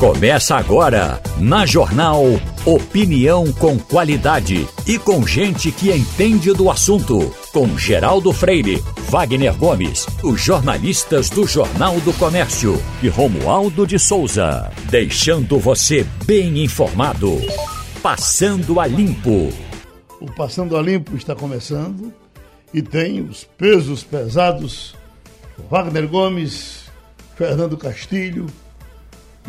Começa 0.00 0.56
agora, 0.56 1.20
na 1.38 1.66
Jornal 1.66 2.24
Opinião 2.64 3.52
com 3.52 3.78
qualidade 3.78 4.66
e 4.86 4.98
com 4.98 5.26
gente 5.26 5.70
que 5.70 5.92
entende 5.92 6.54
do 6.54 6.70
assunto. 6.70 7.30
Com 7.52 7.76
Geraldo 7.76 8.32
Freire, 8.32 8.82
Wagner 9.10 9.54
Gomes, 9.54 10.06
os 10.22 10.40
jornalistas 10.40 11.28
do 11.28 11.46
Jornal 11.46 12.00
do 12.00 12.14
Comércio 12.14 12.82
e 13.02 13.08
Romualdo 13.08 13.86
de 13.86 13.98
Souza. 13.98 14.72
Deixando 14.88 15.58
você 15.58 16.06
bem 16.24 16.64
informado. 16.64 17.38
Passando 18.02 18.80
a 18.80 18.86
Limpo. 18.86 19.50
O 20.18 20.32
Passando 20.32 20.78
a 20.78 20.80
Limpo 20.80 21.14
está 21.14 21.34
começando 21.34 22.10
e 22.72 22.80
tem 22.80 23.20
os 23.20 23.44
pesos 23.44 24.02
pesados. 24.02 24.96
Wagner 25.70 26.08
Gomes, 26.08 26.84
Fernando 27.36 27.76
Castilho 27.76 28.46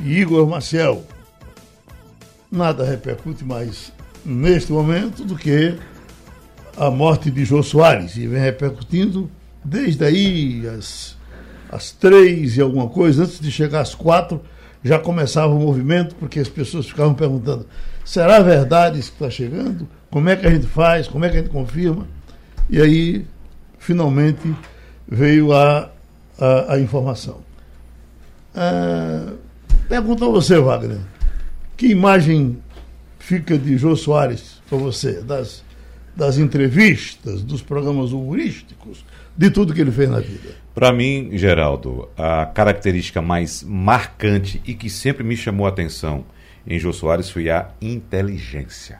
Igor 0.03 0.47
Maciel. 0.47 1.03
Nada 2.51 2.83
repercute 2.83 3.43
mais 3.43 3.91
neste 4.25 4.71
momento 4.71 5.23
do 5.23 5.35
que 5.35 5.77
a 6.77 6.89
morte 6.89 7.29
de 7.29 7.43
Jô 7.45 7.61
Soares 7.63 8.15
e 8.15 8.27
vem 8.27 8.41
repercutindo 8.41 9.29
desde 9.63 10.03
aí 10.03 10.67
as, 10.67 11.15
as 11.69 11.91
três 11.91 12.57
e 12.57 12.61
alguma 12.61 12.89
coisa, 12.89 13.23
antes 13.23 13.39
de 13.39 13.51
chegar 13.51 13.81
às 13.81 13.95
quatro, 13.95 14.41
já 14.83 14.97
começava 14.97 15.53
o 15.53 15.59
movimento, 15.59 16.15
porque 16.15 16.39
as 16.39 16.49
pessoas 16.49 16.87
ficavam 16.87 17.13
perguntando: 17.13 17.67
será 18.03 18.39
verdade 18.39 18.99
isso 18.99 19.11
que 19.11 19.23
está 19.23 19.29
chegando? 19.29 19.87
Como 20.09 20.27
é 20.29 20.35
que 20.35 20.45
a 20.45 20.49
gente 20.49 20.65
faz? 20.65 21.07
Como 21.07 21.23
é 21.23 21.29
que 21.29 21.37
a 21.37 21.41
gente 21.41 21.51
confirma? 21.51 22.07
E 22.69 22.81
aí, 22.81 23.25
finalmente, 23.77 24.53
veio 25.07 25.53
a, 25.53 25.89
a, 26.39 26.73
a 26.73 26.79
informação. 26.79 27.39
Ah, 28.55 29.33
Pergunto 29.91 30.23
a 30.23 30.29
você, 30.29 30.57
Wagner. 30.57 30.99
Que 31.75 31.87
imagem 31.87 32.59
fica 33.19 33.57
de 33.57 33.77
Jô 33.77 33.93
Soares 33.93 34.61
para 34.69 34.77
você? 34.77 35.21
Das, 35.21 35.65
das 36.15 36.37
entrevistas, 36.37 37.43
dos 37.43 37.61
programas 37.61 38.13
humorísticos, 38.13 39.03
de 39.35 39.51
tudo 39.51 39.73
que 39.73 39.81
ele 39.81 39.91
fez 39.91 40.09
na 40.09 40.21
vida? 40.21 40.55
Para 40.73 40.93
mim, 40.93 41.31
Geraldo, 41.33 42.07
a 42.17 42.45
característica 42.45 43.21
mais 43.21 43.63
marcante 43.63 44.61
e 44.65 44.73
que 44.73 44.89
sempre 44.89 45.25
me 45.25 45.35
chamou 45.35 45.65
a 45.65 45.69
atenção 45.69 46.23
em 46.65 46.79
Jô 46.79 46.93
Soares 46.93 47.29
foi 47.29 47.49
a 47.49 47.71
inteligência. 47.81 48.99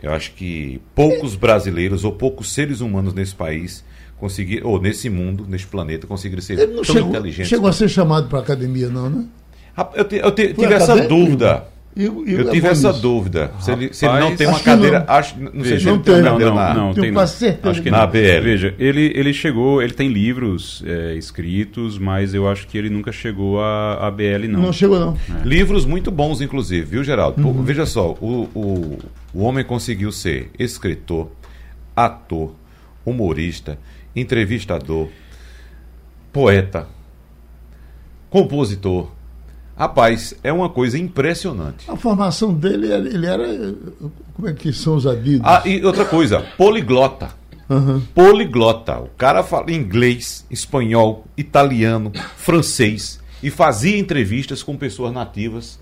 Eu 0.00 0.12
acho 0.12 0.34
que 0.34 0.80
poucos 0.94 1.34
brasileiros 1.34 2.04
ou 2.04 2.12
poucos 2.12 2.54
seres 2.54 2.80
humanos 2.80 3.12
nesse 3.12 3.34
país 3.34 3.84
conseguiram, 4.18 4.68
ou 4.68 4.80
nesse 4.80 5.10
mundo, 5.10 5.44
nesse 5.48 5.66
planeta, 5.66 6.06
conseguiram 6.06 6.42
ser 6.42 6.64
tão 6.64 6.84
chegou, 6.84 7.08
inteligentes. 7.08 7.48
Chegou 7.48 7.68
a 7.68 7.72
ser 7.72 7.88
chamado 7.88 8.28
para 8.28 8.38
a 8.38 8.42
academia, 8.42 8.88
não, 8.88 9.10
né? 9.10 9.26
Eu, 9.94 10.04
te, 10.04 10.16
eu 10.16 10.30
te, 10.32 10.54
tive 10.54 10.74
essa 10.74 11.06
dúvida. 11.06 11.64
E, 11.96 12.02
e 12.02 12.32
eu 12.34 12.50
tive 12.50 12.68
essa 12.68 12.92
dúvida. 12.92 13.50
Se 13.58 13.72
ele, 13.72 13.92
se 13.94 14.04
ele, 14.04 14.20
não 14.20 14.36
tem 14.36 14.46
uma 14.46 14.60
cadeira. 14.60 14.98
não. 15.00 15.14
Acho, 15.14 15.34
não 15.40 15.64
sei 15.64 15.80
se 15.80 15.88
ele 15.88 15.96
não 15.96 15.98
tem 15.98 16.14
tem. 16.14 16.22
uma 16.22 16.22
Não, 16.22 16.32
cadeira 16.32 16.50
não, 16.50 16.56
na, 16.56 16.74
não, 16.74 16.94
tem 16.94 17.26
certeza 17.26 17.70
Acho 17.70 17.82
que 17.82 17.90
na 17.90 18.00
não. 18.00 18.06
BL. 18.06 18.42
Veja, 18.42 18.74
ele, 18.78 19.12
ele 19.14 19.32
chegou, 19.32 19.80
ele 19.80 19.94
tem 19.94 20.10
livros 20.10 20.84
é, 20.86 21.14
escritos, 21.14 21.98
mas 21.98 22.34
eu 22.34 22.46
acho 22.46 22.66
que 22.66 22.76
ele 22.76 22.90
nunca 22.90 23.10
chegou 23.12 23.62
a, 23.62 24.06
a 24.06 24.10
BL, 24.10 24.46
não. 24.46 24.60
Não 24.60 24.72
chegou, 24.74 25.00
não. 25.00 25.16
Livros 25.42 25.86
muito 25.86 26.10
bons, 26.10 26.42
inclusive, 26.42 26.84
viu, 26.84 27.02
Geraldo? 27.02 27.42
Uhum. 27.42 27.54
Pô, 27.54 27.62
Veja 27.62 27.86
só, 27.86 28.10
o, 28.20 28.46
o, 28.54 28.98
o 29.32 29.42
homem 29.42 29.64
conseguiu 29.64 30.12
ser 30.12 30.50
escritor, 30.58 31.30
ator, 31.96 32.52
humorista, 33.06 33.78
entrevistador, 34.14 35.08
poeta, 36.30 36.86
compositor. 38.28 39.15
Rapaz, 39.76 40.34
é 40.42 40.52
uma 40.52 40.70
coisa 40.70 40.98
impressionante. 40.98 41.84
A 41.88 41.96
formação 41.96 42.54
dele, 42.54 42.90
ele 42.92 43.26
era. 43.26 43.74
Como 44.34 44.48
é 44.48 44.54
que 44.54 44.72
são 44.72 44.96
os 44.96 45.06
adidos? 45.06 45.42
Ah, 45.44 45.62
e 45.66 45.84
outra 45.84 46.04
coisa, 46.04 46.40
poliglota. 46.56 47.30
Aham. 47.68 48.00
Poliglota. 48.14 49.00
O 49.00 49.08
cara 49.18 49.42
fala 49.42 49.70
inglês, 49.72 50.46
espanhol, 50.50 51.26
italiano, 51.36 52.10
francês 52.36 53.20
e 53.42 53.50
fazia 53.50 53.98
entrevistas 53.98 54.62
com 54.62 54.76
pessoas 54.76 55.12
nativas 55.12 55.78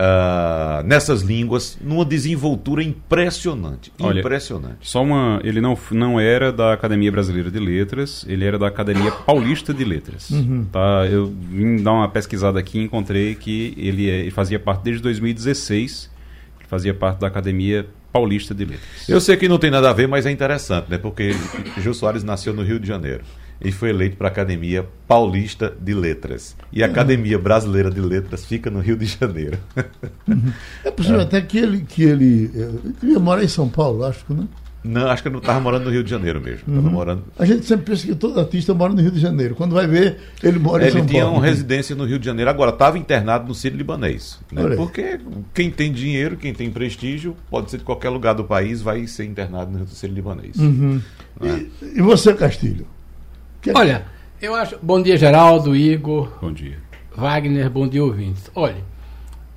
ah, 0.00 0.80
nessas 0.86 1.22
línguas 1.22 1.76
numa 1.80 2.04
desenvoltura 2.04 2.82
impressionante. 2.84 3.92
Olha, 4.00 4.20
impressionante. 4.20 4.76
Só 4.82 5.02
uma. 5.02 5.40
Ele 5.42 5.60
não, 5.60 5.76
não 5.90 6.20
era 6.20 6.52
da 6.52 6.72
Academia 6.72 7.10
Brasileira 7.10 7.50
de 7.50 7.58
Letras, 7.58 8.24
ele 8.28 8.44
era 8.44 8.56
da 8.56 8.68
Academia 8.68 9.10
Paulista 9.10 9.74
de 9.74 9.84
Letras. 9.84 10.30
Tá? 10.70 11.04
Eu 11.10 11.26
vim 11.50 11.82
dar 11.82 11.92
uma 11.92 12.08
pesquisada 12.08 12.60
aqui 12.60 12.78
e 12.78 12.82
encontrei 12.82 13.34
que 13.34 13.74
ele, 13.76 14.08
é- 14.08 14.20
ele 14.20 14.30
fazia 14.30 14.58
parte 14.60 14.82
desde 14.84 15.02
2016, 15.02 16.08
ele 16.60 16.68
fazia 16.68 16.94
parte 16.94 17.18
da 17.18 17.26
Academia 17.26 17.84
Paulista 18.12 18.54
de 18.54 18.64
Letras. 18.64 19.08
Eu 19.08 19.20
sei 19.20 19.36
que 19.36 19.48
não 19.48 19.58
tem 19.58 19.70
nada 19.70 19.90
a 19.90 19.92
ver, 19.92 20.06
mas 20.06 20.24
é 20.26 20.30
interessante, 20.30 20.88
né? 20.88 20.96
Porque 20.98 21.32
Gil 21.82 21.92
Soares 21.92 22.22
nasceu 22.22 22.54
no 22.54 22.62
Rio 22.62 22.78
de 22.78 22.86
Janeiro 22.86 23.22
e 23.60 23.72
foi 23.72 23.90
eleito 23.90 24.16
para 24.16 24.28
a 24.28 24.30
Academia 24.30 24.86
Paulista 25.06 25.72
de 25.80 25.94
Letras. 25.94 26.56
E 26.72 26.82
a 26.82 26.86
Academia 26.86 27.38
Brasileira 27.38 27.90
de 27.90 28.00
Letras 28.00 28.44
fica 28.44 28.70
no 28.70 28.80
Rio 28.80 28.96
de 28.96 29.06
Janeiro. 29.06 29.58
É 30.84 30.90
possível 30.90 31.20
até 31.20 31.40
que 31.40 31.58
ele, 31.58 31.80
que 31.80 32.02
ele, 32.02 32.50
eh, 32.54 32.60
ele 32.84 32.94
devia 33.00 33.18
morar 33.18 33.42
em 33.42 33.48
São 33.48 33.68
Paulo, 33.68 34.04
acho 34.04 34.24
que, 34.24 34.32
né? 34.32 34.46
Não, 34.84 35.08
acho 35.08 35.22
que 35.22 35.28
eu 35.28 35.32
não 35.32 35.40
estava 35.40 35.60
morando 35.60 35.84
no 35.84 35.90
Rio 35.90 36.04
de 36.04 36.10
Janeiro 36.10 36.40
mesmo. 36.40 36.62
Estava 36.68 36.90
morando. 36.90 37.24
A 37.38 37.44
gente 37.44 37.66
sempre 37.66 37.86
pensa 37.86 38.06
que 38.06 38.14
todo 38.14 38.38
artista 38.38 38.72
mora 38.72 38.92
no 38.92 39.00
Rio 39.00 39.10
de 39.10 39.18
Janeiro. 39.18 39.54
Quando 39.54 39.74
vai 39.74 39.86
ver, 39.86 40.18
ele 40.42 40.58
mora 40.58 40.84
em 40.84 40.86
Ele 40.86 40.96
São 40.96 41.06
tinha 41.06 41.24
Paulo. 41.24 41.38
uma 41.38 41.44
residência 41.44 41.96
no 41.96 42.04
Rio 42.04 42.18
de 42.18 42.26
Janeiro, 42.26 42.50
agora 42.50 42.70
estava 42.70 42.96
internado 42.96 43.48
no 43.48 43.54
Sírio 43.54 43.76
Libanês. 43.76 44.38
Né? 44.52 44.76
Porque 44.76 45.18
quem 45.52 45.70
tem 45.70 45.92
dinheiro, 45.92 46.36
quem 46.36 46.54
tem 46.54 46.70
prestígio, 46.70 47.36
pode 47.50 47.70
ser 47.70 47.78
de 47.78 47.84
qualquer 47.84 48.08
lugar 48.08 48.34
do 48.34 48.44
país, 48.44 48.80
vai 48.80 49.06
ser 49.06 49.24
internado 49.24 49.76
no 49.76 49.86
Sírio 49.88 50.14
Libanês. 50.14 50.56
Uhum. 50.56 51.00
E, 51.42 51.70
e 51.98 52.02
você, 52.02 52.32
Castilho? 52.32 52.86
Que- 53.72 53.76
Olha, 53.78 54.04
eu 54.40 54.54
acho. 54.54 54.78
Bom 54.82 55.02
dia, 55.02 55.16
Geraldo, 55.16 55.74
Igor, 55.76 56.32
Bom 56.40 56.52
dia. 56.52 56.78
Wagner, 57.16 57.68
bom 57.68 57.88
dia, 57.88 58.04
ouvintes. 58.04 58.50
Olha, 58.54 58.82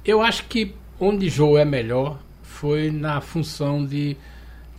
eu 0.03 0.21
acho 0.21 0.45
que 0.45 0.73
onde 0.99 1.29
Joe 1.29 1.59
é 1.59 1.65
melhor 1.65 2.17
foi 2.41 2.89
na 2.91 3.21
função 3.21 3.85
de 3.85 4.17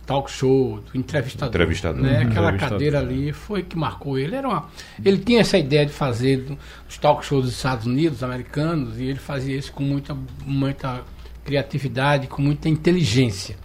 talk 0.05 0.29
show, 0.29 0.81
do 0.81 0.97
entrevistador. 0.97 1.49
Entrevistador. 1.55 2.01
Né? 2.01 2.17
Aquela 2.17 2.47
Entrevistador, 2.47 2.69
cadeira 2.71 2.99
ali 2.99 3.31
foi 3.31 3.63
que 3.63 3.77
marcou 3.77 4.17
ele. 4.17 4.35
Era 4.35 4.47
uma, 4.47 4.67
ele 5.03 5.17
tinha 5.17 5.39
essa 5.41 5.57
ideia 5.57 5.85
de 5.85 5.93
fazer 5.93 6.45
os 6.89 6.97
talk 6.97 7.25
shows 7.25 7.45
dos 7.45 7.53
Estados 7.55 7.85
Unidos, 7.85 8.21
americanos, 8.21 8.99
e 8.99 9.03
ele 9.05 9.19
fazia 9.19 9.55
isso 9.57 9.71
com 9.71 9.83
muita, 9.83 10.15
muita 10.45 11.01
criatividade, 11.45 12.27
com 12.27 12.41
muita 12.41 12.67
inteligência. 12.67 13.55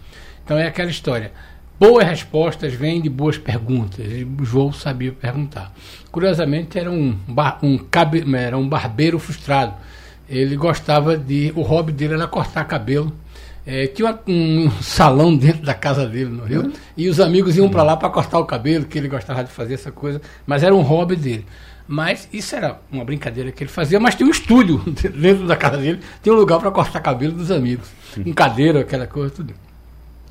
Então 0.45 0.57
é 0.57 0.65
aquela 0.67 0.89
história. 0.89 1.31
Boas 1.79 2.05
respostas 2.05 2.73
vêm 2.73 3.01
de 3.01 3.09
boas 3.09 3.37
perguntas. 3.37 4.05
E 4.05 4.27
João 4.43 4.73
sabia 4.73 5.11
perguntar. 5.13 5.73
Curiosamente, 6.11 6.77
era 6.77 6.91
um, 6.91 7.15
bar- 7.27 7.59
um, 7.63 7.77
cabe- 7.77 8.25
era 8.35 8.57
um 8.57 8.67
barbeiro 8.67 9.17
frustrado. 9.17 9.73
Ele 10.27 10.55
gostava 10.57 11.17
de. 11.17 11.53
O 11.55 11.61
hobby 11.61 11.91
dele 11.93 12.15
era 12.15 12.27
cortar 12.27 12.65
cabelo. 12.65 13.13
É, 13.65 13.87
tinha 13.87 14.17
um 14.27 14.69
salão 14.81 15.35
dentro 15.35 15.61
da 15.63 15.73
casa 15.73 16.05
dele 16.05 16.29
no 16.31 16.43
Rio. 16.43 16.73
E 16.97 17.07
os 17.07 17.19
amigos 17.19 17.55
iam 17.55 17.69
para 17.69 17.83
lá 17.83 17.95
para 17.95 18.09
cortar 18.09 18.39
o 18.39 18.45
cabelo, 18.45 18.85
que 18.85 18.97
ele 18.97 19.07
gostava 19.07 19.43
de 19.43 19.49
fazer 19.51 19.75
essa 19.75 19.91
coisa. 19.91 20.21
Mas 20.45 20.63
era 20.63 20.75
um 20.75 20.81
hobby 20.81 21.15
dele. 21.15 21.45
Mas 21.87 22.27
isso 22.31 22.55
era 22.55 22.79
uma 22.91 23.03
brincadeira 23.03 23.51
que 23.51 23.63
ele 23.63 23.69
fazia, 23.71 23.99
mas 23.99 24.13
tinha 24.13 24.27
um 24.27 24.31
estúdio 24.31 24.77
dentro 25.15 25.47
da 25.47 25.55
casa 25.55 25.77
dele, 25.77 25.99
tinha 26.21 26.35
um 26.35 26.37
lugar 26.37 26.59
para 26.59 26.69
cortar 26.69 26.99
cabelo 26.99 27.31
dos 27.33 27.49
amigos. 27.49 27.87
Com 28.23 28.31
cadeira, 28.33 28.81
aquela 28.81 29.07
coisa, 29.07 29.33
tudo. 29.33 29.53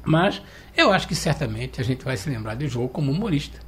Mas 0.09 0.41
eu 0.77 0.93
acho 0.93 1.07
que 1.07 1.15
certamente 1.15 1.81
a 1.81 1.85
gente 1.85 2.05
vai 2.05 2.17
se 2.17 2.29
lembrar 2.31 2.55
de 2.55 2.67
João 2.69 2.89
como 2.89 3.13
humorista. 3.13 3.59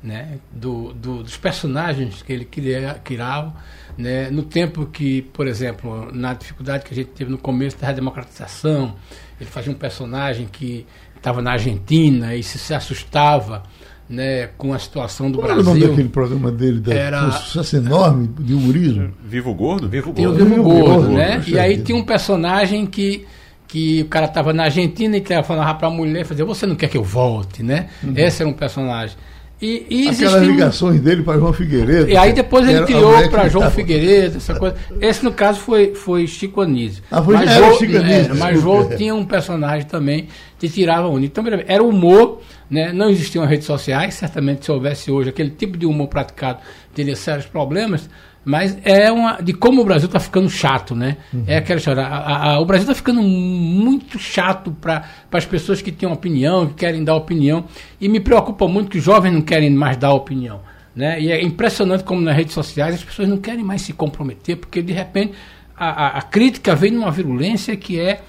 Né? 0.00 0.38
Do, 0.52 0.92
do- 0.92 1.24
dos 1.24 1.36
personagens 1.36 2.22
que 2.22 2.32
ele 2.32 2.44
cria- 2.44 3.00
criava, 3.02 3.52
né? 3.96 4.30
no 4.30 4.44
tempo 4.44 4.86
que, 4.86 5.22
por 5.22 5.48
exemplo, 5.48 6.08
na 6.12 6.34
dificuldade 6.34 6.84
que 6.84 6.92
a 6.92 6.96
gente 6.96 7.08
teve 7.10 7.28
no 7.32 7.36
começo 7.38 7.76
da 7.78 7.88
redemocratização, 7.88 8.94
ele 9.40 9.50
fazia 9.50 9.72
um 9.72 9.74
personagem 9.74 10.46
que 10.46 10.86
estava 11.16 11.42
na 11.42 11.50
Argentina 11.52 12.36
e 12.36 12.44
se, 12.44 12.58
se 12.58 12.72
assustava 12.72 13.64
né, 14.08 14.46
com 14.56 14.72
a 14.72 14.78
situação 14.78 15.32
do 15.32 15.38
Qual 15.38 15.50
era 15.50 15.60
o 15.60 15.64
nome 15.64 15.80
Brasil. 15.80 15.88
daquele 15.96 16.08
programa 16.10 16.52
dele? 16.52 16.78
Da, 16.80 16.94
Era- 16.94 17.26
Um 17.26 17.32
sucesso 17.32 17.76
enorme 17.76 18.28
de 18.38 18.54
humorismo. 18.54 19.12
Vivo 19.24 19.52
Gordo? 19.52 19.88
Vivo 19.88 20.12
Tem 20.12 20.26
o 20.26 20.30
Gordo. 20.30 20.44
Vivo 20.44 20.54
Vivo 20.62 20.68
Gordo, 20.70 20.92
Gordo, 20.94 21.08
né? 21.12 21.36
puxa 21.38 21.50
E 21.50 21.58
aí 21.58 21.82
tinha 21.82 21.98
um 21.98 22.04
personagem 22.04 22.86
que, 22.86 23.26
que 23.68 24.02
o 24.02 24.06
cara 24.06 24.26
estava 24.26 24.52
na 24.52 24.64
Argentina 24.64 25.16
e 25.16 25.20
telefonava 25.20 25.74
para 25.78 25.86
a 25.88 25.90
mulher 25.90 26.22
e 26.22 26.24
fazia, 26.24 26.44
você 26.44 26.66
não 26.66 26.74
quer 26.74 26.88
que 26.88 26.96
eu 26.96 27.04
volte, 27.04 27.62
né? 27.62 27.88
Esse 28.16 28.42
era 28.42 28.48
um 28.50 28.54
personagem. 28.54 29.14
E, 29.60 29.86
e 29.90 30.00
Aquelas 30.08 30.20
existia 30.22 30.38
um- 30.38 30.50
ligações 30.52 31.00
dele 31.00 31.22
para 31.24 31.36
João 31.36 31.52
Figueiredo. 31.52 32.08
E 32.08 32.16
aí 32.16 32.32
depois 32.32 32.66
ele 32.68 32.84
criou 32.86 33.28
para 33.28 33.48
João 33.48 33.64
tava- 33.64 33.74
Figueiredo, 33.74 34.36
essa 34.36 34.54
coisa. 34.54 34.76
Esse, 35.00 35.24
no 35.24 35.32
caso, 35.32 35.58
foi, 35.58 35.94
foi 35.96 36.28
Chico 36.28 36.60
Anísio. 36.60 37.02
Ah, 37.10 37.20
foi- 37.20 37.34
mas 37.34 37.52
João, 37.52 37.74
Chico 37.76 37.96
Anísio, 37.96 38.32
é, 38.32 38.34
mas. 38.34 38.60
João 38.60 38.88
tinha 38.96 39.12
um 39.14 39.24
personagem 39.24 39.84
também 39.86 40.28
que 40.60 40.68
tirava 40.68 41.08
onda. 41.08 41.26
Então, 41.26 41.44
era 41.66 41.82
humor, 41.82 42.40
né? 42.70 42.92
não 42.92 43.10
existiam 43.10 43.44
redes 43.44 43.66
sociais, 43.66 44.14
certamente 44.14 44.64
se 44.64 44.70
houvesse 44.70 45.10
hoje 45.10 45.30
aquele 45.30 45.50
tipo 45.50 45.76
de 45.76 45.86
humor 45.86 46.06
praticado, 46.06 46.60
teria 46.94 47.16
sérios 47.16 47.46
problemas, 47.46 48.08
Mas 48.48 48.78
é 48.82 49.12
uma. 49.12 49.42
de 49.42 49.52
como 49.52 49.82
o 49.82 49.84
Brasil 49.84 50.06
está 50.06 50.18
ficando 50.18 50.48
chato, 50.48 50.96
né? 50.96 51.18
Uhum. 51.34 51.44
É 51.46 51.58
aquela 51.58 51.76
história. 51.76 52.02
A, 52.02 52.52
a, 52.52 52.60
o 52.60 52.64
Brasil 52.64 52.84
está 52.84 52.94
ficando 52.94 53.20
muito 53.20 54.18
chato 54.18 54.70
para 54.70 55.04
as 55.30 55.44
pessoas 55.44 55.82
que 55.82 55.92
têm 55.92 56.10
opinião, 56.10 56.66
que 56.66 56.72
querem 56.72 57.04
dar 57.04 57.14
opinião. 57.14 57.66
E 58.00 58.08
me 58.08 58.20
preocupa 58.20 58.66
muito 58.66 58.88
que 58.88 58.96
os 58.96 59.04
jovens 59.04 59.34
não 59.34 59.42
querem 59.42 59.68
mais 59.68 59.98
dar 59.98 60.14
opinião. 60.14 60.62
Né? 60.96 61.20
E 61.20 61.30
é 61.30 61.42
impressionante 61.42 62.04
como 62.04 62.22
nas 62.22 62.34
redes 62.34 62.54
sociais 62.54 62.94
as 62.94 63.04
pessoas 63.04 63.28
não 63.28 63.36
querem 63.36 63.62
mais 63.62 63.82
se 63.82 63.92
comprometer, 63.92 64.56
porque 64.56 64.80
de 64.80 64.94
repente 64.94 65.34
a, 65.76 66.06
a, 66.06 66.18
a 66.18 66.22
crítica 66.22 66.74
vem 66.74 66.90
numa 66.90 67.10
virulência 67.10 67.76
que 67.76 68.00
é, 68.00 68.22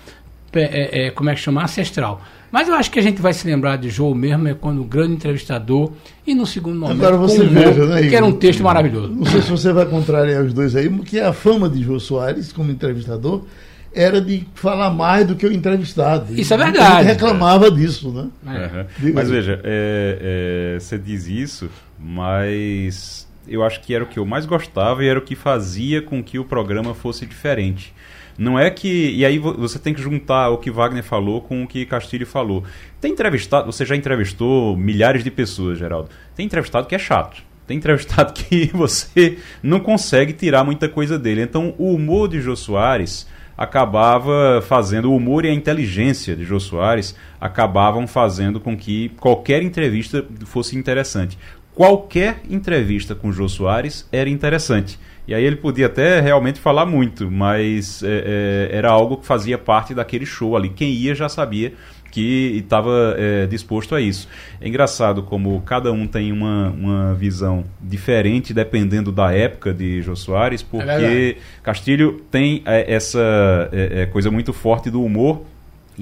é, 0.53 1.07
é, 1.07 1.11
como 1.11 1.29
é 1.29 1.33
que 1.33 1.39
chama? 1.39 1.63
Ancestral. 1.63 2.21
Mas 2.51 2.67
eu 2.67 2.75
acho 2.75 2.89
que 2.89 2.99
a 2.99 3.01
gente 3.01 3.21
vai 3.21 3.33
se 3.33 3.45
lembrar 3.47 3.77
de 3.77 3.89
João 3.89 4.13
mesmo, 4.13 4.47
é 4.47 4.53
quando 4.53 4.81
o 4.81 4.83
grande 4.83 5.13
entrevistador, 5.13 5.91
e 6.25 6.33
no 6.33 6.45
segundo 6.45 6.79
momento, 6.79 6.97
Agora 6.97 7.17
você 7.17 7.45
veja, 7.45 7.85
né, 7.85 8.07
que 8.07 8.15
era 8.15 8.25
um 8.25 8.31
texto 8.31 8.63
maravilhoso. 8.63 9.13
Não 9.13 9.25
sei 9.25 9.41
se 9.41 9.49
você 9.49 9.71
vai 9.71 9.85
contrariar 9.85 10.43
os 10.43 10.53
dois 10.53 10.75
aí, 10.75 10.89
porque 10.89 11.19
a 11.19 11.33
fama 11.33 11.69
de 11.69 11.83
João 11.83 11.99
Soares 11.99 12.51
como 12.51 12.71
entrevistador 12.71 13.43
era 13.93 14.21
de 14.21 14.45
falar 14.53 14.89
mais 14.91 15.25
do 15.25 15.35
que 15.35 15.45
o 15.45 15.51
entrevistado. 15.51 16.39
Isso 16.39 16.53
é 16.53 16.57
verdade. 16.57 17.01
Ele 17.01 17.09
reclamava 17.09 17.71
disso, 17.71 18.11
né? 18.11 18.27
Uhum. 18.45 19.13
Mas 19.13 19.29
veja, 19.29 19.59
é, 19.63 20.75
é, 20.75 20.79
você 20.79 20.97
diz 20.97 21.27
isso, 21.27 21.69
mas 21.99 23.27
eu 23.47 23.63
acho 23.63 23.81
que 23.81 23.93
era 23.93 24.03
o 24.03 24.07
que 24.07 24.19
eu 24.19 24.25
mais 24.25 24.45
gostava 24.45 25.03
e 25.03 25.07
era 25.07 25.17
o 25.17 25.21
que 25.21 25.35
fazia 25.35 26.01
com 26.01 26.23
que 26.23 26.37
o 26.37 26.45
programa 26.45 26.93
fosse 26.93 27.25
diferente. 27.25 27.93
Não 28.39 28.57
é 28.57 28.71
que. 28.71 29.11
E 29.11 29.25
aí 29.25 29.37
você 29.37 29.77
tem 29.77 29.93
que 29.93 30.01
juntar 30.01 30.49
o 30.49 30.57
que 30.57 30.71
Wagner 30.71 31.03
falou 31.03 31.41
com 31.41 31.61
o 31.61 31.67
que 31.67 31.85
Castilho 31.85 32.25
falou. 32.25 32.63
Tem 33.01 33.11
entrevistado, 33.11 33.69
você 33.69 33.85
já 33.85 33.97
entrevistou 33.97 34.77
milhares 34.77 35.25
de 35.25 35.29
pessoas, 35.29 35.77
Geraldo. 35.77 36.09
Tem 36.37 36.45
entrevistado 36.45 36.87
que 36.87 36.95
é 36.95 36.99
chato. 36.99 37.43
Tem 37.67 37.75
entrevistado 37.75 38.31
que 38.41 38.67
você 38.73 39.37
não 39.61 39.81
consegue 39.81 40.31
tirar 40.31 40.63
muita 40.63 40.87
coisa 40.87 41.19
dele. 41.19 41.41
Então, 41.41 41.75
o 41.77 41.93
humor 41.93 42.29
de 42.29 42.39
Jô 42.39 42.55
Soares 42.55 43.27
acabava 43.57 44.63
fazendo, 44.65 45.11
o 45.11 45.15
humor 45.17 45.43
e 45.43 45.49
a 45.49 45.53
inteligência 45.53 46.33
de 46.33 46.45
Jô 46.45 46.61
Soares 46.61 47.13
acabavam 47.41 48.07
fazendo 48.07 48.57
com 48.57 48.77
que 48.77 49.09
qualquer 49.19 49.61
entrevista 49.61 50.25
fosse 50.45 50.77
interessante. 50.77 51.37
Qualquer 51.75 52.39
entrevista 52.49 53.13
com 53.13 53.33
Jô 53.33 53.49
Soares 53.49 54.07
era 54.13 54.29
interessante. 54.29 54.97
E 55.29 55.33
aí 55.35 55.43
ele 55.43 55.57
podia 55.57 55.85
até 55.85 56.19
realmente 56.19 56.59
falar 56.59 56.87
muito, 56.87 57.29
mas 57.29 58.01
é, 58.01 58.67
é, 58.71 58.77
era 58.77 58.89
algo 58.89 59.15
que 59.15 59.27
fazia 59.27 59.59
parte 59.59 59.93
daquele 59.93 60.25
show 60.25 60.57
ali. 60.57 60.69
Quem 60.69 60.91
ia 60.91 61.13
já 61.13 61.29
sabia 61.29 61.71
que 62.09 62.57
estava 62.63 63.13
é, 63.15 63.45
disposto 63.45 63.93
a 63.93 64.01
isso. 64.01 64.27
É 64.59 64.67
engraçado 64.67 65.21
como 65.21 65.61
cada 65.61 65.91
um 65.91 66.07
tem 66.07 66.31
uma, 66.31 66.71
uma 66.71 67.13
visão 67.13 67.63
diferente 67.79 68.55
dependendo 68.55 69.11
da 69.11 69.31
época 69.31 69.71
de 69.71 70.01
Jô 70.01 70.15
Soares, 70.15 70.63
porque 70.63 71.37
é 71.37 71.61
Castilho 71.61 72.23
tem 72.31 72.63
é, 72.65 72.91
essa 72.91 73.69
é, 73.71 74.01
é, 74.01 74.05
coisa 74.07 74.31
muito 74.31 74.51
forte 74.51 74.89
do 74.89 75.03
humor 75.03 75.43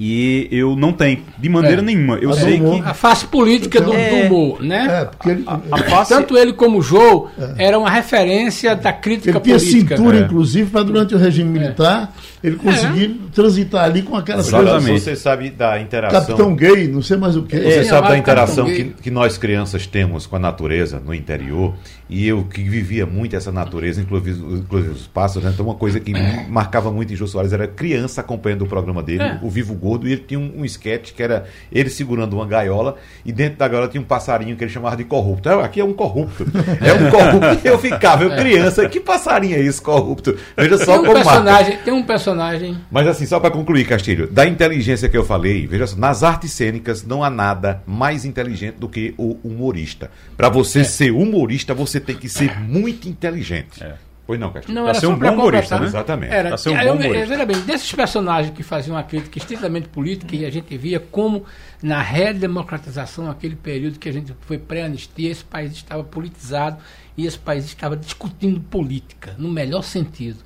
e 0.00 0.46
eu 0.52 0.76
não 0.76 0.92
tenho, 0.92 1.24
de 1.36 1.48
maneira 1.48 1.82
é. 1.82 1.84
nenhuma. 1.84 2.18
Eu 2.18 2.32
sei 2.32 2.60
que. 2.60 2.80
A 2.84 2.94
face 2.94 3.26
política 3.26 3.80
do, 3.80 3.92
é, 3.92 4.10
do 4.10 4.26
humor, 4.26 4.62
né? 4.62 4.86
É, 4.88 5.04
porque 5.06 5.30
ele, 5.30 5.44
a, 5.44 5.60
a 5.72 5.78
face... 5.78 6.14
Tanto 6.14 6.38
ele 6.38 6.52
como 6.52 6.78
o 6.78 6.82
Joe 6.82 7.24
é. 7.36 7.66
era 7.66 7.76
uma 7.76 7.90
referência 7.90 8.76
da 8.76 8.92
crítica 8.92 9.30
ele 9.30 9.40
política. 9.40 9.56
Ele 9.56 9.84
tinha 9.86 9.96
cintura, 9.96 10.18
é. 10.18 10.20
inclusive, 10.20 10.70
para 10.70 10.84
durante 10.84 11.16
o 11.16 11.18
regime 11.18 11.50
é. 11.50 11.60
militar 11.60 12.14
ele 12.44 12.54
conseguir 12.54 13.20
transitar 13.34 13.84
ali 13.84 14.02
com 14.02 14.14
aquela 14.14 14.38
Exatamente. 14.38 15.00
Você 15.00 15.16
sabe 15.16 15.50
da 15.50 15.80
interação. 15.80 16.20
Capitão 16.20 16.54
gay, 16.54 16.86
não 16.86 17.02
sei 17.02 17.16
mais 17.16 17.36
o 17.36 17.42
que. 17.42 17.58
Você 17.58 17.84
sabe 17.84 18.08
da 18.08 18.18
interação 18.18 18.66
que, 18.66 18.84
que 19.02 19.10
nós 19.10 19.36
crianças 19.36 19.84
temos 19.84 20.26
com 20.26 20.36
a 20.36 20.38
natureza 20.38 21.02
no 21.04 21.12
interior. 21.12 21.74
E 22.08 22.26
eu 22.26 22.44
que 22.44 22.62
vivia 22.62 23.04
muito 23.04 23.36
essa 23.36 23.52
natureza, 23.52 24.00
inclusive, 24.00 24.40
inclusive 24.40 24.92
os 24.92 25.06
pássaros, 25.06 25.44
né? 25.44 25.52
então 25.52 25.66
uma 25.66 25.74
coisa 25.74 26.00
que 26.00 26.12
marcava 26.48 26.90
muito 26.90 27.12
em 27.12 27.16
Jô 27.16 27.26
Soares 27.26 27.52
era 27.52 27.66
criança 27.66 28.20
acompanhando 28.20 28.62
o 28.62 28.66
programa 28.66 29.02
dele, 29.02 29.22
é. 29.22 29.38
o 29.42 29.50
Vivo 29.50 29.74
Gordo, 29.74 30.08
e 30.08 30.12
ele 30.12 30.24
tinha 30.26 30.40
um, 30.40 30.60
um 30.60 30.64
sketch 30.64 31.12
que 31.12 31.22
era 31.22 31.44
ele 31.70 31.90
segurando 31.90 32.34
uma 32.34 32.46
gaiola, 32.46 32.96
e 33.24 33.32
dentro 33.32 33.58
da 33.58 33.68
gaiola 33.68 33.88
tinha 33.88 34.00
um 34.00 34.04
passarinho 34.04 34.56
que 34.56 34.64
ele 34.64 34.70
chamava 34.70 34.96
de 34.96 35.04
corrupto. 35.04 35.48
Eu, 35.48 35.60
aqui 35.60 35.80
é 35.80 35.84
um 35.84 35.92
corrupto. 35.92 36.44
É 36.80 36.92
um 36.92 37.10
corrupto. 37.10 37.66
E 37.66 37.68
eu 37.68 37.78
ficava, 37.78 38.24
eu 38.24 38.30
criança, 38.30 38.88
que 38.88 39.00
passarinho 39.00 39.56
é 39.56 39.60
esse 39.60 39.80
corrupto? 39.80 40.36
Veja 40.56 40.78
só 40.78 40.92
tem 40.92 41.00
um 41.00 41.04
como 41.04 41.14
personagem, 41.14 41.70
marca. 41.70 41.84
Tem 41.84 41.94
um 41.94 42.02
personagem. 42.02 42.78
Mas 42.90 43.06
assim, 43.06 43.26
só 43.26 43.38
para 43.40 43.50
concluir, 43.50 43.86
Castilho, 43.86 44.26
da 44.26 44.46
inteligência 44.46 45.08
que 45.08 45.16
eu 45.16 45.24
falei, 45.24 45.66
veja 45.66 45.86
só, 45.86 45.96
nas 45.96 46.22
artes 46.22 46.52
cênicas 46.52 47.04
não 47.04 47.22
há 47.22 47.30
nada 47.30 47.82
mais 47.86 48.24
inteligente 48.24 48.76
do 48.76 48.88
que 48.88 49.14
o 49.18 49.38
humorista. 49.42 50.10
Para 50.36 50.48
você 50.48 50.80
é. 50.80 50.84
ser 50.84 51.10
humorista, 51.10 51.74
você 51.74 51.97
você 51.98 52.00
tem 52.00 52.16
que 52.16 52.28
ser 52.28 52.58
muito 52.60 53.08
inteligente. 53.08 53.82
É. 53.82 53.96
Pois 54.26 54.38
não, 54.38 54.52
Castilho. 54.52 54.74
Não, 54.74 54.84
pra 54.84 54.92
ser 54.92 55.06
um 55.06 55.18
bom 55.18 55.32
humorista, 55.32 55.78
né? 55.80 55.86
Exatamente. 55.86 56.34
Era, 56.34 56.48
pra 56.50 56.58
ser 56.58 56.68
um 56.68 56.76
bom 56.76 56.92
humorista. 56.96 57.26
Veja 57.26 57.46
bem, 57.46 57.60
desses 57.62 57.90
personagens 57.92 58.54
que 58.54 58.62
faziam 58.62 58.94
uma 58.94 59.02
crítica 59.02 59.38
estritamente 59.38 59.88
política, 59.88 60.36
e 60.36 60.44
a 60.44 60.50
gente 60.50 60.76
via 60.76 61.00
como 61.00 61.46
na 61.82 62.02
redemocratização, 62.02 63.30
aquele 63.30 63.56
período 63.56 63.98
que 63.98 64.06
a 64.06 64.12
gente 64.12 64.34
foi 64.42 64.58
pré-anistia, 64.58 65.30
esse 65.30 65.42
país 65.42 65.72
estava 65.72 66.04
politizado 66.04 66.76
e 67.16 67.24
esse 67.24 67.38
país 67.38 67.64
estava 67.64 67.96
discutindo 67.96 68.60
política, 68.60 69.34
no 69.38 69.48
melhor 69.48 69.82
sentido. 69.82 70.40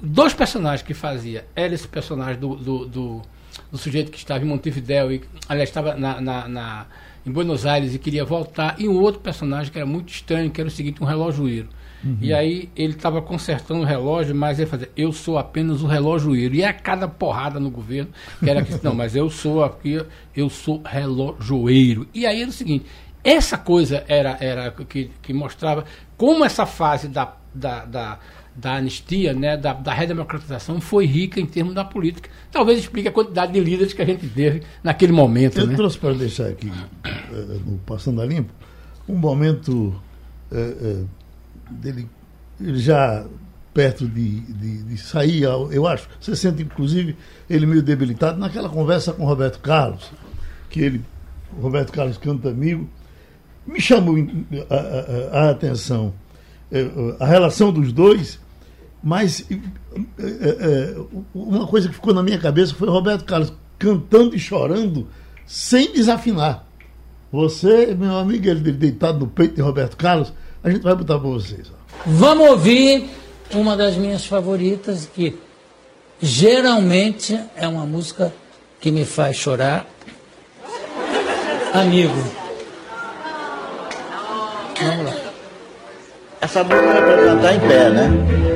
Dois 0.00 0.32
personagens 0.32 0.82
que 0.82 0.94
fazia, 0.94 1.46
era 1.56 1.74
esse 1.74 1.88
personagem 1.88 2.38
do, 2.38 2.54
do, 2.54 2.86
do, 2.86 3.22
do 3.72 3.78
sujeito 3.78 4.12
que 4.12 4.18
estava 4.18 4.44
em 4.44 4.46
Montevideo, 4.46 5.10
e, 5.10 5.24
aliás, 5.48 5.68
estava 5.68 5.96
na, 5.96 6.20
na, 6.20 6.46
na 6.46 6.86
em 7.26 7.30
Buenos 7.30 7.66
Aires 7.66 7.94
e 7.94 7.98
queria 7.98 8.24
voltar, 8.24 8.76
e 8.78 8.88
um 8.88 9.00
outro 9.00 9.20
personagem 9.20 9.72
que 9.72 9.78
era 9.78 9.86
muito 9.86 10.08
estranho, 10.10 10.50
que 10.50 10.60
era 10.60 10.68
o 10.68 10.70
seguinte, 10.70 11.02
um 11.02 11.06
relojoeiro. 11.06 11.68
Uhum. 12.04 12.18
E 12.20 12.32
aí 12.32 12.70
ele 12.76 12.92
estava 12.92 13.20
consertando 13.20 13.80
o 13.80 13.84
relógio, 13.84 14.34
mas 14.34 14.60
ele 14.60 14.68
fazia, 14.68 14.88
eu 14.96 15.10
sou 15.12 15.36
apenas 15.36 15.82
o 15.82 15.86
relojoeiro. 15.86 16.54
E 16.54 16.62
a 16.62 16.72
cada 16.72 17.08
porrada 17.08 17.58
no 17.58 17.70
governo, 17.70 18.10
que 18.38 18.48
era 18.48 18.62
que, 18.62 18.72
não, 18.84 18.94
mas 18.94 19.16
eu 19.16 19.28
sou 19.28 19.64
aqui, 19.64 20.00
eu 20.34 20.48
sou 20.48 20.80
relojoeiro. 20.84 22.06
E 22.14 22.24
aí 22.24 22.42
era 22.42 22.50
o 22.50 22.52
seguinte, 22.52 22.86
essa 23.24 23.58
coisa 23.58 24.04
era, 24.06 24.36
era 24.40 24.70
que, 24.70 25.10
que 25.20 25.32
mostrava 25.32 25.84
como 26.16 26.44
essa 26.44 26.64
fase 26.64 27.08
da, 27.08 27.34
da, 27.52 27.84
da 27.84 28.18
da 28.56 28.76
anistia, 28.76 29.34
né, 29.34 29.56
da, 29.56 29.72
da 29.72 29.92
redemocratização, 29.92 30.80
foi 30.80 31.06
rica 31.06 31.40
em 31.40 31.46
termos 31.46 31.74
da 31.74 31.84
política. 31.84 32.30
Talvez 32.50 32.78
explique 32.78 33.08
a 33.08 33.12
quantidade 33.12 33.52
de 33.52 33.60
líderes 33.60 33.92
que 33.92 34.02
a 34.02 34.04
gente 34.04 34.26
teve 34.28 34.62
naquele 34.82 35.12
momento. 35.12 35.58
Eu 35.58 35.66
né? 35.66 35.76
trouxe 35.76 35.98
para 35.98 36.14
deixar 36.14 36.48
aqui, 36.48 36.68
uh, 36.68 37.60
no 37.66 37.78
Passando 37.78 38.20
a 38.22 38.26
Limpo, 38.26 38.52
um 39.08 39.16
momento 39.16 39.94
uh, 40.50 40.56
uh, 40.56 41.08
dele 41.70 42.08
já 42.58 43.26
perto 43.74 44.08
de, 44.08 44.40
de, 44.40 44.82
de, 44.84 44.98
sair, 44.98 45.42
eu 45.42 45.86
acho. 45.86 46.08
Você 46.18 46.34
sente, 46.34 46.62
inclusive, 46.62 47.14
ele 47.48 47.66
meio 47.66 47.82
debilitado 47.82 48.40
naquela 48.40 48.70
conversa 48.70 49.12
com 49.12 49.26
Roberto 49.26 49.60
Carlos, 49.60 50.10
que 50.70 50.80
ele, 50.80 51.04
Roberto 51.60 51.92
Carlos 51.92 52.16
canta 52.16 52.48
amigo, 52.48 52.88
me 53.66 53.78
chamou 53.78 54.16
a, 54.70 55.38
a, 55.38 55.40
a 55.40 55.50
atenção 55.50 56.14
a 57.20 57.26
relação 57.26 57.72
dos 57.72 57.92
dois 57.92 58.40
mas 59.02 59.46
é, 59.50 59.54
é, 60.18 60.96
uma 61.34 61.66
coisa 61.66 61.88
que 61.88 61.94
ficou 61.94 62.12
na 62.12 62.22
minha 62.22 62.38
cabeça 62.38 62.74
foi 62.74 62.88
Roberto 62.88 63.24
Carlos 63.24 63.52
cantando 63.78 64.34
e 64.34 64.38
chorando 64.38 65.08
sem 65.46 65.92
desafinar. 65.92 66.66
Você, 67.30 67.94
meu 67.94 68.16
amigo, 68.16 68.48
ele 68.48 68.72
deitado 68.72 69.20
no 69.20 69.26
peito 69.26 69.56
de 69.56 69.62
Roberto 69.62 69.96
Carlos, 69.96 70.32
a 70.62 70.70
gente 70.70 70.82
vai 70.82 70.94
botar 70.94 71.18
para 71.18 71.28
vocês. 71.28 71.70
Vamos 72.04 72.48
ouvir 72.48 73.08
uma 73.52 73.76
das 73.76 73.96
minhas 73.96 74.24
favoritas, 74.24 75.08
que 75.12 75.38
geralmente 76.20 77.38
é 77.56 77.68
uma 77.68 77.84
música 77.84 78.32
que 78.80 78.90
me 78.90 79.04
faz 79.04 79.36
chorar. 79.36 79.86
Amigo. 81.72 82.14
Vamos 84.80 85.06
lá. 85.06 85.16
Essa 86.40 86.64
música 86.64 86.86
é 86.86 87.00
para 87.00 87.24
cantar 87.24 87.54
em 87.54 87.60
pé, 87.60 87.90
né? 87.90 88.55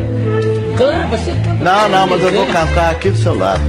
Você 1.11 1.33
canta. 1.33 1.65
Não, 1.65 1.89
não, 1.89 2.07
mas 2.07 2.23
eu 2.23 2.33
vou 2.33 2.47
cantar 2.47 2.91
aqui 2.93 3.11
do 3.11 3.17
seu 3.17 3.37
lado. 3.37 3.61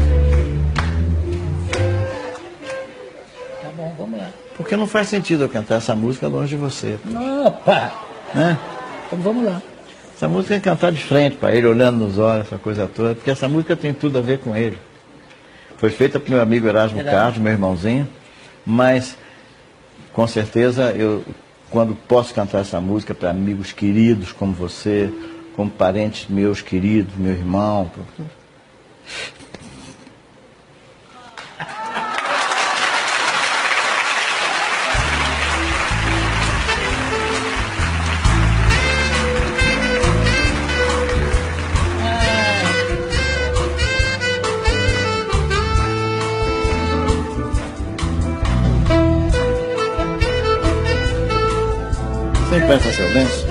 Tá 3.61 3.69
bom, 3.75 3.93
vamos 3.97 4.19
lá. 4.19 4.29
Porque 4.55 4.75
não 4.75 4.87
faz 4.87 5.07
sentido 5.09 5.43
eu 5.43 5.49
cantar 5.49 5.75
essa 5.75 5.95
música 5.95 6.27
longe 6.27 6.49
de 6.49 6.55
você. 6.55 6.97
Opa! 7.45 7.91
Né? 8.33 8.57
Então 9.07 9.19
vamos 9.19 9.45
lá. 9.45 9.61
Essa 10.15 10.27
música 10.27 10.55
é 10.55 10.59
cantar 10.59 10.91
de 10.91 11.03
frente 11.03 11.35
para 11.35 11.53
ele, 11.53 11.67
olhando 11.67 11.97
nos 11.97 12.19
olhos, 12.19 12.45
essa 12.45 12.57
coisa 12.57 12.87
toda, 12.87 13.15
porque 13.15 13.31
essa 13.31 13.49
música 13.49 13.75
tem 13.75 13.91
tudo 13.91 14.19
a 14.19 14.21
ver 14.21 14.37
com 14.37 14.55
ele. 14.55 14.77
Foi 15.77 15.89
feita 15.89 16.19
para 16.19 16.29
meu 16.29 16.41
amigo 16.41 16.67
Erasmo 16.67 16.99
Era... 16.99 17.09
Carlos, 17.09 17.39
meu 17.39 17.51
irmãozinho, 17.51 18.07
mas 18.63 19.17
com 20.13 20.27
certeza 20.27 20.91
eu, 20.91 21.25
quando 21.71 21.95
posso 22.07 22.35
cantar 22.35 22.59
essa 22.59 22.79
música 22.79 23.15
para 23.15 23.31
amigos 23.31 23.71
queridos 23.71 24.31
como 24.31 24.53
você, 24.53 25.11
como 25.55 25.69
parentes 25.69 26.27
meus 26.29 26.61
queridos, 26.61 27.15
meu 27.15 27.31
irmão. 27.33 27.89
Sempre 52.49 52.67
peça 52.67 52.91
seu 52.91 53.13
lenço. 53.13 53.50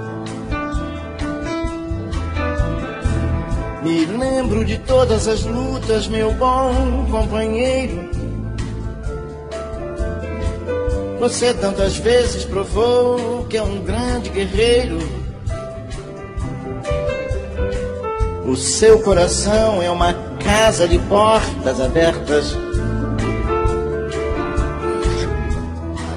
Me 3.83 4.05
lembro 4.05 4.63
de 4.63 4.77
todas 4.77 5.27
as 5.27 5.43
lutas, 5.43 6.07
meu 6.07 6.31
bom 6.33 7.07
companheiro. 7.09 8.09
Você 11.19 11.53
tantas 11.53 11.97
vezes 11.97 12.45
provou 12.45 13.45
que 13.45 13.57
é 13.57 13.63
um 13.63 13.81
grande 13.83 14.29
guerreiro. 14.29 14.99
O 18.45 18.55
seu 18.55 18.99
coração 19.01 19.81
é 19.81 19.89
uma 19.89 20.13
casa 20.43 20.87
de 20.87 20.99
portas 20.99 21.79
abertas. 21.79 22.55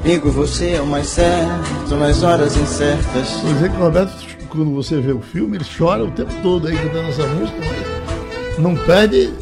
Amigo, 0.05 0.31
você 0.31 0.73
é 0.73 0.83
o 0.83 0.87
mais 0.87 1.07
certo 1.07 1.97
nas 1.97 2.23
horas 2.23 2.57
incertas. 2.57 3.29
É 3.43 3.79
o 3.79 3.85
Roberto, 3.85 4.34
quando 4.55 4.71
você 4.71 5.01
vê 5.01 5.13
o 5.13 5.21
filme, 5.21 5.57
ele 5.57 5.65
chora 5.65 6.05
o 6.05 6.11
tempo 6.13 6.33
todo 6.43 6.69
aí 6.69 6.77
cantando 6.77 7.09
essa 7.09 7.27
música, 7.27 7.59
mas 7.59 8.59
não 8.59 8.77
perde, 8.77 9.33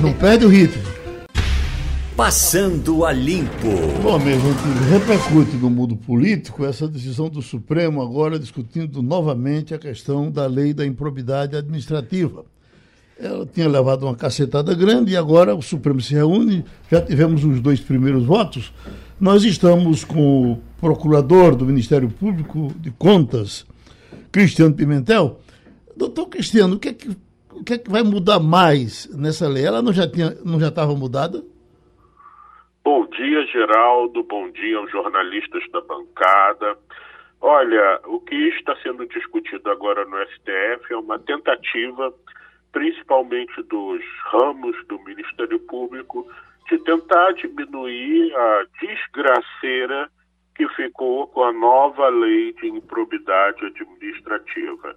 não 0.00 0.12
perde 0.12 0.46
o 0.46 0.48
ritmo. 0.48 0.82
Passando 2.16 3.04
a 3.04 3.12
limpo. 3.12 3.68
Bom, 4.02 4.18
minha 4.18 4.38
gente, 4.38 4.60
repercute 4.90 5.56
no 5.56 5.68
mundo 5.68 5.96
político 5.96 6.64
essa 6.64 6.86
decisão 6.86 7.28
do 7.28 7.42
Supremo 7.42 8.00
agora 8.00 8.38
discutindo 8.38 9.02
novamente 9.02 9.74
a 9.74 9.78
questão 9.78 10.30
da 10.30 10.46
lei 10.46 10.72
da 10.72 10.86
improbidade 10.86 11.56
administrativa. 11.56 12.44
Ela 13.18 13.46
tinha 13.46 13.68
levado 13.68 14.04
uma 14.04 14.14
cacetada 14.14 14.74
grande 14.74 15.12
e 15.12 15.16
agora 15.16 15.54
o 15.54 15.62
Supremo 15.62 16.00
se 16.00 16.14
reúne, 16.14 16.64
já 16.90 17.00
tivemos 17.00 17.44
os 17.44 17.60
dois 17.60 17.80
primeiros 17.80 18.24
votos. 18.24 18.72
Nós 19.18 19.42
estamos 19.44 20.04
com 20.04 20.52
o 20.52 20.58
procurador 20.80 21.56
do 21.56 21.64
Ministério 21.64 22.08
Público 22.10 22.72
de 22.80 22.90
Contas, 22.90 23.64
Cristiano 24.32 24.74
Pimentel. 24.74 25.38
Doutor 25.94 26.28
Cristiano, 26.28 26.76
o 26.76 26.80
que 26.80 26.88
é 26.88 26.94
que, 26.94 27.08
o 27.52 27.62
que, 27.62 27.74
é 27.74 27.78
que 27.78 27.90
vai 27.90 28.02
mudar 28.02 28.40
mais 28.40 29.06
nessa 29.14 29.46
lei? 29.46 29.66
Ela 29.66 29.82
não 29.82 29.92
já 29.92 30.10
tinha, 30.10 30.30
não 30.44 30.58
já 30.58 30.68
estava 30.68 30.94
mudada? 30.94 31.44
Bom 32.82 33.06
dia, 33.08 33.46
Geraldo. 33.46 34.22
Bom 34.24 34.50
dia 34.50 34.78
aos 34.78 34.90
jornalistas 34.90 35.62
da 35.70 35.80
bancada. 35.82 36.76
Olha, 37.40 38.00
o 38.06 38.20
que 38.20 38.34
está 38.34 38.74
sendo 38.82 39.06
discutido 39.06 39.70
agora 39.70 40.04
no 40.06 40.16
STF 40.28 40.92
é 40.92 40.96
uma 40.96 41.18
tentativa, 41.18 42.12
principalmente 42.72 43.62
dos 43.64 44.00
ramos 44.30 44.76
do 44.88 44.98
Ministério 45.00 45.58
Público, 45.60 46.26
de 46.70 46.78
tentar 46.78 47.32
diminuir 47.32 48.34
a 48.34 48.66
desgraceira 48.80 50.10
que 50.62 50.68
ficou 50.76 51.26
com 51.28 51.42
a 51.42 51.52
nova 51.52 52.08
lei 52.08 52.52
de 52.52 52.68
improbidade 52.68 53.64
administrativa. 53.66 54.96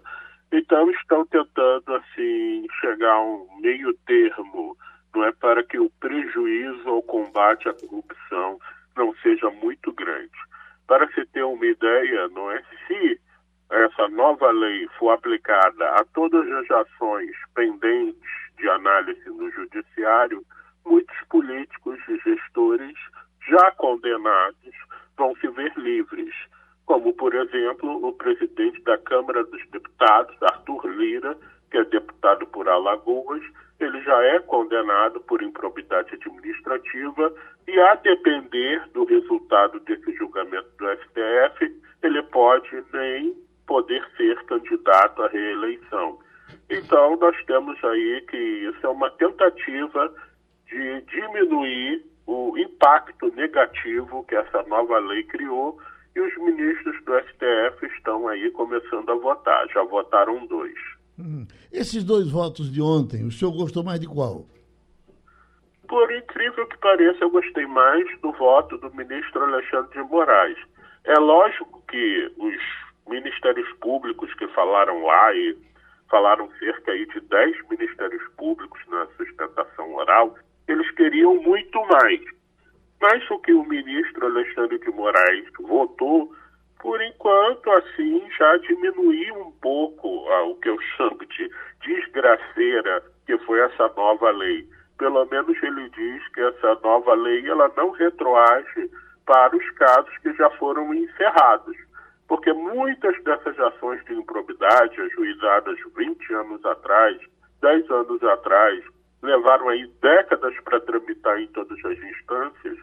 Então 0.51 0.91
estão 0.91 1.25
tentando 1.25 1.95
assim 1.95 2.67
chegar 2.81 3.13
a 3.13 3.21
um 3.21 3.47
meio 3.59 3.93
termo, 4.05 4.77
não 5.13 5.23
é 5.23 5.31
para 5.31 5.63
que 5.63 5.79
o 5.79 5.89
prejuízo 5.99 6.87
ao 6.87 7.01
combate 7.01 7.67
à 7.67 7.73
corrupção 7.73 8.59
não 8.95 9.15
seja 9.23 9.49
muito 9.49 9.91
grande. 9.93 10.37
Para 10.87 11.07
se 11.13 11.25
ter 11.27 11.43
uma 11.43 11.65
ideia, 11.65 12.27
não 12.27 12.51
é 12.51 12.61
se 12.85 13.19
essa 13.71 14.07
nova 14.09 14.51
lei 14.51 14.87
for 14.99 15.11
aplicada 15.11 15.89
a 15.95 16.05
todas 16.13 16.47
as 16.51 16.69
ações 16.69 17.35
pendentes 17.55 18.21
de 18.57 18.69
análise 18.69 19.27
no 19.29 19.49
judiciário, 19.49 20.45
muitos 20.85 21.17
políticos 21.27 21.97
e 22.07 22.17
gestores 22.19 22.95
já 23.49 23.71
condenados 23.71 24.75
vão 25.17 25.35
se 25.37 25.47
ver 25.47 25.73
livres, 25.77 26.33
como, 26.85 27.13
por 27.13 27.33
exemplo, 27.33 28.07
o 28.07 28.13
presidente 28.13 28.81
da 28.83 28.97
Câmara 28.97 29.43
dos 29.43 29.61
Deputados, 29.69 30.35
Arthur 30.41 30.85
Lira, 30.87 31.37
que 31.71 31.77
é 31.77 31.83
deputado 31.85 32.45
por 32.47 32.69
Alagoas, 32.69 33.43
ele 33.79 34.01
já 34.03 34.23
é 34.23 34.39
condenado 34.39 35.19
por 35.21 35.41
improbidade 35.41 36.13
administrativa 36.13 37.33
e, 37.67 37.79
a 37.79 37.95
depender 37.95 38.87
do 38.93 39.03
resultado 39.05 39.79
desse 39.81 40.13
julgamento 40.13 40.69
do 40.77 40.85
STF, 41.01 41.81
ele 42.03 42.23
pode 42.23 42.83
nem 42.93 43.35
poder 43.67 44.05
ser 44.15 44.41
candidato 44.45 45.23
à 45.23 45.27
reeleição. 45.27 46.19
Então, 46.69 47.17
nós 47.17 47.35
temos 47.45 47.83
aí 47.83 48.21
que 48.29 48.37
isso 48.37 48.85
é 48.85 48.89
uma 48.89 49.09
tentativa 49.11 50.13
de 50.67 51.01
diminuir 51.01 52.05
o 52.27 52.57
impacto 52.57 53.29
negativo 53.45 54.25
que 54.25 54.35
essa 54.35 54.63
nova 54.63 54.97
lei 54.99 55.23
criou 55.23 55.77
e 56.15 56.19
os 56.19 56.37
ministros 56.37 56.95
do 57.05 57.13
STF 57.19 57.85
estão 57.97 58.27
aí 58.27 58.49
começando 58.51 59.09
a 59.09 59.15
votar. 59.15 59.67
Já 59.69 59.83
votaram 59.83 60.45
dois. 60.47 60.75
Hum. 61.19 61.45
Esses 61.71 62.03
dois 62.03 62.29
votos 62.29 62.71
de 62.71 62.81
ontem, 62.81 63.25
o 63.25 63.31
senhor 63.31 63.51
gostou 63.51 63.83
mais 63.83 63.99
de 63.99 64.07
qual? 64.07 64.45
Por 65.87 66.11
incrível 66.11 66.67
que 66.67 66.77
pareça, 66.79 67.23
eu 67.23 67.29
gostei 67.29 67.65
mais 67.67 68.05
do 68.21 68.31
voto 68.33 68.77
do 68.77 68.93
ministro 68.95 69.43
Alexandre 69.43 69.91
de 69.91 70.09
Moraes. 70.09 70.57
É 71.03 71.19
lógico 71.19 71.83
que 71.87 72.31
os 72.37 72.55
ministérios 73.07 73.71
públicos 73.79 74.33
que 74.33 74.47
falaram 74.47 75.05
lá 75.05 75.33
e 75.35 75.55
falaram 76.09 76.49
cerca 76.57 76.91
aí 76.91 77.05
de 77.05 77.19
10 77.19 77.69
ministérios 77.69 78.23
públicos 78.35 78.81
na 78.87 79.05
sustentação 79.17 79.93
oral, 79.95 80.35
eles 80.67 80.89
queriam 80.91 81.35
muito 81.43 81.79
mais. 81.87 82.34
Mas 83.01 83.29
o 83.29 83.39
que 83.39 83.53
o 83.53 83.65
ministro 83.65 84.25
Alexandre 84.25 84.79
de 84.79 84.89
Moraes 84.91 85.45
votou, 85.59 86.33
por 86.79 87.01
enquanto, 87.01 87.69
assim, 87.71 88.23
já 88.37 88.57
diminuiu 88.57 89.47
um 89.47 89.51
pouco 89.53 90.27
ah, 90.29 90.43
o 90.43 90.55
que 90.55 90.69
eu 90.69 90.79
chamo 90.97 91.19
de 91.25 91.49
desgraceira 91.85 93.03
que 93.25 93.37
foi 93.39 93.59
essa 93.59 93.91
nova 93.95 94.29
lei. 94.31 94.67
Pelo 94.97 95.25
menos 95.25 95.61
ele 95.61 95.89
diz 95.89 96.27
que 96.29 96.41
essa 96.41 96.75
nova 96.83 97.13
lei 97.15 97.47
ela 97.49 97.71
não 97.75 97.91
retroage 97.91 98.89
para 99.25 99.55
os 99.55 99.69
casos 99.71 100.17
que 100.19 100.33
já 100.33 100.49
foram 100.51 100.93
encerrados. 100.93 101.75
Porque 102.27 102.51
muitas 102.53 103.21
dessas 103.23 103.59
ações 103.59 104.03
de 104.05 104.13
improbidade, 104.13 104.99
ajuizadas 105.01 105.77
20 105.95 106.33
anos 106.33 106.65
atrás, 106.65 107.17
10 107.61 107.89
anos 107.91 108.23
atrás, 108.23 108.83
levaram 109.25 109.69
aí 109.69 109.85
décadas 110.01 110.55
para 110.63 110.79
tramitar 110.79 111.39
em 111.41 111.47
todas 111.47 111.83
as 111.83 111.97
instâncias 111.97 112.77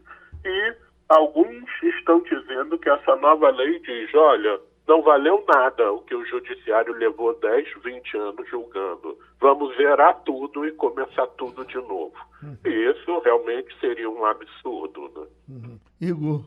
e 0.45 0.75
alguns 1.09 1.65
estão 1.83 2.21
dizendo 2.23 2.79
que 2.79 2.91
essa 2.91 3.17
nova 3.17 3.51
lei 3.51 3.79
diz, 3.81 4.15
olha, 4.15 4.61
não 4.87 5.03
valeu 5.03 5.45
nada 5.49 5.93
o 5.93 6.03
que 6.03 6.15
o 6.15 6.27
judiciário 6.27 6.93
levou 6.95 7.39
10, 7.39 7.69
20 7.85 8.17
anos 8.17 8.49
julgando. 8.51 9.17
Vamos 9.41 9.77
zerar 9.77 10.21
tudo 10.25 10.67
e 10.67 10.73
começar 10.73 11.27
tudo 11.39 11.65
de 11.65 11.77
novo. 11.77 12.15
Uhum. 12.43 12.57
E 12.65 12.91
isso 12.91 13.21
realmente 13.21 13.75
seria 13.81 14.11
um 14.11 14.25
absurdo. 14.25 15.11
Né? 15.17 15.27
Uhum. 15.49 15.79
Igor. 16.01 16.45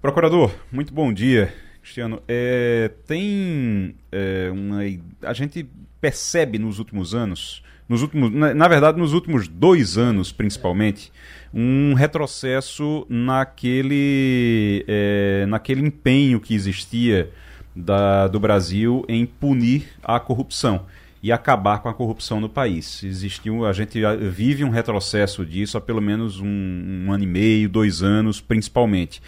Procurador, 0.00 0.50
muito 0.70 0.92
bom 0.92 1.12
dia. 1.12 1.52
Cristiano, 1.80 2.22
é, 2.26 2.90
tem 3.06 3.96
é, 4.10 4.50
uma. 4.50 4.80
A 5.22 5.32
gente 5.34 5.68
percebe 6.00 6.58
nos 6.58 6.78
últimos 6.78 7.14
anos 7.14 7.62
nos 7.88 8.02
últimos, 8.02 8.30
na, 8.32 8.54
na, 8.54 8.68
verdade, 8.68 8.98
nos 8.98 9.12
últimos 9.12 9.46
dois 9.46 9.98
anos, 9.98 10.32
principalmente, 10.32 11.12
um 11.52 11.94
retrocesso 11.94 13.06
naquele, 13.08 14.84
é, 14.88 15.44
naquele 15.46 15.86
empenho 15.86 16.40
que 16.40 16.54
existia 16.54 17.30
da, 17.76 18.26
do 18.26 18.40
Brasil 18.40 19.04
em 19.08 19.26
punir 19.26 19.88
a 20.02 20.18
corrupção. 20.18 20.86
E 21.24 21.32
acabar 21.32 21.78
com 21.78 21.88
a 21.88 21.94
corrupção 21.94 22.38
no 22.38 22.50
país. 22.50 23.02
Existiu, 23.02 23.64
a 23.64 23.72
gente 23.72 23.98
vive 24.30 24.62
um 24.62 24.68
retrocesso 24.68 25.42
disso 25.46 25.78
há 25.78 25.80
pelo 25.80 26.02
menos 26.02 26.38
um, 26.38 26.46
um 26.46 27.10
ano 27.10 27.24
e 27.24 27.26
meio, 27.26 27.66
dois 27.66 28.02
anos, 28.02 28.42
principalmente. 28.42 29.22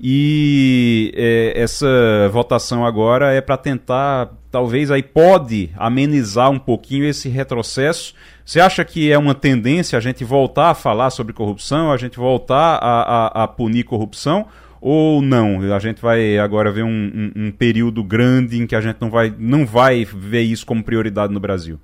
E 0.00 1.12
é, 1.16 1.52
essa 1.56 1.88
votação 2.30 2.86
agora 2.86 3.32
é 3.32 3.40
para 3.40 3.56
tentar, 3.56 4.30
talvez 4.48 4.92
aí 4.92 5.02
pode 5.02 5.70
amenizar 5.76 6.52
um 6.52 6.58
pouquinho 6.58 7.04
esse 7.04 7.28
retrocesso. 7.28 8.14
Você 8.44 8.60
acha 8.60 8.84
que 8.84 9.10
é 9.10 9.18
uma 9.18 9.34
tendência 9.34 9.98
a 9.98 10.00
gente 10.00 10.22
voltar 10.22 10.70
a 10.70 10.74
falar 10.74 11.10
sobre 11.10 11.32
corrupção, 11.32 11.90
a 11.90 11.96
gente 11.96 12.16
voltar 12.16 12.76
a, 12.76 13.02
a, 13.02 13.42
a 13.42 13.48
punir 13.48 13.82
corrupção? 13.82 14.46
Ou 14.80 15.20
não? 15.20 15.60
A 15.74 15.78
gente 15.78 16.00
vai 16.00 16.38
agora 16.38 16.72
ver 16.72 16.82
um, 16.82 16.88
um, 16.88 17.32
um, 17.36 17.52
período 17.52 18.02
grande 18.02 18.60
em 18.60 18.66
que 18.66 18.74
a 18.74 18.80
gente 18.80 19.00
não 19.00 19.10
vai, 19.10 19.34
não 19.38 19.66
vai 19.66 20.04
ver 20.04 20.42
isso 20.42 20.64
como 20.64 20.84
prioridade 20.84 21.32
no 21.32 21.40
Brasil? 21.40 21.78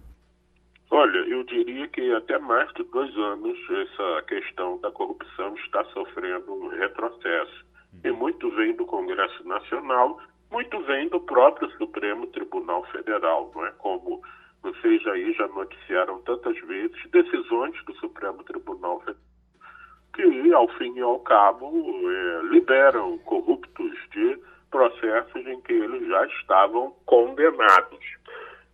Olha, 0.90 1.18
eu 1.28 1.44
diria 1.44 1.86
que 1.88 2.12
até 2.12 2.38
mais 2.38 2.72
de 2.74 2.84
dois 2.84 3.14
anos 3.16 3.58
essa 3.70 4.22
questão 4.22 4.80
da 4.80 4.90
corrupção 4.90 5.54
está 5.56 5.84
sofrendo 5.86 6.52
um 6.52 6.68
retrocesso. 6.68 7.66
E 8.04 8.10
muito 8.10 8.50
vem 8.50 8.74
do 8.76 8.84
Congresso 8.86 9.46
Nacional, 9.46 10.20
muito 10.50 10.80
vem 10.84 11.08
do 11.08 11.20
próprio 11.20 11.70
Supremo 11.72 12.26
Tribunal 12.28 12.84
Federal, 12.92 13.50
não 13.54 13.66
é? 13.66 13.70
Como 13.78 14.22
vocês 14.62 15.06
aí 15.06 15.32
já 15.32 15.46
noticiaram 15.48 16.20
tantas 16.22 16.58
vezes, 16.60 16.96
decisões 17.10 17.74
do 17.84 17.94
Supremo 17.96 18.42
Tribunal 18.44 19.00
Federal 19.00 19.35
que, 20.16 20.52
ao 20.52 20.66
fim 20.68 20.92
e 20.96 21.02
ao 21.02 21.20
cabo, 21.20 21.70
é, 22.10 22.42
liberam 22.50 23.18
corruptos 23.18 23.92
de 24.12 24.38
processos 24.70 25.46
em 25.46 25.60
que 25.60 25.74
eles 25.74 26.08
já 26.08 26.26
estavam 26.26 26.94
condenados. 27.04 28.00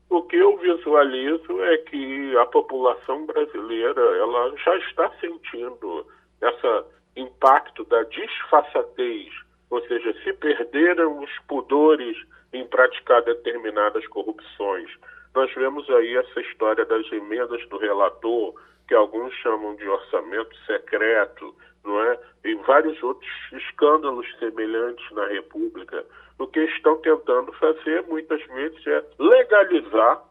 O 0.08 0.22
que 0.22 0.37
eu 0.37 0.56
visualizo 0.58 1.62
é 1.64 1.78
que 1.78 2.37
a 2.37 2.46
população 2.46 3.26
brasileira 3.26 4.00
ela 4.00 4.54
já 4.56 4.76
está 4.76 5.11
sentindo 5.20 6.06
esse 6.40 6.84
impacto 7.16 7.84
da 7.84 8.02
disfarçatez, 8.04 9.32
ou 9.70 9.80
seja, 9.87 10.14
se 10.22 10.32
perderam 10.34 11.18
os 11.22 11.30
pudores 11.49 12.16
em 12.52 12.66
praticar 12.66 13.22
determinadas 13.22 14.06
corrupções. 14.08 14.90
Nós 15.34 15.52
vemos 15.54 15.88
aí 15.90 16.16
essa 16.16 16.40
história 16.40 16.84
das 16.84 17.11
emendas 17.11 17.66
do 17.68 17.78
relator, 17.78 18.54
que 18.88 18.94
alguns 18.94 19.32
chamam 19.34 19.74
de 19.76 19.88
orçamento 19.88 20.56
secreto, 20.66 21.54
não 21.84 22.00
é? 22.00 22.18
E 22.44 22.54
vários 22.66 23.02
outros 23.02 23.30
escândalos 23.52 24.26
semelhantes 24.38 25.04
na 25.12 25.26
República. 25.26 26.04
O 26.38 26.46
que 26.46 26.60
estão 26.60 26.96
tentando 26.98 27.52
fazer, 27.54 28.02
muitas 28.02 28.44
vezes, 28.46 28.86
é 28.86 29.04
legalizar 29.18 30.22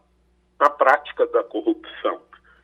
a 0.59 0.69
prática 0.69 1.25
da 1.27 1.43
corrupção. 1.43 2.21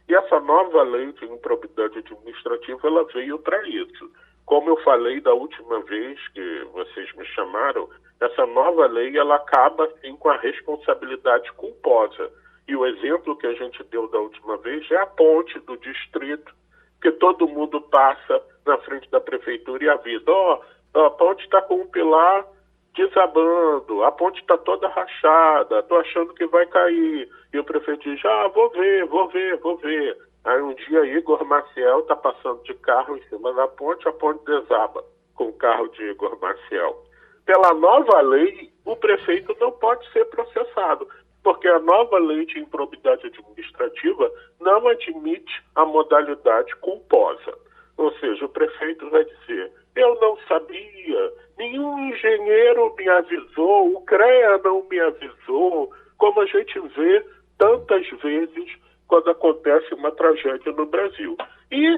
E 0.07 0.15
essa 0.15 0.39
nova 0.39 0.83
lei 0.83 1.11
de 1.13 1.25
improbidade 1.25 1.99
administrativa, 1.99 2.87
ela 2.87 3.03
veio 3.05 3.39
para 3.39 3.67
isso. 3.67 4.09
Como 4.45 4.69
eu 4.69 4.77
falei 4.77 5.19
da 5.19 5.33
última 5.33 5.81
vez 5.81 6.25
que 6.29 6.63
vocês 6.71 7.13
me 7.15 7.25
chamaram, 7.25 7.89
essa 8.21 8.45
nova 8.45 8.87
lei, 8.87 9.17
ela 9.17 9.35
acaba, 9.35 9.87
com 10.19 10.29
a 10.29 10.37
responsabilidade 10.37 11.51
culposa 11.53 12.31
e 12.67 12.75
o 12.75 12.85
exemplo 12.85 13.37
que 13.37 13.47
a 13.47 13.53
gente 13.53 13.81
deu 13.85 14.07
da 14.09 14.19
última 14.19 14.57
vez 14.57 14.89
é 14.91 14.97
a 14.97 15.05
ponte 15.05 15.57
do 15.59 15.77
distrito, 15.77 16.53
que 17.01 17.11
todo 17.11 17.47
mundo 17.47 17.79
passa 17.81 18.41
na 18.65 18.77
frente 18.79 19.09
da 19.09 19.21
prefeitura 19.21 19.83
e 19.83 19.89
avisa: 19.89 20.29
ó, 20.29 20.59
oh, 20.93 20.99
a 20.99 21.09
ponte 21.11 21.43
está 21.43 21.61
com 21.61 21.75
um 21.75 21.87
pilar 21.87 22.45
desabando, 22.93 24.03
a 24.03 24.11
ponte 24.11 24.41
está 24.41 24.57
toda 24.57 24.89
rachada, 24.89 25.79
estou 25.79 25.99
achando 25.99 26.33
que 26.33 26.45
vai 26.47 26.65
cair. 26.65 27.29
E 27.53 27.59
o 27.59 27.63
prefeito 27.63 28.03
diz: 28.03 28.23
ah, 28.25 28.49
vou 28.49 28.69
ver, 28.71 29.05
vou 29.05 29.29
ver, 29.29 29.57
vou 29.57 29.77
ver. 29.77 30.17
Aí 30.43 30.61
um 30.61 30.73
dia 30.73 31.05
Igor 31.05 31.43
Maciel 31.45 31.99
está 31.99 32.15
passando 32.15 32.61
de 32.63 32.73
carro 32.75 33.17
em 33.17 33.23
cima 33.23 33.53
da 33.53 33.67
ponte, 33.67 34.07
a 34.07 34.11
ponte 34.11 34.43
desaba 34.45 35.03
com 35.35 35.49
o 35.49 35.53
carro 35.53 35.87
de 35.89 36.03
Igor 36.03 36.37
Maciel. 36.41 37.03
Pela 37.45 37.73
nova 37.73 38.19
lei, 38.21 38.69
o 38.83 38.95
prefeito 38.95 39.55
não 39.59 39.71
pode 39.71 40.09
ser 40.11 40.25
processado 40.25 41.07
porque 41.47 41.69
a 41.69 41.79
nova 41.79 42.19
lei 42.19 42.45
de 42.45 42.59
improbidade 42.59 43.25
administrativa 43.25 44.29
não 44.59 44.85
admite 44.85 45.63
a 45.75 45.85
modalidade 45.85 46.75
culposa. 46.81 47.57
Ou 47.95 48.11
seja, 48.19 48.43
o 48.43 48.49
prefeito 48.49 49.09
vai 49.09 49.23
dizer: 49.23 49.71
eu 49.95 50.19
não 50.19 50.37
sabia, 50.45 51.33
nenhum 51.57 52.09
engenheiro 52.09 52.93
me 52.97 53.07
avisou, 53.07 53.95
o 53.95 54.01
CREA 54.01 54.57
não 54.61 54.85
me 54.89 54.99
avisou, 54.99 55.89
como 56.17 56.41
a 56.41 56.45
gente 56.47 56.77
vê 56.97 57.25
tantas 57.57 58.05
vezes 58.21 58.69
quando 59.07 59.29
acontece 59.29 59.93
uma 59.93 60.11
tragédia 60.11 60.73
no 60.73 60.85
Brasil. 60.85 61.37
E 61.71 61.97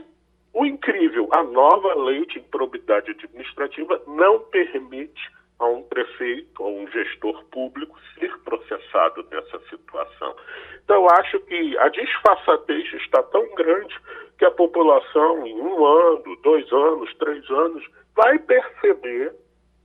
o 0.54 0.64
incrível, 0.64 1.28
a 1.32 1.42
nova 1.42 1.96
lei 1.96 2.24
de 2.28 2.38
improbidade 2.38 3.10
administrativa 3.10 4.00
não 4.06 4.42
permite 4.42 5.39
a 5.60 5.66
um 5.68 5.84
prefeito 5.84 6.64
ou 6.64 6.80
um 6.80 6.88
gestor 6.88 7.44
público 7.46 7.98
ser 8.18 8.36
processado 8.40 9.26
nessa 9.30 9.60
situação. 9.70 10.36
Então, 10.84 11.08
acho 11.10 11.40
que 11.42 11.78
a 11.78 11.90
disfarçatez 11.90 12.94
está 12.94 13.22
tão 13.24 13.54
grande 13.56 13.96
que 14.38 14.46
a 14.46 14.52
população, 14.52 15.46
em 15.46 15.60
um 15.60 15.86
ano, 15.86 16.36
dois 16.42 16.72
anos, 16.72 17.14
três 17.16 17.48
anos, 17.50 17.86
vai 18.16 18.40
perceber 18.40 19.34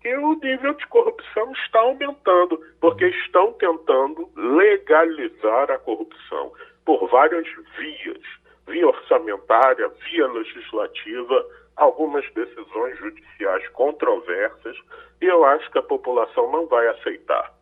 que 0.00 0.14
o 0.16 0.34
nível 0.34 0.74
de 0.74 0.86
corrupção 0.86 1.52
está 1.52 1.80
aumentando, 1.80 2.60
porque 2.80 3.06
estão 3.06 3.52
tentando 3.54 4.30
legalizar 4.36 5.70
a 5.70 5.78
corrupção 5.78 6.52
por 6.84 7.08
várias 7.08 7.46
vias 7.78 8.22
via 8.66 8.86
orçamentária, 8.86 9.90
via 10.10 10.26
legislativa 10.28 11.46
algumas 11.76 12.24
decisões 12.32 12.98
judiciais 12.98 13.68
controversas 13.68 14.76
e 15.20 15.26
eu 15.26 15.44
acho 15.44 15.70
que 15.70 15.78
a 15.78 15.82
população 15.82 16.50
não 16.50 16.66
vai 16.66 16.86
aceitar. 16.88 17.53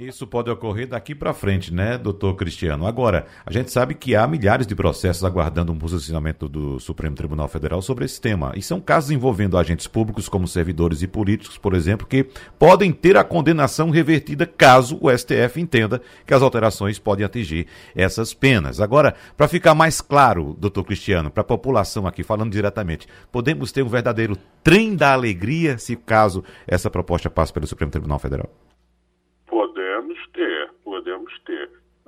Isso 0.00 0.26
pode 0.26 0.50
ocorrer 0.50 0.88
daqui 0.88 1.14
para 1.14 1.34
frente, 1.34 1.74
né, 1.74 1.98
doutor 1.98 2.34
Cristiano? 2.34 2.86
Agora, 2.86 3.26
a 3.44 3.52
gente 3.52 3.70
sabe 3.70 3.94
que 3.94 4.16
há 4.16 4.26
milhares 4.26 4.66
de 4.66 4.74
processos 4.74 5.22
aguardando 5.22 5.72
um 5.72 5.78
posicionamento 5.78 6.48
do 6.48 6.80
Supremo 6.80 7.14
Tribunal 7.14 7.46
Federal 7.48 7.82
sobre 7.82 8.06
esse 8.06 8.18
tema. 8.18 8.54
E 8.56 8.62
são 8.62 8.80
casos 8.80 9.10
envolvendo 9.10 9.58
agentes 9.58 9.86
públicos, 9.86 10.26
como 10.26 10.48
servidores 10.48 11.02
e 11.02 11.06
políticos, 11.06 11.58
por 11.58 11.74
exemplo, 11.74 12.06
que 12.06 12.24
podem 12.58 12.92
ter 12.92 13.14
a 13.14 13.22
condenação 13.22 13.90
revertida 13.90 14.46
caso 14.46 14.98
o 15.02 15.10
STF 15.10 15.60
entenda 15.60 16.00
que 16.26 16.32
as 16.32 16.40
alterações 16.40 16.98
podem 16.98 17.26
atingir 17.26 17.66
essas 17.94 18.32
penas. 18.32 18.80
Agora, 18.80 19.14
para 19.36 19.48
ficar 19.48 19.74
mais 19.74 20.00
claro, 20.00 20.56
doutor 20.58 20.84
Cristiano, 20.84 21.30
para 21.30 21.42
a 21.42 21.44
população 21.44 22.06
aqui, 22.06 22.22
falando 22.22 22.52
diretamente, 22.52 23.06
podemos 23.30 23.70
ter 23.70 23.82
um 23.82 23.88
verdadeiro 23.88 24.34
trem 24.64 24.96
da 24.96 25.12
alegria 25.12 25.76
se 25.76 25.94
caso 25.94 26.42
essa 26.66 26.88
proposta 26.88 27.28
passe 27.28 27.52
pelo 27.52 27.66
Supremo 27.66 27.92
Tribunal 27.92 28.18
Federal? 28.18 28.48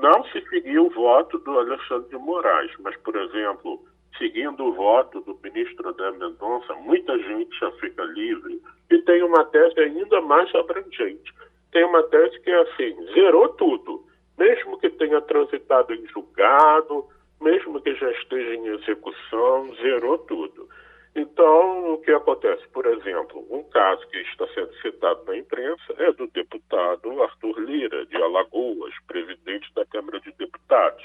Não 0.02 0.24
se 0.24 0.44
seguiu 0.48 0.86
o 0.86 0.90
voto 0.90 1.38
do 1.38 1.60
Alexandre 1.60 2.08
de 2.10 2.16
Moraes, 2.16 2.72
mas, 2.80 2.96
por 3.02 3.14
exemplo, 3.14 3.80
seguindo 4.18 4.64
o 4.64 4.72
voto 4.72 5.20
do 5.20 5.38
ministro 5.44 5.88
André 5.88 6.10
Mendonça, 6.10 6.74
muita 6.74 7.16
gente 7.16 7.56
já 7.56 7.70
fica 7.72 8.02
livre 8.02 8.60
e 8.90 8.98
tem 9.02 9.22
uma 9.22 9.44
tese 9.44 9.78
ainda 9.78 10.20
mais 10.20 10.52
abrangente. 10.56 11.32
Tem 11.70 11.84
uma 11.84 12.02
tese 12.02 12.36
que 12.40 12.50
é 12.50 12.62
assim, 12.62 12.96
zerou 13.14 13.50
tudo, 13.50 14.04
mesmo 14.36 14.76
que 14.80 14.90
tenha 14.90 15.20
transitado 15.20 15.94
em 15.94 16.04
julgado, 16.08 17.06
mesmo 17.40 17.80
que 17.80 17.94
já 17.94 18.10
esteja 18.10 18.56
em 18.56 18.66
execução, 18.74 19.72
zerou 19.76 20.18
tudo. 20.18 20.68
Então, 21.14 21.94
o 21.94 21.98
que 21.98 22.10
acontece? 22.10 22.66
Por 22.68 22.86
exemplo, 22.86 23.46
um 23.50 23.62
caso 23.64 24.06
que 24.08 24.18
está 24.18 24.46
sendo 24.54 24.72
citado 24.80 25.22
na 25.26 25.36
imprensa 25.36 25.94
é 25.98 26.10
do 26.12 26.26
deputado 26.28 27.22
Arthur 27.22 27.58
Lira, 27.60 28.06
de 28.06 28.16
Alagoas, 28.16 28.94
presidente 29.06 29.72
da 29.74 29.84
Câmara 29.86 30.20
de 30.20 30.32
Deputados. 30.32 31.04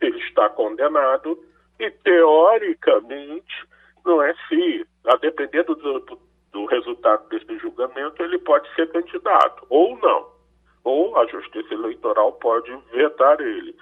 Ele 0.00 0.18
está 0.18 0.48
condenado 0.48 1.38
e, 1.78 1.88
teoricamente, 1.88 3.66
não 4.04 4.20
é 4.20 4.34
se, 4.48 4.86
a 5.06 5.16
depender 5.16 5.62
do, 5.62 5.76
do, 5.76 6.18
do 6.52 6.64
resultado 6.66 7.28
desse 7.28 7.56
julgamento, 7.58 8.22
ele 8.22 8.38
pode 8.38 8.72
ser 8.74 8.90
candidato, 8.90 9.64
ou 9.70 9.96
não. 9.98 10.34
Ou 10.82 11.16
a 11.16 11.26
Justiça 11.26 11.72
Eleitoral 11.72 12.32
pode 12.34 12.76
vetar 12.92 13.40
ele. 13.40 13.74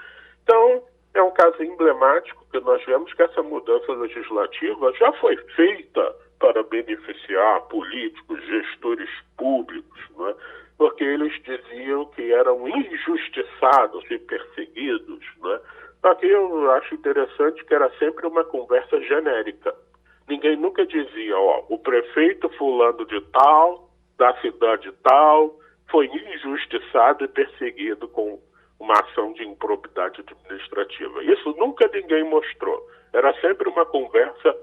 Então, 0.42 0.82
é 1.22 1.24
um 1.24 1.30
caso 1.30 1.62
emblemático 1.62 2.44
que 2.50 2.58
nós 2.60 2.84
vemos 2.84 3.12
que 3.14 3.22
essa 3.22 3.42
mudança 3.42 3.92
legislativa 3.92 4.92
já 4.94 5.12
foi 5.14 5.36
feita 5.54 6.14
para 6.40 6.62
beneficiar 6.64 7.60
políticos, 7.68 8.44
gestores 8.44 9.08
públicos, 9.36 10.00
é? 10.28 10.34
porque 10.76 11.04
eles 11.04 11.32
diziam 11.44 12.06
que 12.06 12.32
eram 12.32 12.68
injustiçados 12.68 14.04
e 14.10 14.18
perseguidos. 14.18 15.24
É? 15.46 15.60
Aqui 16.08 16.26
eu 16.26 16.70
acho 16.72 16.96
interessante 16.96 17.64
que 17.64 17.74
era 17.74 17.88
sempre 17.98 18.26
uma 18.26 18.44
conversa 18.44 19.00
genérica. 19.02 19.72
Ninguém 20.28 20.56
nunca 20.56 20.84
dizia, 20.84 21.38
ó, 21.38 21.64
o 21.68 21.78
prefeito 21.78 22.48
fulano 22.50 23.06
de 23.06 23.20
tal, 23.32 23.88
da 24.18 24.34
cidade 24.40 24.90
tal, 25.04 25.56
foi 25.88 26.06
injustiçado 26.06 27.24
e 27.24 27.28
perseguido 27.28 28.08
com 28.08 28.40
uma 28.82 28.94
ação 28.94 29.32
de 29.34 29.44
improbidade 29.44 30.20
administrativa. 30.20 31.22
Isso 31.22 31.54
nunca 31.56 31.88
ninguém 31.94 32.24
mostrou. 32.24 32.84
Era 33.12 33.32
sempre 33.40 33.68
uma 33.68 33.86
conversa 33.86 34.56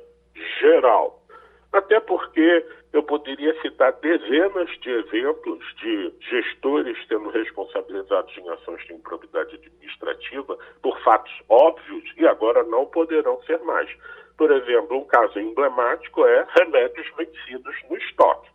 geral. 0.60 1.23
Até 1.71 2.01
porque 2.01 2.65
eu 2.91 3.01
poderia 3.03 3.53
citar 3.62 3.93
dezenas 3.93 4.69
de 4.82 4.89
exemplos 4.89 5.63
de 5.77 6.13
gestores 6.19 6.97
sendo 7.08 7.29
responsabilizados 7.29 8.38
em 8.38 8.49
ações 8.49 8.86
de 8.88 8.93
improbidade 8.93 9.55
administrativa 9.55 10.58
por 10.82 10.99
fatos 11.01 11.32
óbvios 11.47 12.03
e 12.17 12.27
agora 12.27 12.63
não 12.63 12.88
poderão 12.88 13.41
ser 13.43 13.60
mais. 13.60 13.89
Por 14.38 14.51
exemplo, 14.51 14.97
um 14.97 15.05
caso 15.05 15.39
emblemático 15.39 16.25
é 16.25 16.45
remédios 16.60 17.08
vencidos 17.15 17.75
no 17.89 17.95
estoque. 17.97 18.49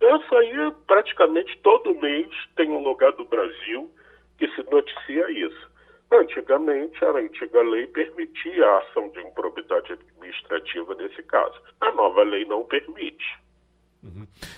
Isso 0.00 0.36
aí, 0.36 0.72
praticamente 0.86 1.58
todo 1.62 1.94
mês, 2.00 2.28
tem 2.56 2.70
um 2.70 2.82
lugar 2.82 3.12
do 3.12 3.24
Brasil 3.24 3.90
que 4.38 4.48
se 4.48 4.62
noticia 4.70 5.30
isso. 5.30 5.72
Antigamente, 6.10 7.02
a 7.04 7.10
antiga 7.10 7.62
lei 7.62 7.86
permitia 7.86 8.66
a 8.66 8.78
ação 8.80 9.08
de 9.10 9.20
improbidade 9.20 9.92
administrativa 9.92 10.94
nesse 10.94 11.22
caso. 11.22 11.58
A 11.80 11.90
nova 11.92 12.22
lei 12.22 12.44
não 12.44 12.64
permite. 12.64 13.24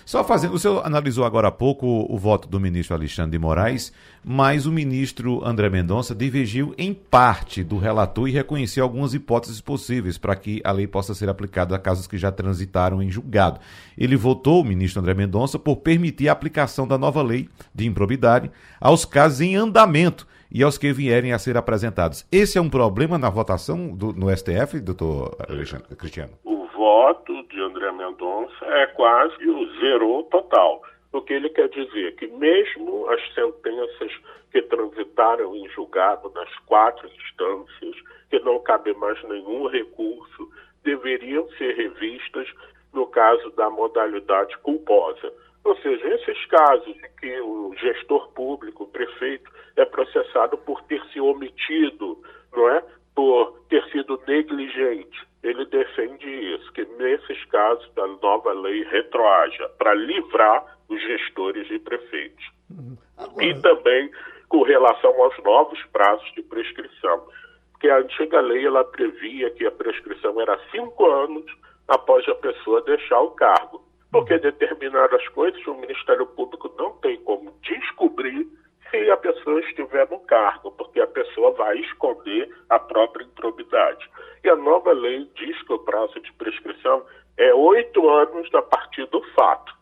Só 0.05 0.23
fazendo, 0.23 0.55
o 0.55 0.59
senhor 0.59 0.85
analisou 0.85 1.23
agora 1.23 1.49
há 1.49 1.51
pouco 1.51 1.85
o, 1.85 2.15
o, 2.15 2.17
voto 2.17 2.47
do 2.47 2.59
ministro 2.59 2.95
Alexandre 2.95 3.31
de 3.31 3.39
Moraes, 3.39 3.93
mas 4.23 4.65
o 4.65 4.71
ministro 4.71 5.45
André 5.45 5.69
Mendonça 5.69 6.15
divergiu 6.15 6.73
em 6.77 6.93
parte 6.93 7.63
do 7.63 7.77
relator 7.77 8.27
e 8.27 8.31
reconheceu 8.31 8.83
algumas 8.83 9.13
hipóteses 9.13 9.61
possíveis 9.61 10.17
para 10.17 10.35
que 10.35 10.61
a 10.63 10.71
lei 10.71 10.87
possa 10.87 11.13
ser 11.13 11.29
aplicada 11.29 11.75
a 11.75 11.79
casos 11.79 12.07
que 12.07 12.17
já 12.17 12.31
transitaram 12.31 13.03
em 13.03 13.11
julgado. 13.11 13.59
Ele 13.95 14.15
votou, 14.15 14.61
o 14.61 14.65
ministro 14.65 14.99
André 14.99 15.13
Mendonça, 15.13 15.59
por 15.59 15.77
permitir 15.77 16.27
a 16.27 16.31
aplicação 16.31 16.87
da 16.87 16.97
nova 16.97 17.21
lei 17.21 17.47
de 17.73 17.85
improbidade 17.85 18.49
aos 18.81 19.05
casos 19.05 19.41
em 19.41 19.55
andamento 19.55 20.27
e 20.51 20.63
aos 20.63 20.77
que 20.77 20.91
vierem 20.91 21.33
a 21.33 21.39
ser 21.39 21.57
apresentados. 21.57 22.25
Esse 22.31 22.57
é 22.57 22.61
um 22.61 22.69
problema 22.69 23.17
na 23.17 23.29
votação 23.29 23.89
do, 23.95 24.11
no 24.13 24.35
STF, 24.35 24.79
doutor 24.79 25.35
Alexandre 25.47 25.95
Cristiano? 25.95 26.33
O 26.43 26.65
voto 26.75 27.33
de 27.49 27.61
André 27.61 27.91
Mendonça 28.05 28.65
é 28.65 28.87
quase 28.87 29.49
o 29.49 29.79
zero 29.79 30.23
total. 30.23 30.83
O 31.11 31.21
que 31.21 31.33
ele 31.33 31.49
quer 31.49 31.69
dizer 31.69 32.15
que 32.15 32.27
mesmo 32.27 33.09
as 33.09 33.33
sentenças 33.33 34.11
que 34.51 34.61
transitaram 34.61 35.55
em 35.55 35.67
julgado 35.69 36.31
nas 36.35 36.53
quatro 36.65 37.07
instâncias, 37.07 37.95
que 38.29 38.39
não 38.39 38.59
cabe 38.59 38.93
mais 38.93 39.21
nenhum 39.23 39.67
recurso, 39.67 40.49
deveriam 40.83 41.49
ser 41.57 41.75
revistas 41.75 42.47
no 42.93 43.07
caso 43.07 43.49
da 43.51 43.69
modalidade 43.69 44.57
culposa. 44.59 45.33
Ou 45.63 45.75
seja, 45.77 46.07
esses 46.07 46.45
casos 46.45 46.87
em 46.95 47.19
que 47.19 47.41
o 47.41 47.73
gestor 47.75 48.31
público, 48.33 48.83
o 48.83 48.87
prefeito, 48.87 49.49
é 49.75 49.83
processado 49.83 50.57
por 50.59 50.81
ter 50.83 51.01
se 51.11 51.19
omitido, 51.19 52.21
não 52.55 52.69
é? 52.69 52.83
Por 53.15 53.59
ter 53.69 53.83
sido 53.91 54.21
negligente. 54.27 55.25
Ele 55.41 55.65
defende 55.65 56.27
isso, 56.27 56.71
que 56.73 56.85
nesses 56.97 57.45
casos 57.45 57.89
da 57.93 58.05
nova 58.07 58.51
lei 58.51 58.83
retroaja, 58.83 59.69
para 59.77 59.93
livrar 59.93 60.77
os 60.89 61.01
gestores 61.01 61.69
e 61.71 61.79
prefeitos. 61.79 62.45
Uhum. 62.69 62.97
Agora... 63.17 63.45
E 63.45 63.61
também 63.61 64.11
com 64.49 64.63
relação 64.63 65.11
aos 65.21 65.37
novos 65.43 65.81
prazos 65.93 66.31
de 66.33 66.41
prescrição. 66.43 67.25
Porque 67.71 67.89
a 67.89 67.99
antiga 67.99 68.41
lei 68.41 68.65
ela 68.65 68.83
previa 68.83 69.49
que 69.51 69.65
a 69.65 69.71
prescrição 69.71 70.39
era 70.41 70.59
cinco 70.71 71.05
anos 71.05 71.45
após 71.87 72.27
a 72.27 72.35
pessoa 72.35 72.81
deixar 72.81 73.21
o 73.21 73.31
cargo 73.31 73.85
porque 74.15 74.37
determinadas 74.37 75.27
coisas 75.29 75.59
o 75.67 75.73
Ministério 75.73 76.25
Público 76.25 76.73
não 76.77 76.91
tem 76.99 77.17
como 77.17 77.53
descobrir 77.61 78.47
se 78.89 79.09
a 79.09 79.17
pessoa 79.17 79.59
estiver 79.61 80.09
no 80.09 80.19
cargo, 80.21 80.71
porque 80.71 80.99
a 80.99 81.07
pessoa 81.07 81.51
vai 81.51 81.77
esconder 81.79 82.49
a 82.69 82.79
própria 82.79 83.23
improbidade. 83.23 84.09
E 84.43 84.49
a 84.49 84.55
nova 84.55 84.91
lei 84.91 85.29
diz 85.35 85.61
que 85.63 85.73
o 85.73 85.79
prazo 85.79 86.19
de 86.19 86.31
prescrição 86.33 87.05
é 87.37 87.53
oito 87.53 88.07
anos 88.09 88.53
a 88.53 88.61
partir 88.61 89.05
do 89.07 89.21
fato. 89.33 89.73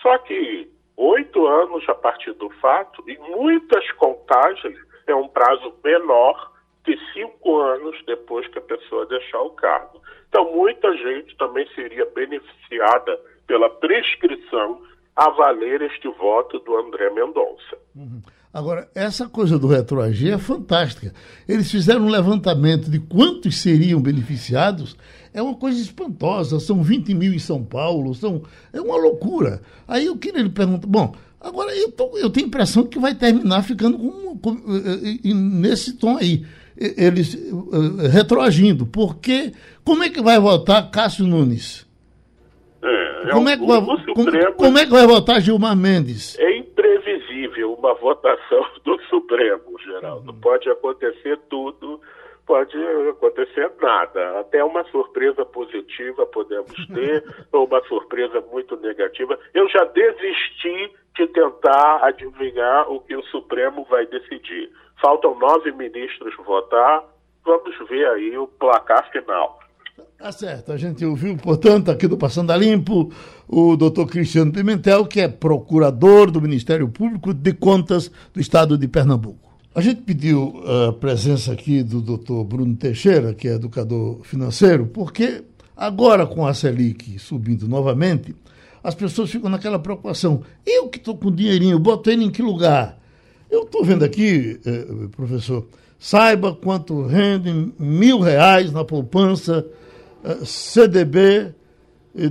Só 0.00 0.18
que 0.18 0.68
oito 0.96 1.46
anos 1.46 1.88
a 1.88 1.94
partir 1.94 2.32
do 2.32 2.50
fato, 2.60 3.02
em 3.08 3.18
muitas 3.18 3.90
contagens, 3.92 4.78
é 5.06 5.14
um 5.14 5.28
prazo 5.28 5.74
menor 5.82 6.52
que 6.84 6.98
cinco 7.14 7.56
anos 7.60 7.96
depois 8.04 8.46
que 8.48 8.58
a 8.58 8.62
pessoa 8.62 9.06
deixar 9.06 9.40
o 9.40 9.50
cargo. 9.50 10.02
Então, 10.28 10.52
muita 10.52 10.94
gente 10.96 11.36
também 11.36 11.66
seria 11.74 12.04
beneficiada 12.06 13.18
pela 13.46 13.70
prescrição 13.70 14.82
a 15.16 15.30
valer 15.30 15.82
este 15.82 16.08
voto 16.08 16.58
do 16.60 16.76
André 16.76 17.10
Mendonça. 17.10 17.76
Uhum. 17.94 18.20
Agora, 18.54 18.88
essa 18.94 19.28
coisa 19.28 19.58
do 19.58 19.66
retroagir 19.66 20.32
é 20.32 20.38
fantástica. 20.38 21.12
Eles 21.48 21.68
fizeram 21.68 22.02
um 22.02 22.08
levantamento 22.08 22.88
de 22.88 23.00
quantos 23.00 23.60
seriam 23.60 24.00
beneficiados. 24.00 24.96
É 25.32 25.42
uma 25.42 25.56
coisa 25.56 25.80
espantosa. 25.80 26.60
São 26.60 26.80
20 26.80 27.14
mil 27.14 27.34
em 27.34 27.38
São 27.40 27.64
Paulo. 27.64 28.14
São... 28.14 28.42
É 28.72 28.80
uma 28.80 28.96
loucura. 28.96 29.60
Aí 29.88 30.06
eu 30.06 30.16
queria 30.16 30.42
lhe 30.42 30.50
perguntar. 30.50 30.86
Bom, 30.86 31.16
agora 31.40 31.74
eu, 31.74 31.90
tô, 31.90 32.16
eu 32.16 32.30
tenho 32.30 32.46
a 32.46 32.48
impressão 32.48 32.86
que 32.86 32.96
vai 32.96 33.12
terminar 33.12 33.64
ficando 33.64 33.98
com, 33.98 34.38
com, 34.38 34.52
eh, 34.52 35.18
eh, 35.24 35.34
nesse 35.34 35.94
tom 35.94 36.16
aí. 36.16 36.46
Eles 36.76 37.36
retroagindo. 38.12 38.86
Porque 38.86 39.52
como 39.84 40.04
é 40.04 40.10
que 40.10 40.22
vai 40.22 40.38
votar 40.38 40.92
Cássio 40.92 41.26
Nunes? 41.26 41.83
É, 43.24 43.32
como, 43.32 43.48
é 43.48 43.56
que 43.56 43.66
vai, 43.66 43.80
como, 43.80 44.54
como, 44.56 44.78
é 44.78 44.84
que 44.84 44.90
vai 44.90 45.06
votar 45.06 45.40
Gilmar 45.40 45.76
Mendes? 45.76 46.38
É 46.38 46.56
imprevisível 46.58 47.72
uma 47.72 47.94
votação 47.94 48.66
do 48.84 49.00
Supremo, 49.04 49.78
Geraldo. 49.82 50.30
Uhum. 50.30 50.40
Pode 50.40 50.68
acontecer 50.68 51.38
tudo, 51.48 52.00
pode 52.46 52.76
acontecer 53.08 53.70
nada. 53.80 54.40
Até 54.40 54.62
uma 54.62 54.84
surpresa 54.84 55.44
positiva 55.44 56.26
podemos 56.26 56.74
ter, 56.92 57.24
ou 57.52 57.66
uma 57.66 57.82
surpresa 57.84 58.42
muito 58.52 58.76
negativa. 58.76 59.38
Eu 59.54 59.68
já 59.68 59.84
desisti 59.84 60.92
de 61.16 61.26
tentar 61.28 62.00
adivinhar 62.02 62.90
o 62.90 63.00
que 63.00 63.16
o 63.16 63.22
Supremo 63.24 63.86
vai 63.88 64.06
decidir. 64.06 64.70
Faltam 65.00 65.38
nove 65.38 65.72
ministros 65.72 66.34
votar. 66.44 67.04
Vamos 67.44 67.76
ver 67.88 68.06
aí 68.08 68.36
o 68.36 68.46
placar 68.46 69.10
final. 69.10 69.63
Tá 70.24 70.32
certo. 70.32 70.72
A 70.72 70.76
gente 70.76 71.04
ouviu, 71.04 71.36
portanto, 71.36 71.90
aqui 71.90 72.08
do 72.08 72.16
Passando 72.16 72.50
a 72.50 72.56
Limpo, 72.56 73.12
o 73.46 73.76
doutor 73.76 74.06
Cristiano 74.06 74.50
Pimentel, 74.50 75.04
que 75.04 75.20
é 75.20 75.28
procurador 75.28 76.30
do 76.30 76.40
Ministério 76.40 76.88
Público 76.88 77.34
de 77.34 77.52
Contas 77.52 78.10
do 78.32 78.40
Estado 78.40 78.78
de 78.78 78.88
Pernambuco. 78.88 79.52
A 79.74 79.80
gente 79.80 80.00
pediu 80.02 80.62
a 80.88 80.92
presença 80.94 81.52
aqui 81.52 81.82
do 81.82 82.00
doutor 82.00 82.42
Bruno 82.44 82.74
Teixeira, 82.74 83.34
que 83.34 83.46
é 83.46 83.54
educador 83.54 84.20
financeiro, 84.22 84.86
porque 84.86 85.44
agora 85.76 86.26
com 86.26 86.46
a 86.46 86.54
Selic 86.54 87.18
subindo 87.18 87.68
novamente, 87.68 88.34
as 88.82 88.94
pessoas 88.94 89.30
ficam 89.30 89.50
naquela 89.50 89.78
preocupação. 89.78 90.42
Eu 90.64 90.88
que 90.88 90.98
estou 90.98 91.16
com 91.16 91.30
dinheirinho, 91.30 91.78
botei 91.78 92.14
em 92.14 92.30
que 92.30 92.40
lugar? 92.40 92.98
Eu 93.50 93.64
estou 93.64 93.84
vendo 93.84 94.04
aqui, 94.04 94.58
eh, 94.64 95.08
professor, 95.14 95.66
saiba 95.98 96.54
quanto 96.54 97.06
rende 97.06 97.72
mil 97.78 98.20
reais 98.20 98.72
na 98.72 98.84
poupança 98.84 99.66
CDB, 100.44 101.54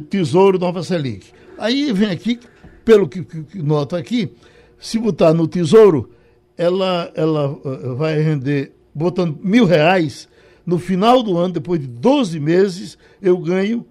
Tesouro 0.09 0.57
Nova 0.57 0.83
Selic. 0.83 1.33
Aí 1.57 1.91
vem 1.91 2.11
aqui, 2.11 2.39
pelo 2.83 3.07
que, 3.07 3.23
que 3.23 3.61
noto 3.61 3.95
aqui, 3.95 4.35
se 4.77 4.99
botar 4.99 5.33
no 5.33 5.47
Tesouro, 5.47 6.11
ela, 6.57 7.11
ela 7.15 7.57
eh, 7.65 7.93
vai 7.95 8.19
render, 8.19 8.75
botando 8.93 9.39
mil 9.41 9.63
reais, 9.65 10.29
no 10.65 10.77
final 10.79 11.23
do 11.23 11.37
ano, 11.37 11.53
depois 11.53 11.79
de 11.79 11.87
12 11.87 12.37
meses, 12.39 12.97
eu 13.21 13.37
ganho 13.37 13.79
R$ 13.79 13.85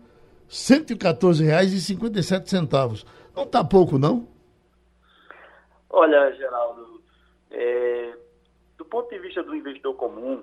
114,57. 0.48 3.04
Não 3.34 3.44
está 3.44 3.64
pouco, 3.64 3.98
não? 3.98 4.28
Olha, 5.90 6.34
Geraldo, 6.34 7.02
é, 7.50 8.14
do 8.78 8.84
ponto 8.84 9.10
de 9.10 9.18
vista 9.18 9.42
do 9.42 9.54
investidor 9.54 9.94
comum, 9.94 10.42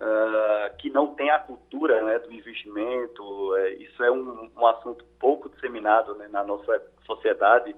uh, 0.00 0.76
que 0.78 0.90
não 0.90 1.14
tem 1.14 1.30
a 1.30 1.38
cultura 1.38 2.02
né, 2.02 2.18
do 2.18 2.32
investimento. 2.32 3.22
Uh, 3.22 3.68
isso 3.78 4.02
é 4.02 4.10
um, 4.10 4.50
um, 4.56 4.66
assunto 4.66 5.04
pouco 5.18 5.48
disseminado 5.50 6.14
né, 6.14 6.28
na 6.28 6.42
nossa 6.42 6.82
sociedade. 7.04 7.74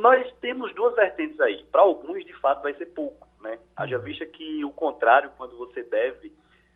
Nós 0.00 0.30
temos 0.40 0.74
duas 0.74 0.94
vertentes 0.94 1.38
aí. 1.40 1.64
Para 1.70 1.82
alguns, 1.82 2.24
de 2.24 2.32
fato, 2.34 2.62
vai 2.62 2.74
ser 2.74 2.86
pouco. 2.86 3.28
Né? 3.40 3.58
Haja 3.76 3.98
vista 3.98 4.26
que 4.26 4.64
o 4.64 4.72
contrário, 4.72 5.30
quando 5.36 5.56
você 5.56 5.82
deve, 5.82 6.32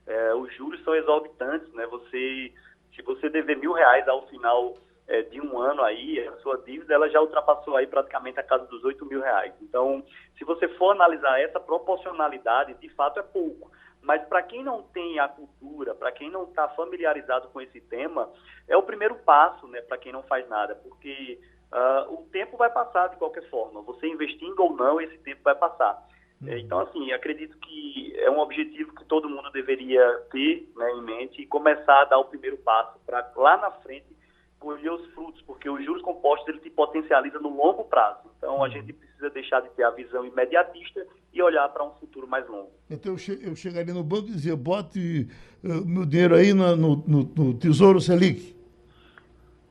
uh, 0.07 0.37
os 0.37 0.55
juros 0.55 0.83
são 0.85 0.95
exorbitantes. 0.95 1.73
Né? 1.73 1.87
Você, 1.87 2.53
se 2.95 3.03
você 3.03 3.29
dever 3.29 3.57
mil 3.57 3.73
reais 3.73 4.07
ao 4.09 4.27
final 4.29 4.77
é, 5.09 5.23
de 5.23 5.41
um 5.41 5.59
ano 5.59 5.83
aí, 5.83 6.27
a 6.27 6.37
sua 6.39 6.59
dívida 6.59 6.95
ela 6.95 7.09
já 7.11 7.21
ultrapassou 7.21 7.77
aí 7.77 7.87
praticamente 7.87 8.39
a 8.39 8.43
casa 8.43 8.67
dos 8.67 8.85
8 8.85 9.05
mil 9.07 9.21
reais. 9.21 9.53
Então, 9.61 10.03
se 10.39 10.45
você 10.45 10.69
for 10.69 10.93
analisar 10.93 11.41
essa 11.41 11.59
proporcionalidade, 11.59 12.75
de 12.75 12.89
fato 12.91 13.19
é 13.19 13.23
pouco. 13.23 13.71
Mas 14.03 14.23
para 14.27 14.43
quem 14.43 14.65
não 14.65 14.83
tem 14.83 15.19
a 15.19 15.29
cultura, 15.29 15.95
para 15.95 16.11
quem 16.11 16.31
não 16.31 16.45
está 16.45 16.69
familiarizado 16.71 17.49
com 17.49 17.61
esse 17.61 17.81
tema, 17.81 18.29
é 18.67 18.77
o 18.77 18.83
primeiro 18.83 19.15
passo, 19.17 19.67
né, 19.69 19.81
para 19.83 19.97
quem 19.97 20.13
não 20.13 20.23
faz 20.25 20.49
nada, 20.49 20.75
porque 20.75 21.41
uh, 21.73 22.13
o 22.13 22.27
tempo 22.33 22.57
vai 22.57 22.71
passar 22.71 23.09
de 23.09 23.17
qualquer 23.17 23.49
forma. 23.49 23.81
Você 23.83 24.09
investindo 24.09 24.61
ou 24.61 24.75
não, 24.75 25.01
esse 25.01 25.17
tempo 25.19 25.41
vai 25.45 25.55
passar. 25.55 26.03
Uhum. 26.43 26.57
Então, 26.59 26.81
assim, 26.81 27.13
acredito 27.13 27.57
que 27.59 28.13
é 28.19 28.29
um 28.29 28.41
objetivo 28.41 28.93
que 28.95 29.05
todo 29.05 29.29
mundo 29.29 29.51
deveria 29.53 30.27
ter 30.33 30.69
né, 30.77 30.91
em 30.93 31.03
mente 31.03 31.41
e 31.41 31.47
começar 31.47 32.03
a 32.03 32.07
dar 32.07 32.19
o 32.19 32.25
primeiro 32.25 32.57
passo 32.59 32.99
para 33.07 33.31
lá 33.37 33.57
na 33.57 33.71
frente 33.71 34.13
colher 34.59 34.93
os 34.93 35.05
frutos, 35.13 35.43
porque 35.43 35.69
os 35.69 35.85
juros 35.85 36.03
compostos 36.03 36.49
ele 36.49 36.61
te 36.61 36.71
potencializa 36.71 37.41
no 37.41 37.49
longo 37.49 37.85
prazo. 37.85 38.31
Então, 38.39 38.57
a 38.57 38.61
uhum. 38.61 38.71
gente 38.71 38.93
precisa 38.93 39.29
deixar 39.31 39.61
de 39.61 39.71
ter 39.71 39.83
a 39.83 39.91
visão 39.91 40.25
imediatista 40.25 41.05
e 41.33 41.43
olhar 41.43 41.69
para 41.71 41.85
um 41.85 41.91
futuro 41.93 42.27
mais 42.27 42.47
longo. 42.49 42.71
Então, 42.91 43.13
eu, 43.13 43.19
che 43.19 43.39
eu 43.43 43.57
chegaria 43.57 43.95
no 43.95 44.05
banco 44.05 44.29
e 44.29 44.33
dizia, 44.33 44.55
bote 44.55 45.29
uh, 45.65 45.87
meu 45.87 46.05
dinheiro 46.05 46.35
aí 46.35 46.53
no, 46.53 46.77
no, 46.77 46.97
no 47.07 47.55
Tesouro 47.55 48.01
Selic. 48.01 48.55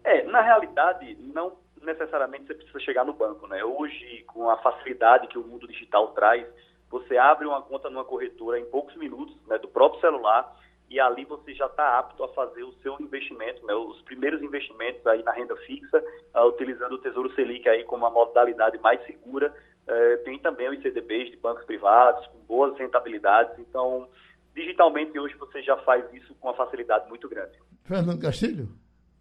É, 0.04 0.24
na 0.24 0.42
realidade, 0.42 1.16
não 1.34 1.54
necessariamente 1.82 2.48
você 2.48 2.56
precisa 2.56 2.80
chegar 2.80 3.06
no 3.06 3.14
banco, 3.14 3.48
né? 3.48 3.64
Hoje, 3.64 4.24
com 4.28 4.50
a 4.50 4.58
facilidade 4.58 5.28
que 5.28 5.38
o 5.38 5.44
mundo 5.44 5.68
digital 5.68 6.10
traz, 6.10 6.46
você 6.90 7.18
abre 7.18 7.48
uma 7.48 7.62
conta 7.62 7.90
numa 7.90 8.04
corretora 8.04 8.60
em 8.60 8.66
poucos 8.66 8.96
minutos, 8.98 9.36
né, 9.48 9.58
do 9.58 9.68
próprio 9.68 10.02
celular, 10.02 10.60
e 10.90 11.00
ali 11.00 11.24
você 11.24 11.54
já 11.54 11.68
está 11.68 11.98
apto 11.98 12.22
a 12.22 12.28
fazer 12.34 12.64
o 12.64 12.74
seu 12.84 12.98
investimento, 13.00 13.66
né, 13.66 13.74
os 13.74 14.02
primeiros 14.02 14.42
investimentos 14.42 15.06
aí 15.08 15.24
na 15.24 15.32
renda 15.32 15.56
fixa, 15.58 16.04
uh, 16.36 16.46
utilizando 16.48 16.94
o 16.94 16.98
Tesouro 16.98 17.34
Selic 17.34 17.68
aí 17.70 17.86
como 17.86 18.06
a 18.06 18.10
modalidade 18.10 18.78
mais 18.80 19.02
segura. 19.06 19.56
Uh, 19.92 20.24
tem 20.24 20.40
também 20.40 20.70
os 20.70 20.82
CDBs 20.82 21.32
de 21.32 21.38
bancos 21.38 21.66
privados 21.66 22.26
com 22.28 22.40
boas 22.48 22.78
rentabilidades. 22.80 23.60
Então, 23.60 24.08
digitalmente 24.56 25.20
hoje 25.20 25.36
você 25.36 25.62
já 25.62 25.76
faz 25.80 26.06
isso 26.14 26.34
com 26.36 26.48
uma 26.48 26.56
facilidade 26.56 27.10
muito 27.10 27.28
grande. 27.28 27.52
Fernando 27.84 28.22
Castilho? 28.22 28.70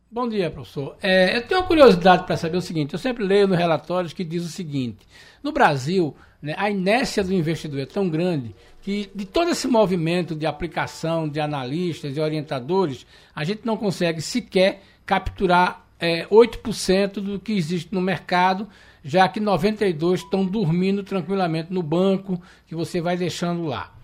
Bom 0.08 0.28
dia, 0.28 0.48
professor. 0.48 0.96
É, 1.02 1.36
eu 1.36 1.46
tenho 1.46 1.60
uma 1.60 1.66
curiosidade 1.66 2.24
para 2.24 2.36
saber 2.36 2.56
o 2.56 2.60
seguinte: 2.60 2.92
eu 2.92 3.00
sempre 3.00 3.24
leio 3.24 3.48
nos 3.48 3.58
relatórios 3.58 4.12
que 4.12 4.22
diz 4.22 4.44
o 4.44 4.48
seguinte: 4.48 5.04
no 5.42 5.50
Brasil, 5.50 6.16
né, 6.40 6.54
a 6.56 6.70
inércia 6.70 7.24
do 7.24 7.34
investidor 7.34 7.80
é 7.80 7.86
tão 7.86 8.08
grande 8.08 8.54
que, 8.80 9.10
de 9.12 9.26
todo 9.26 9.50
esse 9.50 9.66
movimento 9.66 10.36
de 10.36 10.46
aplicação 10.46 11.28
de 11.28 11.40
analistas 11.40 12.16
e 12.16 12.20
orientadores, 12.20 13.04
a 13.34 13.42
gente 13.42 13.66
não 13.66 13.76
consegue 13.76 14.20
sequer 14.20 14.82
capturar 15.04 15.84
é, 15.98 16.26
8% 16.26 17.14
do 17.14 17.38
que 17.38 17.52
existe 17.52 17.92
no 17.92 18.00
mercado, 18.00 18.68
já 19.04 19.28
que 19.28 19.40
92% 19.40 20.14
estão 20.14 20.44
dormindo 20.44 21.02
tranquilamente 21.02 21.72
no 21.72 21.82
banco, 21.82 22.40
que 22.66 22.74
você 22.74 23.00
vai 23.00 23.16
deixando 23.16 23.64
lá. 23.64 23.94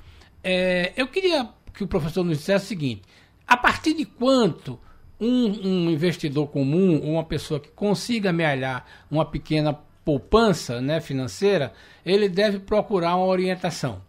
É, 0.42 0.92
eu 0.96 1.06
queria 1.08 1.48
que 1.74 1.84
o 1.84 1.88
professor 1.88 2.24
nos 2.24 2.38
dissesse 2.38 2.66
o 2.66 2.68
seguinte: 2.68 3.02
a 3.46 3.56
partir 3.56 3.94
de 3.94 4.04
quanto 4.04 4.78
um, 5.20 5.68
um 5.68 5.90
investidor 5.90 6.48
comum, 6.48 6.98
uma 7.00 7.24
pessoa 7.24 7.60
que 7.60 7.68
consiga 7.70 8.30
amealhar 8.30 8.84
uma 9.10 9.24
pequena 9.24 9.72
poupança 10.04 10.80
né, 10.80 11.00
financeira, 11.00 11.72
ele 12.04 12.28
deve 12.28 12.60
procurar 12.60 13.16
uma 13.16 13.26
orientação. 13.26 14.00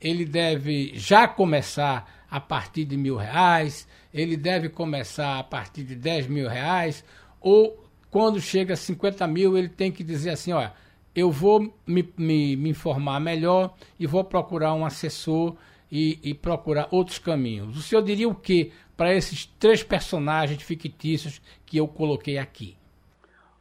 Ele 0.00 0.24
deve 0.24 0.92
já 0.94 1.28
começar 1.28 2.26
a 2.28 2.40
partir 2.40 2.84
de 2.84 2.96
mil 2.96 3.16
reais, 3.16 3.86
ele 4.12 4.36
deve 4.36 4.68
começar 4.68 5.38
a 5.38 5.44
partir 5.44 5.84
de 5.84 5.94
10 5.94 6.26
mil 6.26 6.48
reais, 6.48 7.04
ou 7.40 7.83
quando 8.14 8.40
chega 8.40 8.74
a 8.74 8.76
50 8.76 9.26
mil, 9.26 9.58
ele 9.58 9.68
tem 9.68 9.90
que 9.90 10.04
dizer 10.04 10.30
assim, 10.30 10.52
olha, 10.52 10.72
eu 11.16 11.32
vou 11.32 11.58
me, 11.84 12.14
me, 12.16 12.54
me 12.54 12.70
informar 12.70 13.18
melhor 13.18 13.74
e 13.98 14.06
vou 14.06 14.22
procurar 14.22 14.72
um 14.72 14.86
assessor 14.86 15.56
e, 15.90 16.20
e 16.22 16.32
procurar 16.32 16.86
outros 16.92 17.18
caminhos. 17.18 17.76
O 17.76 17.82
senhor 17.82 18.02
diria 18.02 18.28
o 18.28 18.34
que 18.36 18.72
para 18.96 19.12
esses 19.12 19.46
três 19.58 19.82
personagens 19.82 20.62
fictícios 20.62 21.42
que 21.66 21.76
eu 21.76 21.88
coloquei 21.88 22.38
aqui? 22.38 22.76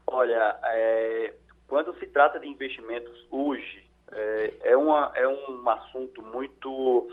Olha, 0.05 0.55
é, 0.65 1.33
quando 1.67 1.91
se 1.97 2.05
trata 2.05 2.39
de 2.39 2.47
investimentos 2.47 3.25
hoje, 3.31 3.83
é, 4.11 4.53
é, 4.65 4.77
uma, 4.77 5.11
é 5.15 5.27
um 5.27 5.67
assunto 5.67 6.21
muito, 6.21 7.09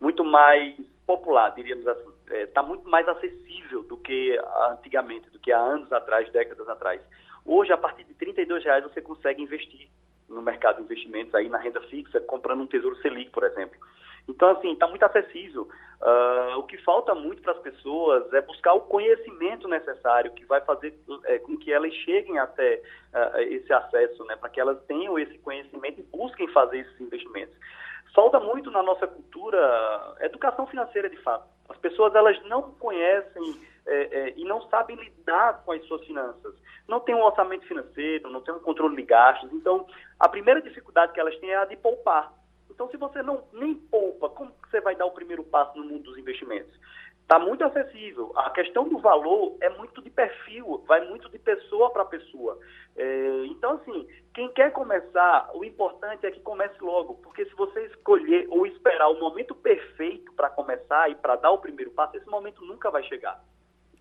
muito 0.00 0.22
mais 0.22 0.76
popular, 1.04 1.56
diríamos 1.56 1.88
assim. 1.88 2.13
Está 2.24 2.36
é, 2.36 2.46
tá 2.46 2.62
muito 2.62 2.88
mais 2.88 3.06
acessível 3.08 3.82
do 3.82 3.96
que 3.98 4.38
antigamente, 4.70 5.30
do 5.30 5.38
que 5.38 5.52
há 5.52 5.58
anos 5.58 5.92
atrás, 5.92 6.30
décadas 6.32 6.68
atrás. 6.68 7.00
Hoje, 7.44 7.72
a 7.72 7.76
partir 7.76 8.04
de 8.04 8.12
R$ 8.12 8.58
reais 8.58 8.84
você 8.84 9.02
consegue 9.02 9.42
investir 9.42 9.88
no 10.28 10.40
mercado 10.40 10.76
de 10.76 10.82
investimentos, 10.82 11.34
aí 11.34 11.48
na 11.48 11.58
renda 11.58 11.80
fixa, 11.82 12.20
comprando 12.20 12.62
um 12.62 12.66
Tesouro 12.66 12.96
Selic, 12.96 13.30
por 13.30 13.44
exemplo. 13.44 13.78
Então, 14.26 14.48
assim, 14.50 14.72
está 14.72 14.86
muito 14.86 15.02
acessível. 15.02 15.68
Uh, 16.00 16.58
o 16.58 16.62
que 16.64 16.78
falta 16.78 17.14
muito 17.14 17.42
para 17.42 17.52
as 17.52 17.58
pessoas 17.58 18.32
é 18.32 18.40
buscar 18.40 18.72
o 18.74 18.80
conhecimento 18.80 19.68
necessário 19.68 20.32
que 20.32 20.44
vai 20.44 20.60
fazer 20.62 20.98
é, 21.24 21.38
com 21.38 21.56
que 21.56 21.72
elas 21.72 21.92
cheguem 21.92 22.38
até 22.38 22.82
uh, 23.12 23.38
esse 23.40 23.72
acesso, 23.72 24.24
né, 24.24 24.36
para 24.36 24.48
que 24.48 24.60
elas 24.60 24.82
tenham 24.84 25.18
esse 25.18 25.38
conhecimento 25.38 26.00
e 26.00 26.04
busquem 26.04 26.48
fazer 26.48 26.80
esses 26.80 27.00
investimentos. 27.00 27.54
Falta 28.14 28.40
muito 28.40 28.70
na 28.70 28.82
nossa 28.82 29.06
cultura 29.06 30.16
educação 30.20 30.66
financeira, 30.66 31.10
de 31.10 31.16
fato. 31.18 31.53
As 31.68 31.76
pessoas 31.78 32.14
elas 32.14 32.40
não 32.44 32.72
conhecem 32.72 33.60
é, 33.86 33.94
é, 33.94 34.34
e 34.36 34.44
não 34.44 34.62
sabem 34.68 34.96
lidar 34.96 35.62
com 35.64 35.72
as 35.72 35.84
suas 35.86 36.04
finanças. 36.06 36.54
Não 36.88 37.00
tem 37.00 37.14
um 37.14 37.22
orçamento 37.22 37.66
financeiro, 37.66 38.30
não 38.30 38.40
tem 38.40 38.54
um 38.54 38.60
controle 38.60 38.96
de 38.96 39.02
gastos. 39.02 39.52
Então, 39.52 39.86
a 40.18 40.28
primeira 40.28 40.60
dificuldade 40.60 41.12
que 41.12 41.20
elas 41.20 41.36
têm 41.38 41.50
é 41.50 41.56
a 41.56 41.64
de 41.64 41.76
poupar. 41.76 42.32
Então, 42.70 42.88
se 42.90 42.96
você 42.96 43.22
não 43.22 43.44
nem 43.52 43.74
poupa, 43.74 44.28
como 44.28 44.52
você 44.68 44.80
vai 44.80 44.96
dar 44.96 45.06
o 45.06 45.12
primeiro 45.12 45.44
passo 45.44 45.78
no 45.78 45.84
mundo 45.84 46.04
dos 46.04 46.18
investimentos? 46.18 46.74
Está 47.24 47.38
muito 47.38 47.64
acessível. 47.64 48.32
A 48.36 48.50
questão 48.50 48.86
do 48.86 48.98
valor 48.98 49.56
é 49.62 49.70
muito 49.70 50.02
de 50.02 50.10
perfil, 50.10 50.84
vai 50.86 51.00
muito 51.08 51.30
de 51.30 51.38
pessoa 51.38 51.90
para 51.90 52.04
pessoa. 52.04 52.58
É, 52.94 53.46
então, 53.46 53.72
assim, 53.72 54.06
quem 54.34 54.52
quer 54.52 54.70
começar, 54.72 55.50
o 55.54 55.64
importante 55.64 56.26
é 56.26 56.30
que 56.30 56.40
comece 56.40 56.76
logo, 56.82 57.14
porque 57.22 57.46
se 57.46 57.54
você 57.54 57.86
escolher 57.86 58.46
ou 58.50 58.66
esperar 58.66 59.08
o 59.08 59.18
momento 59.18 59.54
perfeito 59.54 60.34
para 60.34 60.50
começar 60.50 61.10
e 61.10 61.14
para 61.14 61.36
dar 61.36 61.50
o 61.50 61.58
primeiro 61.58 61.90
passo, 61.92 62.14
esse 62.14 62.28
momento 62.28 62.62
nunca 62.62 62.90
vai 62.90 63.02
chegar. 63.04 63.42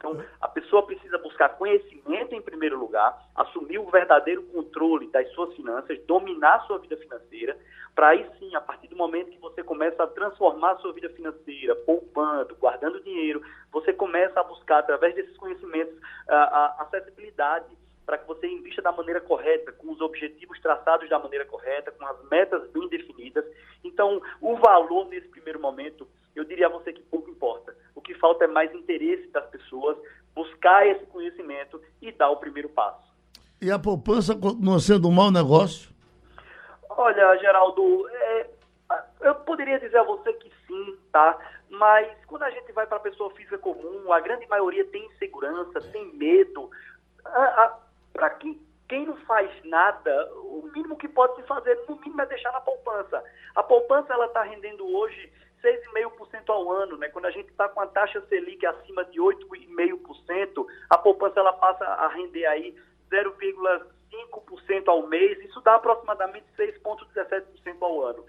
Então, 0.04 0.22
a 0.42 0.50
pessoa 0.50 0.86
precisa 0.86 1.18
buscar 1.18 1.48
conhecimento 1.58 2.36
em 2.36 2.42
primeiro 2.42 2.78
lugar, 2.78 3.18
assumir 3.34 3.80
o 3.80 3.90
verdadeiro 3.90 4.44
controle 4.44 5.08
das 5.08 5.32
suas 5.32 5.56
finanças, 5.56 5.98
dominar 6.06 6.60
sua 6.68 6.78
vida 6.78 6.98
financeira, 6.98 7.58
para 7.96 8.10
aí 8.10 8.30
sim, 8.38 8.54
a 8.54 8.60
partir 8.60 8.90
do 8.90 8.98
momento 8.98 9.32
que 9.32 9.40
você 9.40 9.64
começa 9.64 10.04
a 10.04 10.08
transformar 10.08 10.76
sua 10.80 10.92
vida 10.92 11.10
financeira, 11.12 11.74
poupando, 11.86 12.54
guardando 12.56 13.02
dinheiro, 13.02 13.42
você 13.72 13.94
começa 13.94 14.42
a 14.42 14.44
buscar, 14.44 14.80
através 14.80 15.16
desses 15.16 15.38
conhecimentos, 15.38 15.96
a, 16.28 16.36
a 16.36 16.82
acessibilidade 16.82 17.68
para 18.06 18.18
que 18.18 18.28
você 18.28 18.46
invista 18.46 18.82
da 18.82 18.92
maneira 18.92 19.22
correta, 19.22 19.72
com 19.72 19.90
os 19.90 20.02
objetivos 20.02 20.60
traçados 20.60 21.08
da 21.08 21.18
maneira 21.18 21.46
correta, 21.46 21.94
com 21.94 22.06
as 22.06 22.30
metas 22.30 22.70
bem 22.72 22.90
definidas. 22.90 23.46
Então, 23.82 24.22
o 24.42 24.58
valor 24.58 25.08
nesse 25.08 25.30
primeiro 25.30 25.62
momento, 25.62 26.06
eu 26.36 26.44
diria 26.44 26.66
a 26.68 26.70
você 26.70 26.92
que 26.92 27.02
pouco 27.04 27.30
importa. 27.30 27.74
O 28.04 28.06
que 28.06 28.16
falta 28.16 28.44
é 28.44 28.48
mais 28.48 28.70
interesse 28.76 29.26
das 29.30 29.46
pessoas, 29.46 29.98
buscar 30.36 30.86
esse 30.86 31.06
conhecimento 31.06 31.82
e 32.02 32.12
dar 32.12 32.32
o 32.32 32.36
primeiro 32.36 32.68
passo. 32.68 33.14
E 33.62 33.72
a 33.72 33.80
poupança 33.80 34.36
continua 34.36 34.78
sendo 34.80 35.08
um 35.08 35.12
mau 35.14 35.32
negócio? 35.32 35.90
Olha, 36.90 37.38
Geraldo, 37.38 38.06
é, 38.10 38.50
eu 39.22 39.36
poderia 39.36 39.80
dizer 39.80 40.00
a 40.00 40.04
você 40.04 40.34
que 40.34 40.52
sim, 40.68 40.98
tá? 41.14 41.40
Mas 41.70 42.10
quando 42.28 42.44
a 42.44 42.52
gente 42.52 42.74
vai 42.74 42.86
para 42.86 42.98
a 42.98 43.00
pessoa 43.00 43.30
física 43.36 43.58
comum, 43.58 44.12
a 44.12 44.20
grande 44.20 44.46
maioria 44.48 44.84
tem 44.88 45.06
insegurança, 45.06 45.80
tem 45.94 46.14
medo. 46.14 46.70
Para 48.12 48.32
quem, 48.32 48.60
quem 48.90 49.06
não 49.06 49.16
faz 49.20 49.50
nada, 49.64 50.30
o 50.42 50.70
mínimo 50.76 50.98
que 50.98 51.08
pode 51.08 51.38
se 51.38 51.44
fazer, 51.44 51.80
no 51.88 51.96
mínimo, 51.96 52.22
é 52.22 52.26
deixar 52.26 52.52
na 52.52 52.60
poupança. 52.60 53.24
A 53.56 53.64
poupança 53.64 54.12
ela 54.12 54.26
está 54.26 54.44
rendendo 54.44 54.86
hoje 54.94 55.32
6,5% 55.64 56.50
ao 56.50 56.72
ano, 56.72 56.98
né? 56.98 57.08
Quando 57.10 57.26
a 57.26 57.32
gente 57.32 57.50
está 57.50 57.70
com 57.70 57.80
a 57.80 57.88
taxa 57.88 58.22
Selic 58.28 58.66
acima 58.66 59.06
de 59.06 59.20
8,5%, 59.20 60.66
a 60.90 60.98
poupança 60.98 61.40
ela 61.40 61.54
passa 61.54 61.86
a 61.86 62.08
render 62.10 62.46
aí 62.46 62.76
0,5% 63.10 64.88
ao 64.88 65.08
mês, 65.08 65.40
isso 65.46 65.62
dá 65.62 65.76
aproximadamente 65.76 66.46
6,17% 66.58 67.78
ao 67.82 68.02
ano. 68.04 68.26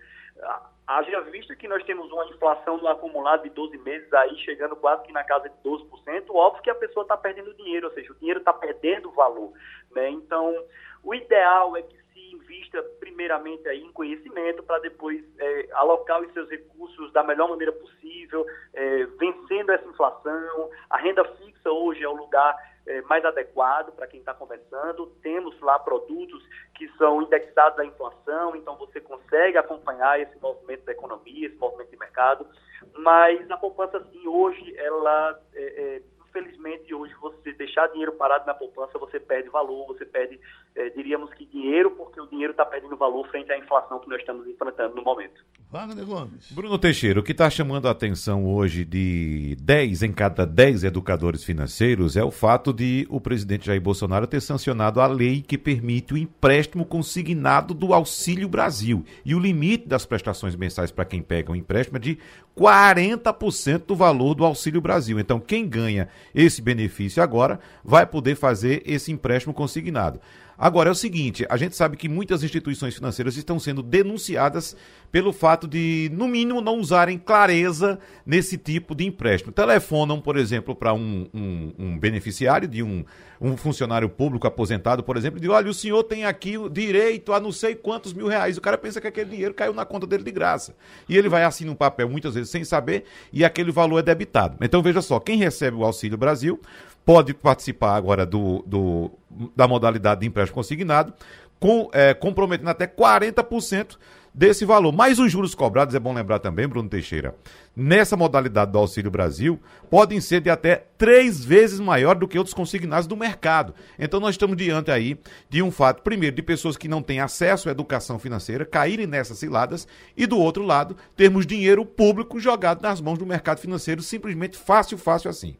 Haja 0.86 1.20
visto 1.22 1.56
que 1.56 1.66
nós 1.66 1.82
temos 1.84 2.10
uma 2.12 2.26
inflação 2.26 2.76
no 2.76 2.86
acumulado 2.88 3.42
de 3.42 3.50
12 3.50 3.78
meses 3.78 4.12
aí, 4.12 4.36
chegando 4.38 4.76
quase 4.76 5.02
que 5.04 5.12
na 5.12 5.24
casa 5.24 5.48
de 5.48 5.56
12%, 5.64 6.26
óbvio 6.30 6.62
que 6.62 6.70
a 6.70 6.74
pessoa 6.74 7.02
está 7.02 7.16
perdendo 7.16 7.54
dinheiro, 7.54 7.88
ou 7.88 7.94
seja, 7.94 8.12
o 8.12 8.16
dinheiro 8.16 8.40
está 8.40 8.52
perdendo 8.52 9.10
valor. 9.10 9.52
Né? 9.92 10.10
Então, 10.10 10.54
o 11.02 11.14
ideal 11.14 11.76
é 11.76 11.82
que 11.82 12.03
invista 12.16 12.82
primeiramente 13.00 13.68
aí 13.68 13.82
em 13.82 13.92
conhecimento 13.92 14.62
para 14.62 14.78
depois 14.80 15.22
é, 15.38 15.68
alocar 15.72 16.20
os 16.20 16.32
seus 16.32 16.48
recursos 16.48 17.12
da 17.12 17.22
melhor 17.22 17.48
maneira 17.48 17.72
possível, 17.72 18.46
é, 18.72 19.04
vencendo 19.18 19.70
essa 19.70 19.86
inflação. 19.86 20.70
A 20.90 20.98
renda 20.98 21.24
fixa 21.24 21.70
hoje 21.70 22.02
é 22.02 22.08
o 22.08 22.16
lugar 22.16 22.56
é, 22.86 23.00
mais 23.02 23.24
adequado 23.24 23.92
para 23.92 24.06
quem 24.06 24.20
está 24.20 24.34
começando. 24.34 25.06
Temos 25.22 25.58
lá 25.60 25.78
produtos 25.78 26.42
que 26.74 26.88
são 26.96 27.22
indexados 27.22 27.78
à 27.78 27.84
inflação, 27.84 28.54
então 28.56 28.76
você 28.76 29.00
consegue 29.00 29.56
acompanhar 29.56 30.20
esse 30.20 30.38
movimento 30.40 30.84
da 30.84 30.92
economia, 30.92 31.46
esse 31.46 31.56
movimento 31.56 31.90
de 31.90 31.98
mercado. 31.98 32.46
Mas 32.94 33.50
a 33.50 33.56
poupança, 33.56 34.04
sim, 34.10 34.26
hoje, 34.26 34.76
ela, 34.76 35.40
é, 35.54 35.62
é, 35.62 36.02
infelizmente, 36.34 36.92
hoje 36.92 37.14
você 37.20 37.52
deixar 37.52 37.86
dinheiro 37.88 38.12
parado 38.12 38.44
na 38.46 38.54
poupança, 38.54 38.98
você 38.98 39.20
perde 39.20 39.48
valor, 39.48 39.86
você 39.86 40.04
perde, 40.04 40.40
é, 40.74 40.90
diríamos 40.90 41.32
que 41.34 41.46
dinheiro, 41.46 41.92
porque 41.92 42.20
o 42.20 42.26
dinheiro 42.26 42.50
está 42.50 42.66
perdendo 42.66 42.96
valor 42.96 43.26
frente 43.28 43.52
à 43.52 43.58
inflação 43.58 44.00
que 44.00 44.08
nós 44.08 44.18
estamos 44.18 44.46
enfrentando 44.46 44.96
no 44.96 45.02
momento. 45.02 45.44
Wagner 45.70 46.04
Gomes. 46.04 46.52
Bruno 46.52 46.78
Teixeira, 46.78 47.20
o 47.20 47.22
que 47.22 47.32
está 47.32 47.48
chamando 47.48 47.88
a 47.88 47.90
atenção 47.90 48.46
hoje 48.46 48.84
de 48.84 49.56
10 49.60 50.02
em 50.02 50.12
cada 50.12 50.46
10 50.46 50.84
educadores 50.84 51.42
financeiros 51.42 52.16
é 52.16 52.22
o 52.22 52.30
fato 52.30 52.72
de 52.72 53.06
o 53.10 53.20
presidente 53.20 53.66
Jair 53.66 53.80
Bolsonaro 53.80 54.26
ter 54.26 54.40
sancionado 54.40 55.00
a 55.00 55.06
lei 55.06 55.42
que 55.42 55.58
permite 55.58 56.14
o 56.14 56.18
empréstimo 56.18 56.84
consignado 56.84 57.74
do 57.74 57.92
Auxílio 57.92 58.48
Brasil. 58.48 59.04
E 59.24 59.34
o 59.34 59.40
limite 59.40 59.88
das 59.88 60.06
prestações 60.06 60.54
mensais 60.54 60.90
para 60.90 61.04
quem 61.04 61.22
pega 61.22 61.50
um 61.50 61.56
empréstimo 61.56 61.96
é 61.96 62.00
de 62.00 62.18
40% 62.56 63.86
do 63.86 63.96
valor 63.96 64.34
do 64.34 64.44
Auxílio 64.44 64.80
Brasil. 64.80 65.18
Então, 65.18 65.40
quem 65.40 65.68
ganha 65.68 66.08
esse 66.34 66.62
benefício 66.62 67.22
agora 67.22 67.58
vai 67.82 68.06
poder 68.06 68.36
fazer 68.36 68.82
esse 68.86 69.10
empréstimo 69.10 69.54
consignado. 69.54 70.20
Agora 70.56 70.88
é 70.88 70.92
o 70.92 70.94
seguinte, 70.94 71.44
a 71.48 71.56
gente 71.56 71.74
sabe 71.74 71.96
que 71.96 72.08
muitas 72.08 72.42
instituições 72.42 72.94
financeiras 72.94 73.36
estão 73.36 73.58
sendo 73.58 73.82
denunciadas 73.82 74.76
pelo 75.10 75.32
fato 75.32 75.68
de, 75.68 76.10
no 76.12 76.26
mínimo, 76.26 76.60
não 76.60 76.78
usarem 76.78 77.18
clareza 77.18 77.98
nesse 78.26 78.58
tipo 78.58 78.94
de 78.94 79.04
empréstimo. 79.04 79.52
Telefonam, 79.52 80.20
por 80.20 80.36
exemplo, 80.36 80.74
para 80.74 80.92
um, 80.92 81.28
um, 81.32 81.72
um, 81.78 81.98
beneficiário 81.98 82.66
de 82.66 82.82
um, 82.82 83.04
um 83.40 83.56
funcionário 83.56 84.08
público 84.08 84.46
aposentado, 84.46 85.04
por 85.04 85.16
exemplo, 85.16 85.38
e 85.38 85.40
diz, 85.40 85.50
olha, 85.50 85.70
o 85.70 85.74
senhor 85.74 86.02
tem 86.02 86.24
aqui 86.24 86.54
direito 86.70 87.32
a 87.32 87.38
não 87.38 87.52
sei 87.52 87.74
quantos 87.74 88.12
mil 88.12 88.26
reais. 88.26 88.56
O 88.56 88.60
cara 88.60 88.76
pensa 88.78 89.00
que 89.00 89.06
aquele 89.06 89.30
dinheiro 89.30 89.54
caiu 89.54 89.72
na 89.72 89.84
conta 89.84 90.06
dele 90.06 90.24
de 90.24 90.32
graça. 90.32 90.74
E 91.08 91.16
ele 91.16 91.28
vai 91.28 91.44
assinar 91.44 91.72
um 91.72 91.76
papel, 91.76 92.08
muitas 92.08 92.34
vezes, 92.34 92.50
sem 92.50 92.64
saber, 92.64 93.04
e 93.32 93.44
aquele 93.44 93.70
valor 93.70 93.98
é 93.98 94.02
debitado. 94.02 94.56
Então, 94.60 94.82
veja 94.82 95.02
só, 95.02 95.20
quem 95.20 95.36
recebe 95.36 95.76
o 95.76 95.84
Auxílio 95.84 96.18
Brasil 96.18 96.60
pode 97.04 97.34
participar 97.34 97.96
agora 97.96 98.24
do, 98.24 98.62
do 98.66 99.10
da 99.54 99.66
modalidade 99.66 100.20
de 100.20 100.26
empréstimo 100.26 100.54
consignado, 100.54 101.12
com, 101.58 101.88
é, 101.92 102.14
comprometendo 102.14 102.68
até 102.68 102.86
40% 102.86 103.96
desse 104.34 104.64
valor. 104.64 104.92
Mas 104.92 105.18
os 105.18 105.30
juros 105.30 105.54
cobrados, 105.54 105.94
é 105.94 106.00
bom 106.00 106.12
lembrar 106.12 106.40
também, 106.40 106.66
Bruno 106.66 106.88
Teixeira, 106.88 107.34
nessa 107.74 108.16
modalidade 108.16 108.72
do 108.72 108.78
Auxílio 108.78 109.10
Brasil, 109.10 109.60
podem 109.88 110.20
ser 110.20 110.40
de 110.40 110.50
até 110.50 110.84
três 110.98 111.44
vezes 111.44 111.78
maior 111.78 112.16
do 112.16 112.26
que 112.26 112.36
outros 112.36 112.54
consignados 112.54 113.06
do 113.06 113.16
mercado. 113.16 113.74
Então 113.98 114.18
nós 114.18 114.34
estamos 114.34 114.56
diante 114.56 114.90
aí 114.90 115.16
de 115.48 115.62
um 115.62 115.70
fato, 115.70 116.02
primeiro, 116.02 116.34
de 116.34 116.42
pessoas 116.42 116.76
que 116.76 116.88
não 116.88 117.00
têm 117.00 117.20
acesso 117.20 117.68
à 117.68 117.72
educação 117.72 118.18
financeira 118.18 118.64
caírem 118.64 119.06
nessas 119.06 119.38
ciladas 119.38 119.86
e 120.16 120.26
do 120.26 120.38
outro 120.38 120.64
lado, 120.64 120.96
termos 121.16 121.46
dinheiro 121.46 121.84
público 121.86 122.40
jogado 122.40 122.82
nas 122.82 123.00
mãos 123.00 123.18
do 123.18 123.26
mercado 123.26 123.58
financeiro, 123.58 124.02
simplesmente 124.02 124.56
fácil, 124.56 124.98
fácil 124.98 125.30
assim. 125.30 125.56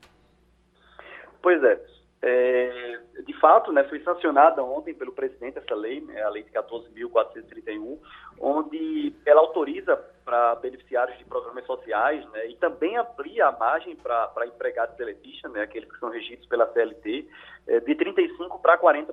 Pois 1.44 1.62
é. 1.62 1.78
é 2.22 3.00
de 3.26 3.34
fato, 3.38 3.70
né, 3.70 3.84
foi 3.84 4.00
sancionada 4.00 4.64
ontem 4.64 4.94
pelo 4.94 5.12
presidente 5.12 5.58
essa 5.58 5.74
lei, 5.74 6.00
né, 6.00 6.22
a 6.22 6.30
lei 6.30 6.42
de 6.42 6.50
14.431, 6.52 7.98
onde 8.40 9.14
ela 9.26 9.42
autoriza 9.42 9.94
para 10.24 10.54
beneficiários 10.54 11.18
de 11.18 11.24
programas 11.26 11.66
sociais 11.66 12.26
né, 12.30 12.46
e 12.48 12.56
também 12.56 12.96
amplia 12.96 13.48
a 13.48 13.52
margem 13.52 13.94
para 13.94 14.46
empregados 14.46 14.96
teletistas, 14.96 15.52
né, 15.52 15.60
aqueles 15.60 15.90
que 15.90 15.98
são 15.98 16.08
regidos 16.08 16.46
pela 16.46 16.66
CLT, 16.72 17.28
é, 17.66 17.80
de 17.80 17.94
35% 17.94 18.58
para 18.62 18.78
40%. 18.78 19.04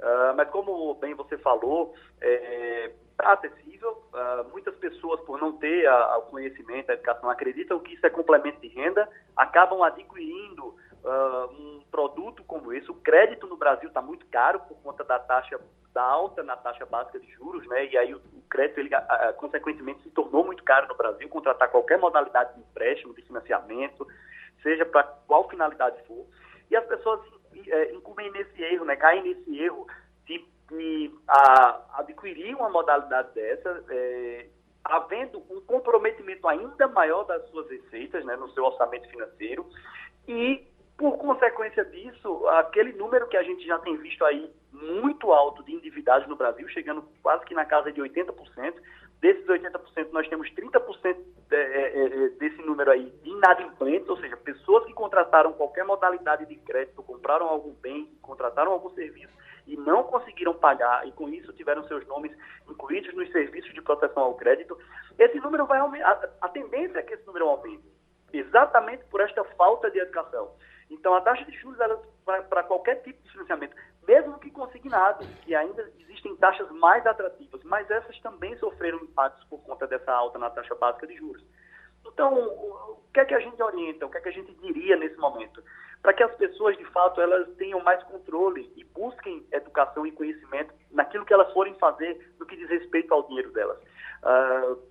Uh, 0.00 0.34
mas 0.34 0.48
como 0.48 0.94
bem 0.94 1.14
você 1.14 1.36
falou, 1.38 1.94
é, 2.22 2.90
está 3.10 3.34
acessível. 3.34 4.02
Uh, 4.12 4.50
muitas 4.50 4.74
pessoas, 4.76 5.20
por 5.22 5.38
não 5.38 5.52
ter 5.52 5.86
o 5.90 6.22
conhecimento, 6.22 6.90
a 6.90 6.94
educação, 6.94 7.28
acreditam 7.28 7.78
que 7.80 7.94
isso 7.94 8.06
é 8.06 8.10
complemento 8.10 8.60
de 8.60 8.68
renda, 8.68 9.06
acabam 9.36 9.82
adquirindo 9.82 10.74
uh, 11.04 11.52
um 11.52 11.82
produto 11.90 12.42
como 12.44 12.72
esse. 12.72 12.90
O 12.90 12.94
crédito 12.94 13.46
no 13.46 13.56
Brasil 13.56 13.88
está 13.88 14.00
muito 14.00 14.26
caro 14.26 14.60
por 14.60 14.76
conta 14.82 15.04
da 15.04 15.18
taxa 15.18 15.60
da 15.92 16.02
alta 16.02 16.42
na 16.44 16.56
taxa 16.56 16.86
básica 16.86 17.18
de 17.18 17.28
juros, 17.32 17.66
né? 17.66 17.86
E 17.86 17.98
aí 17.98 18.14
o, 18.14 18.18
o 18.18 18.42
crédito, 18.48 18.78
ele, 18.78 18.94
uh, 18.94 19.34
consequentemente, 19.36 20.02
se 20.02 20.10
tornou 20.10 20.44
muito 20.44 20.62
caro 20.62 20.86
no 20.86 20.94
Brasil. 20.94 21.28
Contratar 21.28 21.68
qualquer 21.70 21.98
modalidade 21.98 22.54
de 22.54 22.60
empréstimo, 22.60 23.14
de 23.14 23.22
financiamento, 23.22 24.06
seja 24.62 24.84
para 24.86 25.02
qual 25.02 25.48
finalidade 25.48 26.00
for. 26.06 26.26
E 26.70 26.76
as 26.76 26.86
pessoas 26.86 27.20
é, 27.66 27.92
incumbem 27.92 28.30
nesse 28.30 28.62
erro, 28.62 28.84
né? 28.84 28.94
Caem 28.94 29.22
nesse 29.22 29.58
erro 29.58 29.86
de, 30.26 30.44
de 30.68 31.12
adquirir 31.94 32.54
uma 32.54 32.70
modalidade 32.70 33.34
dessa. 33.34 33.84
É, 33.88 34.46
havendo 34.84 35.42
um 35.50 35.60
comprometimento 35.60 36.46
ainda 36.48 36.88
maior 36.88 37.24
das 37.24 37.46
suas 37.50 37.68
receitas, 37.68 38.24
né, 38.24 38.34
no 38.36 38.50
seu 38.50 38.64
orçamento 38.64 39.08
financeiro, 39.10 39.66
e 40.26 40.66
por 41.00 41.16
consequência 41.16 41.82
disso, 41.86 42.46
aquele 42.48 42.92
número 42.92 43.26
que 43.26 43.36
a 43.38 43.42
gente 43.42 43.66
já 43.66 43.78
tem 43.78 43.96
visto 43.96 44.22
aí 44.22 44.52
muito 44.70 45.32
alto 45.32 45.64
de 45.64 45.72
endividados 45.72 46.28
no 46.28 46.36
Brasil, 46.36 46.68
chegando 46.68 47.02
quase 47.22 47.42
que 47.46 47.54
na 47.54 47.64
casa 47.64 47.90
de 47.90 48.02
80%, 48.02 48.74
desses 49.18 49.46
80% 49.46 50.10
nós 50.12 50.28
temos 50.28 50.46
30% 50.50 51.16
é, 51.52 51.56
é, 51.56 52.04
é, 52.04 52.28
desse 52.38 52.60
número 52.60 52.90
aí 52.90 53.10
de 53.22 53.30
inadimplentes, 53.30 54.10
ou 54.10 54.18
seja, 54.18 54.36
pessoas 54.36 54.84
que 54.84 54.92
contrataram 54.92 55.54
qualquer 55.54 55.86
modalidade 55.86 56.44
de 56.44 56.56
crédito, 56.56 57.02
compraram 57.02 57.46
algum 57.46 57.72
bem, 57.72 58.06
contrataram 58.20 58.70
algum 58.70 58.90
serviço 58.90 59.32
e 59.66 59.78
não 59.78 60.02
conseguiram 60.02 60.52
pagar 60.52 61.08
e 61.08 61.12
com 61.12 61.30
isso 61.30 61.50
tiveram 61.54 61.82
seus 61.84 62.06
nomes 62.06 62.30
incluídos 62.68 63.14
nos 63.14 63.32
serviços 63.32 63.72
de 63.72 63.80
proteção 63.80 64.24
ao 64.24 64.34
crédito, 64.34 64.78
esse 65.18 65.40
número 65.40 65.64
vai 65.64 65.78
aumentar, 65.78 66.28
a 66.42 66.48
tendência 66.50 66.98
é 66.98 67.02
que 67.02 67.14
esse 67.14 67.26
número 67.26 67.48
aumente, 67.48 67.84
exatamente 68.34 69.02
por 69.06 69.22
esta 69.22 69.42
falta 69.56 69.90
de 69.90 69.98
educação. 69.98 70.52
Então, 70.90 71.14
a 71.14 71.20
taxa 71.20 71.44
de 71.44 71.56
juros 71.56 71.78
para 72.24 72.62
qualquer 72.64 72.96
tipo 73.02 73.22
de 73.22 73.30
financiamento, 73.30 73.76
mesmo 74.06 74.38
que 74.40 74.50
consignado, 74.50 75.24
que 75.42 75.54
ainda 75.54 75.90
existem 76.00 76.34
taxas 76.36 76.70
mais 76.72 77.06
atrativas, 77.06 77.62
mas 77.64 77.88
essas 77.90 78.18
também 78.20 78.56
sofreram 78.58 78.98
impactos 78.98 79.44
por 79.44 79.62
conta 79.62 79.86
dessa 79.86 80.12
alta 80.12 80.38
na 80.38 80.50
taxa 80.50 80.74
básica 80.74 81.06
de 81.06 81.16
juros. 81.16 81.44
Então, 82.06 82.34
o 82.34 83.00
que 83.12 83.20
é 83.20 83.24
que 83.24 83.34
a 83.34 83.40
gente 83.40 83.62
orienta, 83.62 84.06
o 84.06 84.10
que 84.10 84.18
é 84.18 84.20
que 84.20 84.28
a 84.28 84.32
gente 84.32 84.52
diria 84.54 84.96
nesse 84.96 85.16
momento? 85.16 85.62
Para 86.02 86.14
que 86.14 86.22
as 86.22 86.34
pessoas, 86.36 86.76
de 86.76 86.84
fato, 86.86 87.20
elas 87.20 87.48
tenham 87.56 87.80
mais 87.82 88.02
controle 88.04 88.72
e 88.74 88.84
busquem 88.84 89.46
educação 89.52 90.06
e 90.06 90.12
conhecimento 90.12 90.74
naquilo 90.90 91.24
que 91.24 91.32
elas 91.32 91.52
forem 91.52 91.74
fazer 91.74 92.34
no 92.38 92.46
que 92.46 92.56
diz 92.56 92.68
respeito 92.68 93.12
ao 93.12 93.26
dinheiro 93.28 93.52
delas. 93.52 93.78
Uh, 94.22 94.82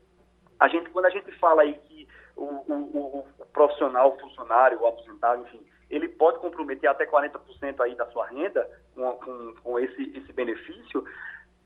a 0.59 0.67
gente, 0.67 0.89
quando 0.91 1.05
a 1.05 1.09
gente 1.09 1.31
fala 1.39 1.63
aí 1.63 1.73
que 1.73 2.07
o, 2.35 2.43
o, 2.43 3.19
o 3.19 3.45
profissional, 3.51 4.13
o 4.13 4.19
funcionário, 4.19 4.79
o 4.81 4.87
aposentado, 4.87 5.41
enfim, 5.43 5.65
ele 5.89 6.07
pode 6.07 6.39
comprometer 6.39 6.89
até 6.89 7.05
40% 7.05 7.81
aí 7.81 7.95
da 7.95 8.05
sua 8.07 8.27
renda 8.27 8.69
com, 8.93 9.11
com, 9.13 9.53
com, 9.63 9.79
esse, 9.79 10.17
esse 10.17 10.31
benefício, 10.31 11.03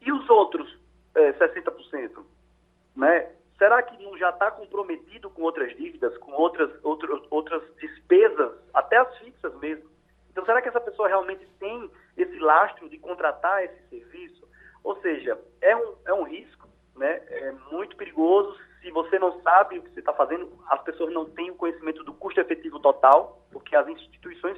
e 0.02 0.12
os 0.12 0.30
outros 0.30 0.80
é, 1.16 1.34
60%, 1.34 2.24
né? 2.96 3.32
Será 3.58 3.82
que 3.84 4.02
não 4.04 4.18
já 4.18 4.30
está 4.30 4.50
comprometido 4.52 5.30
com 5.30 5.44
outras 5.44 5.76
dívidas, 5.78 6.18
com 6.18 6.32
outras, 6.34 6.72
outras, 6.84 7.22
outras 7.30 7.62
despesas, 7.78 8.52
até 8.74 8.98
as 8.98 9.18
fixas 9.20 9.54
mesmo? 9.60 9.90
Então, 10.32 10.44
será 10.46 10.62
que 10.62 10.70
essa 10.70 10.82
pessoa 10.82 11.08
realmente 11.08 11.46
tem 11.60 11.90
esse 12.18 12.40
lastro 12.40 12.90
de 12.90 12.98
contratar 12.98 13.64
esse 13.64 13.88
serviço? 13.90 14.48
Ou 14.84 15.00
seja, 15.02 15.40
é 15.62 15.76
um, 15.76 15.96
é 16.06 16.14
um 16.14 16.24
risco, 16.24 16.68
né? 16.96 17.22
é 17.28 17.52
muito 17.72 17.96
perigoso 17.96 18.58
se 18.84 18.92
você 18.92 19.18
não 19.18 19.42
sabe 19.42 19.80
o 19.80 19.82
que 19.82 19.92
você 19.92 20.02
está 20.02 20.14
fazendo, 20.14 20.52
as 20.68 20.82
pessoas 20.84 21.12
não 21.14 21.26
têm 21.26 21.50
o 21.50 21.56
conhecimento 21.56 22.04
do 22.04 22.14
custo 22.14 22.42
efetivo 22.42 22.80
total, 22.82 23.42
porque 23.50 23.76
as 23.76 23.88
instituições 23.88 24.13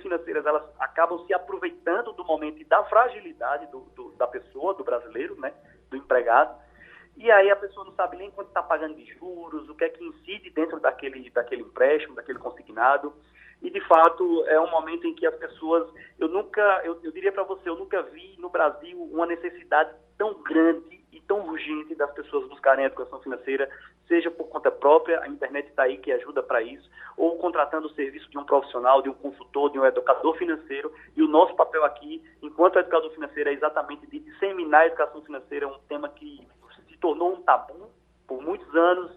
financeiras 0.06 0.46
elas 0.46 0.64
acabam 0.80 1.26
se 1.26 1.34
aproveitando 1.34 2.14
do 2.14 2.24
momento 2.24 2.62
e 2.62 2.66
da 2.66 2.84
fragilidade 2.84 3.66
do, 3.72 3.80
do, 3.96 4.12
da 4.12 4.28
pessoa, 4.28 4.76
do 4.76 4.84
brasileiro, 4.84 5.36
né, 5.40 5.52
do 5.90 5.98
empregado, 5.98 6.56
e 7.18 7.32
aí 7.32 7.50
a 7.50 7.56
pessoa 7.56 7.86
não 7.86 7.94
sabe 7.94 8.18
nem 8.18 8.30
quanto 8.30 8.50
está 8.50 8.62
pagando 8.62 8.96
de 8.96 9.06
juros, 9.14 9.68
o 9.68 9.74
que 9.74 9.86
é 9.86 9.90
que 9.90 10.04
incide 10.04 10.52
dentro 10.52 10.80
daquele, 10.80 11.28
daquele 11.32 11.64
empréstimo, 11.64 12.14
daquele 12.14 12.38
consignado, 12.38 13.14
e 13.62 13.70
de 13.72 13.82
fato 13.88 14.46
é 14.46 14.60
um 14.60 14.70
momento 14.70 15.08
em 15.08 15.16
que 15.16 15.26
as 15.26 15.36
pessoas, 15.36 15.92
eu 16.20 16.28
nunca, 16.28 16.82
eu, 16.84 17.00
eu 17.02 17.12
diria 17.12 17.32
para 17.32 17.44
você, 17.44 17.68
eu 17.68 17.76
nunca 17.76 18.04
vi 18.04 18.36
no 18.38 18.50
Brasil 18.50 19.02
uma 19.02 19.26
necessidade 19.26 19.92
tão 20.18 20.36
grande 20.44 21.04
e 21.12 21.20
tão 21.22 21.48
urgente 21.48 21.96
das 21.96 22.12
pessoas 22.12 22.48
buscarem 22.48 22.84
a 22.84 22.88
educação 22.88 23.20
financeira, 23.22 23.70
seja 24.08 24.30
por 24.30 24.50
conta 24.50 24.70
própria, 24.70 25.22
a 25.22 25.28
internet 25.28 25.70
está 25.70 25.84
aí 25.84 25.98
que 25.98 26.12
ajuda 26.12 26.44
para 26.44 26.62
isso, 26.62 26.88
ou 27.26 27.38
contratando 27.38 27.88
o 27.88 27.94
serviço 27.94 28.30
de 28.30 28.38
um 28.38 28.44
profissional, 28.44 29.02
de 29.02 29.10
um 29.10 29.14
consultor, 29.14 29.72
de 29.72 29.80
um 29.80 29.86
educador 29.86 30.38
financeiro. 30.38 30.94
E 31.16 31.24
o 31.24 31.28
nosso 31.28 31.56
papel 31.56 31.84
aqui, 31.84 32.24
enquanto 32.42 32.78
educador 32.78 33.10
financeiro, 33.12 33.50
é 33.50 33.54
exatamente 33.54 34.06
de 34.08 34.20
disseminar 34.20 34.82
a 34.82 34.88
educação 34.88 35.22
financeira, 35.22 35.68
um 35.68 35.80
tema 35.90 36.08
que 36.10 36.48
se 36.90 36.98
tornou 36.98 37.34
um 37.34 37.42
tabu 37.42 37.90
por 38.28 38.42
muitos 38.42 38.74
anos, 38.76 39.12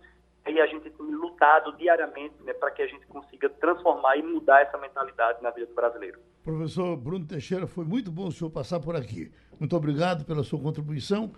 e 0.47 0.61
a 0.61 0.67
gente 0.67 0.89
tem 0.89 1.07
lutado 1.07 1.77
diariamente 1.77 2.35
né, 2.43 2.55
para 2.55 2.71
que 2.71 2.81
a 2.81 2.87
gente 2.87 3.07
consiga 3.07 3.51
transformar 3.51 4.17
e 4.17 4.23
mudar 4.23 4.63
essa 4.63 4.79
mentalidade 4.79 5.43
na 5.43 5.51
vida 5.51 5.67
do 5.67 5.75
brasileiro. 5.75 6.19
Professor 6.43 6.97
Bruno 6.97 7.27
Teixeira, 7.27 7.67
foi 7.67 7.85
muito 7.85 8.11
bom 8.11 8.29
o 8.29 8.33
senhor 8.33 8.51
passar 8.51 8.81
por 8.81 8.97
aqui. 8.97 9.31
Muito 9.61 9.77
obrigado 9.77 10.25
pela 10.25 10.43
sua 10.43 10.59
contribuição. 10.59 11.33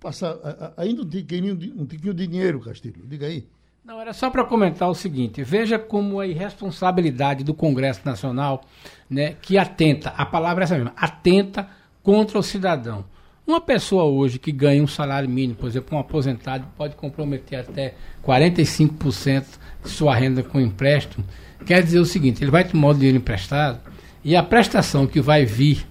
Passar 0.00 0.36
ainda 0.76 1.02
um 1.02 1.08
tiquinho, 1.08 1.54
um 1.54 1.86
tiquinho 1.86 2.12
de 2.12 2.26
dinheiro, 2.26 2.60
Castilho. 2.60 3.06
Diga 3.06 3.26
aí. 3.26 3.46
Não, 3.88 3.98
era 3.98 4.12
só 4.12 4.28
para 4.28 4.44
comentar 4.44 4.86
o 4.90 4.94
seguinte: 4.94 5.42
veja 5.42 5.78
como 5.78 6.20
a 6.20 6.26
irresponsabilidade 6.26 7.42
do 7.42 7.54
Congresso 7.54 8.02
Nacional, 8.04 8.62
né, 9.08 9.34
que 9.40 9.56
atenta, 9.56 10.10
a 10.10 10.26
palavra 10.26 10.62
é 10.62 10.64
essa 10.64 10.74
mesma, 10.74 10.92
atenta 10.94 11.66
contra 12.02 12.38
o 12.38 12.42
cidadão. 12.42 13.06
Uma 13.46 13.62
pessoa 13.62 14.04
hoje 14.04 14.38
que 14.38 14.52
ganha 14.52 14.82
um 14.82 14.86
salário 14.86 15.26
mínimo, 15.26 15.54
por 15.54 15.70
exemplo, 15.70 15.96
um 15.96 16.00
aposentado, 16.00 16.66
pode 16.76 16.96
comprometer 16.96 17.60
até 17.60 17.94
45% 18.22 19.46
de 19.82 19.88
sua 19.88 20.14
renda 20.14 20.42
com 20.42 20.60
empréstimo. 20.60 21.24
Quer 21.64 21.82
dizer 21.82 21.98
o 21.98 22.04
seguinte: 22.04 22.44
ele 22.44 22.50
vai 22.50 22.64
tomar 22.64 22.88
o 22.88 22.94
dinheiro 22.94 23.16
emprestado 23.16 23.80
e 24.22 24.36
a 24.36 24.42
prestação 24.42 25.06
que 25.06 25.18
vai 25.22 25.46
vir, 25.46 25.86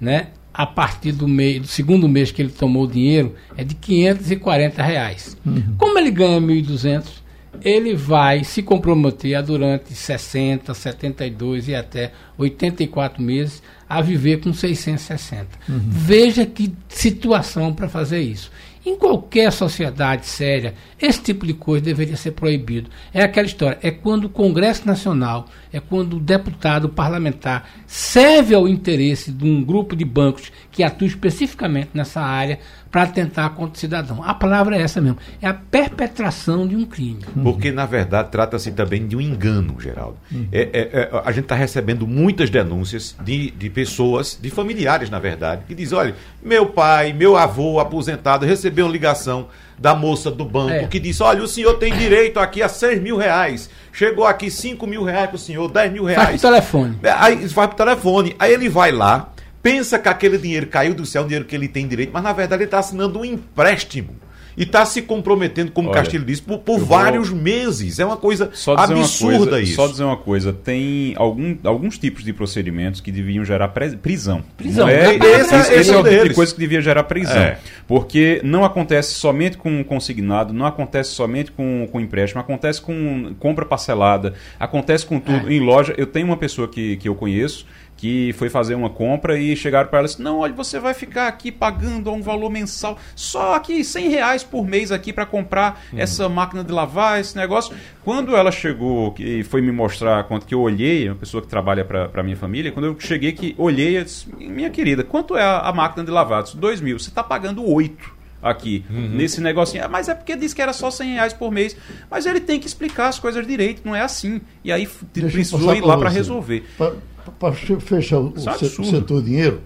né, 0.00 0.30
a 0.52 0.66
partir 0.66 1.12
do, 1.12 1.28
mês, 1.28 1.60
do 1.60 1.68
segundo 1.68 2.08
mês 2.08 2.32
que 2.32 2.42
ele 2.42 2.50
tomou 2.50 2.82
o 2.82 2.88
dinheiro 2.88 3.36
é 3.56 3.62
de 3.62 3.76
540 3.76 4.82
reais. 4.82 5.36
Uhum. 5.46 5.76
Como 5.78 5.96
ele 5.96 6.10
ganha 6.10 6.40
1.200, 6.40 7.27
ele 7.62 7.94
vai 7.94 8.44
se 8.44 8.62
comprometer 8.62 9.34
a, 9.34 9.42
durante 9.42 9.94
60, 9.94 10.72
72 10.74 11.68
e 11.68 11.74
até 11.74 12.12
84 12.36 13.22
meses 13.22 13.62
a 13.88 14.00
viver 14.00 14.40
com 14.40 14.52
660. 14.52 15.46
Uhum. 15.68 15.80
Veja 15.88 16.44
que 16.44 16.72
situação 16.88 17.72
para 17.72 17.88
fazer 17.88 18.20
isso. 18.20 18.50
Em 18.86 18.96
qualquer 18.96 19.52
sociedade 19.52 20.24
séria, 20.24 20.74
esse 20.98 21.20
tipo 21.20 21.46
de 21.46 21.52
coisa 21.52 21.84
deveria 21.84 22.16
ser 22.16 22.30
proibido. 22.30 22.88
É 23.12 23.22
aquela 23.22 23.46
história, 23.46 23.78
é 23.82 23.90
quando 23.90 24.24
o 24.24 24.30
Congresso 24.30 24.86
Nacional, 24.86 25.46
é 25.70 25.78
quando 25.78 26.16
o 26.16 26.20
deputado, 26.20 26.86
o 26.86 26.88
parlamentar, 26.88 27.68
serve 27.86 28.54
ao 28.54 28.68
interesse 28.68 29.30
de 29.30 29.44
um 29.44 29.62
grupo 29.62 29.94
de 29.94 30.04
bancos 30.04 30.50
que 30.70 30.82
atua 30.82 31.06
especificamente 31.06 31.90
nessa 31.92 32.20
área 32.20 32.60
para 32.90 33.02
atentar 33.02 33.50
contra 33.50 33.74
o 33.74 33.78
cidadão. 33.78 34.22
A 34.22 34.34
palavra 34.34 34.76
é 34.76 34.82
essa 34.82 35.00
mesmo, 35.00 35.18
é 35.40 35.46
a 35.46 35.54
perpetração 35.54 36.66
de 36.66 36.74
um 36.74 36.84
crime. 36.84 37.20
Porque, 37.42 37.70
na 37.70 37.86
verdade, 37.86 38.30
trata-se 38.30 38.72
também 38.72 39.06
de 39.06 39.16
um 39.16 39.20
engano, 39.20 39.80
Geraldo. 39.80 40.16
Uhum. 40.30 40.48
É, 40.50 40.60
é, 40.60 40.80
é, 40.92 41.22
a 41.24 41.30
gente 41.32 41.44
está 41.44 41.54
recebendo 41.54 42.06
muitas 42.06 42.50
denúncias 42.50 43.14
de, 43.22 43.50
de 43.50 43.70
pessoas, 43.70 44.38
de 44.40 44.50
familiares, 44.50 45.10
na 45.10 45.18
verdade, 45.18 45.62
que 45.66 45.74
dizem, 45.74 45.98
olha, 45.98 46.14
meu 46.42 46.66
pai, 46.66 47.12
meu 47.12 47.36
avô 47.36 47.78
aposentado 47.78 48.46
recebeu 48.46 48.86
uma 48.86 48.92
ligação 48.92 49.48
da 49.78 49.94
moça 49.94 50.30
do 50.30 50.44
banco 50.44 50.72
é. 50.72 50.86
que 50.86 50.98
disse: 50.98 51.22
Olha, 51.22 51.42
o 51.42 51.48
senhor 51.48 51.74
tem 51.74 51.96
direito 51.96 52.40
aqui 52.40 52.62
a 52.62 52.68
6 52.68 53.00
mil 53.00 53.16
reais. 53.16 53.70
Chegou 53.92 54.26
aqui 54.26 54.50
5 54.50 54.86
mil 54.86 55.04
reais 55.04 55.28
para 55.28 55.36
o 55.36 55.38
senhor, 55.38 55.70
10 55.70 55.92
mil 55.92 56.04
reais. 56.04 56.24
Vai 56.24 56.38
pro 56.38 56.40
telefone. 56.40 56.98
É, 57.02 57.10
aí 57.10 57.46
vai 57.46 57.68
pro 57.68 57.76
telefone. 57.76 58.36
Aí 58.38 58.52
ele 58.52 58.68
vai 58.68 58.92
lá, 58.92 59.30
pensa 59.62 59.98
que 59.98 60.08
aquele 60.08 60.38
dinheiro 60.38 60.66
caiu 60.66 60.94
do 60.94 61.06
céu, 61.06 61.22
o 61.22 61.24
dinheiro 61.26 61.44
que 61.44 61.54
ele 61.54 61.68
tem 61.68 61.86
direito, 61.86 62.10
mas 62.12 62.22
na 62.22 62.32
verdade 62.32 62.62
ele 62.62 62.68
está 62.68 62.78
assinando 62.78 63.18
um 63.18 63.24
empréstimo 63.24 64.16
e 64.58 64.64
está 64.64 64.84
se 64.84 65.02
comprometendo, 65.02 65.70
como 65.70 65.88
Olha, 65.88 66.00
Castilho 66.00 66.24
disse, 66.24 66.42
por, 66.42 66.58
por 66.58 66.80
vários 66.80 67.28
vou... 67.28 67.38
meses. 67.38 68.00
É 68.00 68.04
uma 68.04 68.16
coisa 68.16 68.50
absurda 68.76 69.52
coisa, 69.52 69.60
isso. 69.60 69.76
Só 69.76 69.86
dizer 69.86 70.02
uma 70.02 70.16
coisa: 70.16 70.52
tem 70.52 71.14
algum, 71.16 71.56
alguns 71.62 71.96
tipos 71.96 72.24
de 72.24 72.32
procedimentos 72.32 73.00
que 73.00 73.12
deviam 73.12 73.44
gerar 73.44 73.68
prisão. 73.68 74.42
Prisão. 74.56 74.88
é, 74.88 75.14
esse, 75.14 75.54
esse, 75.54 75.74
esse 75.74 75.94
é 75.94 75.96
o 75.96 76.02
tipo 76.02 76.28
de 76.28 76.34
coisa 76.34 76.52
que 76.52 76.58
devia 76.58 76.82
gerar 76.82 77.04
prisão. 77.04 77.38
É. 77.38 77.58
Porque 77.86 78.40
não 78.42 78.64
acontece 78.64 79.14
somente 79.14 79.56
com 79.56 79.84
consignado, 79.84 80.52
não 80.52 80.66
acontece 80.66 81.10
somente 81.10 81.52
com, 81.52 81.88
com 81.92 82.00
empréstimo, 82.00 82.40
acontece 82.40 82.82
com 82.82 83.36
compra 83.38 83.64
parcelada, 83.64 84.34
acontece 84.58 85.06
com 85.06 85.20
tudo. 85.20 85.48
É. 85.48 85.52
Em 85.52 85.60
loja, 85.60 85.94
eu 85.96 86.06
tenho 86.06 86.26
uma 86.26 86.36
pessoa 86.36 86.66
que, 86.66 86.96
que 86.96 87.08
eu 87.08 87.14
conheço 87.14 87.64
que 87.98 88.32
foi 88.34 88.48
fazer 88.48 88.76
uma 88.76 88.88
compra 88.88 89.36
e 89.36 89.56
chegaram 89.56 89.90
para 89.90 89.98
ela 89.98 90.06
assim, 90.06 90.22
não, 90.22 90.38
olha, 90.38 90.54
você 90.54 90.78
vai 90.78 90.94
ficar 90.94 91.26
aqui 91.26 91.50
pagando 91.50 92.12
um 92.12 92.22
valor 92.22 92.48
mensal, 92.48 92.96
só 93.14 93.56
aqui 93.56 93.82
100 93.82 94.08
reais 94.08 94.44
por 94.44 94.64
mês 94.64 94.92
aqui 94.92 95.12
para 95.12 95.26
comprar 95.26 95.84
uhum. 95.92 95.98
essa 95.98 96.28
máquina 96.28 96.62
de 96.62 96.72
lavar, 96.72 97.20
esse 97.20 97.36
negócio. 97.36 97.74
Quando 98.04 98.36
ela 98.36 98.52
chegou 98.52 99.14
e 99.18 99.42
foi 99.42 99.60
me 99.60 99.72
mostrar 99.72 100.22
quanto 100.24 100.46
que 100.46 100.54
eu 100.54 100.60
olhei, 100.60 101.08
uma 101.08 101.16
pessoa 101.16 101.42
que 101.42 101.48
trabalha 101.48 101.84
para 101.84 102.22
minha 102.22 102.36
família, 102.36 102.70
quando 102.70 102.86
eu 102.86 102.96
cheguei 103.00 103.32
que 103.32 103.52
olhei, 103.58 103.98
eu 103.98 104.04
disse, 104.04 104.28
minha 104.38 104.70
querida, 104.70 105.02
quanto 105.02 105.36
é 105.36 105.42
a, 105.42 105.58
a 105.58 105.72
máquina 105.72 106.04
de 106.04 106.10
lavar? 106.12 106.44
Disse, 106.44 106.56
dois 106.56 106.80
mil. 106.80 106.98
Você 107.00 107.08
está 107.08 107.24
pagando 107.24 107.68
oito 107.68 108.16
aqui, 108.40 108.84
uhum. 108.88 109.08
nesse 109.08 109.40
negocinho. 109.40 109.84
Ah, 109.84 109.88
mas 109.88 110.08
é 110.08 110.14
porque 110.14 110.36
disse 110.36 110.54
que 110.54 110.62
era 110.62 110.72
só 110.72 110.88
100 110.88 111.14
reais 111.14 111.32
por 111.32 111.50
mês. 111.50 111.76
Mas 112.08 112.26
ele 112.26 112.38
tem 112.38 112.60
que 112.60 112.66
explicar 112.68 113.08
as 113.08 113.18
coisas 113.18 113.44
direito, 113.44 113.82
não 113.84 113.96
é 113.96 114.02
assim. 114.02 114.40
E 114.62 114.70
aí 114.70 114.88
Deixa 115.12 115.30
precisou 115.30 115.74
ir 115.74 115.80
lá 115.80 115.96
para 115.98 116.08
resolver. 116.08 116.64
Pra 116.76 116.92
para 117.28 117.52
fechar 117.52 118.18
o, 118.18 118.34
é 118.36 118.64
o 118.64 118.84
setor 118.84 119.22
dinheiro, 119.22 119.60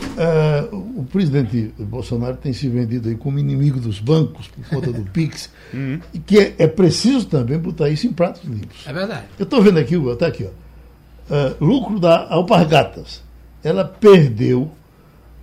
uh, 0.00 0.76
o 1.00 1.04
presidente 1.04 1.72
Bolsonaro 1.78 2.36
tem 2.36 2.52
se 2.52 2.68
vendido 2.68 3.08
aí 3.08 3.14
como 3.14 3.38
inimigo 3.38 3.80
dos 3.80 4.00
bancos 4.00 4.48
por 4.48 4.68
conta 4.68 4.92
do 4.92 5.02
Pix, 5.10 5.50
uhum. 5.72 6.00
e 6.12 6.18
que 6.18 6.38
é, 6.38 6.54
é, 6.58 6.66
preciso 6.66 7.26
também 7.26 7.58
botar 7.58 7.88
isso 7.88 8.06
em 8.06 8.12
pratos 8.12 8.42
limpos. 8.44 8.86
É 8.86 8.92
verdade. 8.92 9.24
Eu 9.38 9.44
estou 9.44 9.62
vendo 9.62 9.78
aqui, 9.78 9.94
está 9.94 10.26
aqui, 10.26 10.44
ó, 10.44 11.34
uh, 11.34 11.64
lucro 11.64 11.98
da 11.98 12.28
Alpargatas. 12.28 13.24
Ela 13.62 13.84
perdeu, 13.84 14.70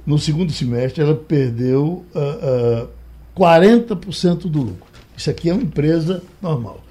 no 0.05 0.17
segundo 0.17 0.51
semestre, 0.51 1.03
ela 1.03 1.15
perdeu 1.15 2.05
uh, 2.15 2.85
uh, 2.85 2.89
40% 3.37 4.49
do 4.49 4.61
lucro. 4.61 4.93
Isso 5.15 5.29
aqui 5.29 5.49
é 5.49 5.53
uma 5.53 5.63
empresa 5.63 6.23
normal. 6.41 6.81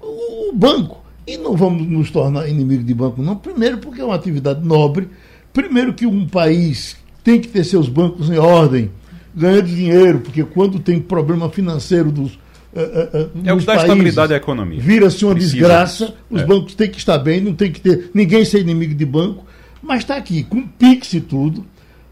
O 0.00 0.52
banco 0.54 1.02
e 1.28 1.36
não 1.36 1.54
vamos 1.54 1.86
nos 1.86 2.10
tornar 2.10 2.48
inimigo 2.48 2.82
de 2.82 2.94
banco, 2.94 3.20
não. 3.20 3.36
Primeiro, 3.36 3.76
porque 3.78 4.00
é 4.00 4.04
uma 4.04 4.14
atividade 4.14 4.64
nobre. 4.64 5.08
Primeiro, 5.52 5.92
que 5.92 6.06
um 6.06 6.26
país 6.26 6.96
tem 7.22 7.38
que 7.38 7.48
ter 7.48 7.64
seus 7.64 7.86
bancos 7.86 8.30
em 8.30 8.38
ordem, 8.38 8.90
ganhando 9.34 9.66
dinheiro, 9.66 10.20
porque 10.20 10.42
quando 10.42 10.78
tem 10.78 10.98
problema 10.98 11.50
financeiro 11.50 12.10
dos. 12.10 12.32
Uh, 12.72 12.80
uh, 12.80 13.30
é 13.44 13.52
o 13.52 13.58
que 13.58 13.66
dá 13.66 13.76
estabilidade 13.76 14.32
à 14.32 14.36
economia. 14.38 14.80
Vira-se 14.80 15.22
uma 15.22 15.34
Precisa 15.34 15.56
desgraça, 15.56 16.14
os 16.30 16.40
é. 16.40 16.46
bancos 16.46 16.74
têm 16.74 16.90
que 16.90 16.98
estar 16.98 17.18
bem, 17.18 17.42
não 17.42 17.52
tem 17.52 17.70
que 17.70 17.80
ter 17.80 18.10
ninguém 18.14 18.42
ser 18.46 18.60
inimigo 18.60 18.94
de 18.94 19.04
banco. 19.04 19.44
Mas 19.82 19.98
está 19.98 20.16
aqui, 20.16 20.44
com 20.44 20.66
Pix 20.66 21.12
e 21.12 21.20
tudo, 21.20 21.64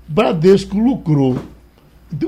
Bradesco 0.07 0.79
lucrou, 0.79 1.39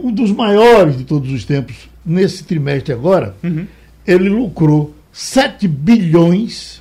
um 0.02 0.10
dos 0.10 0.32
maiores 0.32 0.96
de 0.96 1.04
todos 1.04 1.30
os 1.30 1.44
tempos, 1.44 1.76
nesse 2.04 2.44
trimestre 2.44 2.94
agora, 2.94 3.36
uhum. 3.44 3.66
ele 4.06 4.30
lucrou 4.30 4.94
7 5.12 5.66
bilhões, 5.66 6.77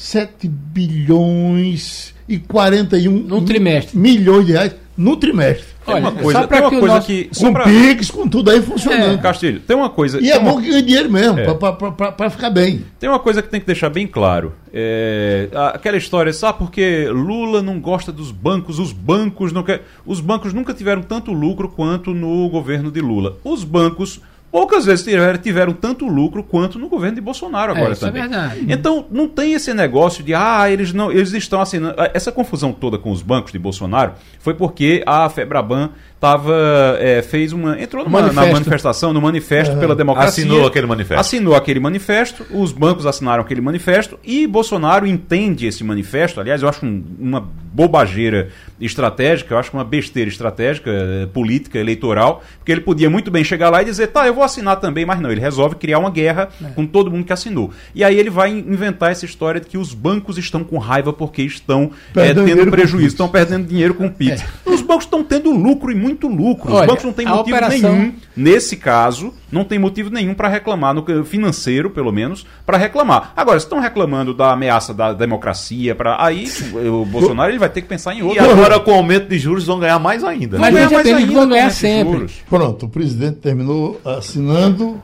7 0.00 0.48
bilhões 0.48 2.14
e 2.26 2.38
41 2.38 3.12
no 3.12 3.42
trimestre. 3.42 3.98
milhões 3.98 4.46
de 4.46 4.52
reais 4.52 4.74
no 4.96 5.14
trimestre. 5.14 5.66
Olha, 5.86 6.00
uma 6.00 6.12
coisa, 6.12 6.48
tem 6.48 6.60
uma 6.60 6.70
coisa 6.70 6.94
nosso... 6.94 7.06
que. 7.06 7.30
Com 7.38 7.52
pra... 7.52 7.64
PIX, 7.64 8.10
com 8.10 8.26
tudo 8.26 8.50
aí 8.50 8.62
funcionando. 8.62 9.18
É, 9.18 9.18
Castilho, 9.18 9.60
tem 9.60 9.76
uma 9.76 9.90
coisa. 9.90 10.18
E 10.18 10.30
é 10.30 10.38
uma... 10.38 10.52
bom 10.52 10.60
que 10.60 10.70
ganhe 10.70 10.82
dinheiro 10.82 11.10
mesmo, 11.10 11.38
é. 11.38 11.52
para 11.52 12.30
ficar 12.30 12.48
bem. 12.48 12.82
Tem 12.98 13.10
uma 13.10 13.18
coisa 13.18 13.42
que 13.42 13.48
tem 13.50 13.60
que 13.60 13.66
deixar 13.66 13.90
bem 13.90 14.06
claro. 14.06 14.54
É, 14.72 15.48
aquela 15.74 15.98
história, 15.98 16.32
sabe 16.32 16.58
porque 16.58 17.06
Lula 17.08 17.60
não 17.60 17.78
gosta 17.78 18.10
dos 18.10 18.30
bancos, 18.30 18.78
os 18.78 18.92
bancos 18.92 19.52
não 19.52 19.62
quer. 19.62 19.82
Os 20.06 20.18
bancos 20.20 20.54
nunca 20.54 20.72
tiveram 20.72 21.02
tanto 21.02 21.30
lucro 21.30 21.68
quanto 21.68 22.14
no 22.14 22.48
governo 22.48 22.90
de 22.90 23.02
Lula. 23.02 23.36
Os 23.44 23.64
bancos 23.64 24.20
poucas 24.50 24.84
vezes 24.84 25.04
tiveram, 25.04 25.38
tiveram, 25.38 25.72
tanto 25.72 26.06
lucro 26.06 26.42
quanto 26.42 26.78
no 26.78 26.88
governo 26.88 27.16
de 27.16 27.20
Bolsonaro 27.20 27.72
agora 27.72 27.90
é, 27.90 27.92
isso 27.92 28.04
é 28.04 28.08
também. 28.08 28.22
É 28.22 28.28
verdade. 28.28 28.66
Então 28.68 29.06
não 29.10 29.28
tem 29.28 29.52
esse 29.52 29.72
negócio 29.72 30.22
de 30.22 30.34
ah, 30.34 30.70
eles 30.70 30.92
não, 30.92 31.10
eles 31.10 31.32
estão 31.32 31.60
assinando. 31.60 31.94
Essa 32.12 32.32
confusão 32.32 32.72
toda 32.72 32.98
com 32.98 33.10
os 33.10 33.22
bancos 33.22 33.52
de 33.52 33.58
Bolsonaro 33.58 34.12
foi 34.38 34.54
porque 34.54 35.02
a 35.06 35.28
Febraban 35.28 35.90
tava, 36.20 36.54
é, 36.98 37.22
fez 37.22 37.52
uma. 37.52 37.80
entrou 37.80 38.04
numa, 38.04 38.20
na 38.20 38.46
manifestação, 38.46 39.12
no 39.12 39.22
manifesto 39.22 39.74
pela 39.78 39.96
democracia. 39.96 40.44
Assinou 40.44 40.66
aquele 40.66 40.86
manifesto. 40.86 41.20
Assinou 41.20 41.54
aquele 41.54 41.80
manifesto, 41.80 42.46
os 42.50 42.72
bancos 42.72 43.06
assinaram 43.06 43.42
aquele 43.42 43.62
manifesto 43.62 44.18
e 44.22 44.46
Bolsonaro 44.46 45.06
entende 45.06 45.66
esse 45.66 45.82
manifesto. 45.82 46.38
Aliás, 46.38 46.62
eu 46.62 46.68
acho 46.68 46.84
um, 46.84 47.02
uma 47.18 47.48
bobageira 47.72 48.50
estratégica, 48.78 49.54
eu 49.54 49.58
acho 49.58 49.72
uma 49.72 49.84
besteira 49.84 50.28
estratégica, 50.28 50.90
eh, 50.90 51.26
política, 51.32 51.78
eleitoral, 51.78 52.42
porque 52.58 52.72
ele 52.72 52.80
podia 52.80 53.08
muito 53.08 53.30
bem 53.30 53.44
chegar 53.44 53.70
lá 53.70 53.80
e 53.82 53.84
dizer, 53.84 54.08
tá, 54.08 54.26
eu 54.26 54.34
vou 54.34 54.42
assinar 54.42 54.80
também, 54.80 55.06
mas 55.06 55.20
não, 55.20 55.30
ele 55.30 55.40
resolve 55.40 55.76
criar 55.76 55.98
uma 55.98 56.10
guerra 56.10 56.48
é. 56.62 56.68
com 56.70 56.84
todo 56.84 57.10
mundo 57.10 57.24
que 57.24 57.32
assinou. 57.32 57.70
E 57.94 58.02
aí 58.02 58.18
ele 58.18 58.30
vai 58.30 58.50
inventar 58.50 59.12
essa 59.12 59.24
história 59.24 59.60
de 59.60 59.66
que 59.68 59.78
os 59.78 59.94
bancos 59.94 60.36
estão 60.36 60.64
com 60.64 60.78
raiva 60.78 61.12
porque 61.12 61.42
estão 61.42 61.90
é, 62.16 62.34
tendo 62.34 62.70
prejuízo, 62.70 63.08
estão 63.08 63.28
perdendo 63.28 63.66
dinheiro 63.66 63.94
com 63.94 64.06
o 64.06 64.10
PIX. 64.10 64.42
É. 64.42 64.70
Os 64.70 64.82
bancos 64.82 65.04
estão 65.04 65.22
tendo 65.22 65.50
lucro 65.50 65.92
e 65.92 65.94
muito 65.94 66.09
lucro. 66.28 66.72
Olha, 66.72 66.82
Os 66.82 66.86
bancos 66.86 67.04
não 67.04 67.12
têm 67.12 67.26
motivo 67.26 67.56
operação... 67.56 67.92
nenhum, 67.92 68.14
nesse 68.36 68.76
caso, 68.76 69.34
não 69.50 69.64
tem 69.64 69.78
motivo 69.78 70.10
nenhum 70.10 70.34
para 70.34 70.48
reclamar, 70.48 70.94
no 70.94 71.24
financeiro, 71.24 71.90
pelo 71.90 72.12
menos, 72.12 72.46
para 72.64 72.76
reclamar. 72.76 73.32
Agora, 73.36 73.58
se 73.58 73.66
estão 73.66 73.80
reclamando 73.80 74.32
da 74.34 74.52
ameaça 74.52 74.92
da 74.94 75.12
democracia, 75.12 75.94
para 75.94 76.22
aí 76.24 76.48
o 76.74 77.04
Bolsonaro 77.04 77.50
ele 77.50 77.58
vai 77.58 77.68
ter 77.68 77.82
que 77.82 77.88
pensar 77.88 78.14
em 78.14 78.22
outro. 78.22 78.36
E 78.36 78.38
agora, 78.38 78.80
com 78.80 78.92
o 78.92 78.94
aumento 78.94 79.28
de 79.28 79.38
juros, 79.38 79.66
vão 79.66 79.78
ganhar 79.78 79.98
mais 79.98 80.24
ainda. 80.24 80.58
Mas 80.58 80.72
ganhar 80.72 80.90
mais 80.90 81.06
ainda, 81.06 81.32
vão 81.32 81.48
ganhar 81.48 81.70
sempre. 81.70 82.26
Pronto, 82.48 82.86
o 82.86 82.88
presidente 82.88 83.36
terminou 83.36 84.00
assinando 84.04 85.00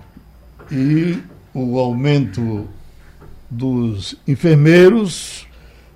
e 0.71 1.19
o 1.55 1.79
aumento 1.79 2.69
dos 3.51 4.17
enfermeiros 4.27 5.47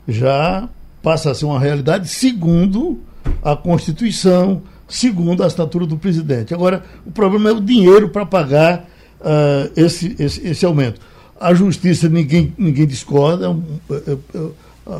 já 0.06 0.68
passa 1.02 1.30
a 1.30 1.34
ser 1.34 1.46
uma 1.46 1.58
realidade 1.58 2.08
segundo 2.08 3.00
a 3.42 3.56
Constituição, 3.56 4.62
segundo 4.90 5.42
a 5.42 5.46
assinatura 5.46 5.86
do 5.86 5.96
presidente. 5.96 6.52
Agora, 6.52 6.84
o 7.06 7.10
problema 7.10 7.48
é 7.50 7.52
o 7.52 7.60
dinheiro 7.60 8.10
para 8.10 8.26
pagar 8.26 8.86
uh, 9.20 9.70
esse, 9.76 10.16
esse, 10.18 10.46
esse 10.46 10.66
aumento. 10.66 11.00
A 11.40 11.54
justiça 11.54 12.08
ninguém, 12.08 12.52
ninguém 12.58 12.86
discorda, 12.86 13.56
é 13.90 14.12
é, 14.12 14.18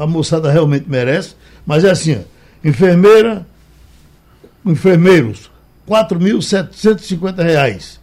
a 0.03 0.07
moçada 0.07 0.51
realmente 0.51 0.89
merece, 0.89 1.35
mas 1.67 1.85
é 1.85 1.91
assim, 1.91 2.25
enfermeira, 2.65 3.47
enfermeiros, 4.65 5.51
R$ 5.87 5.97
4.750. 5.97 7.99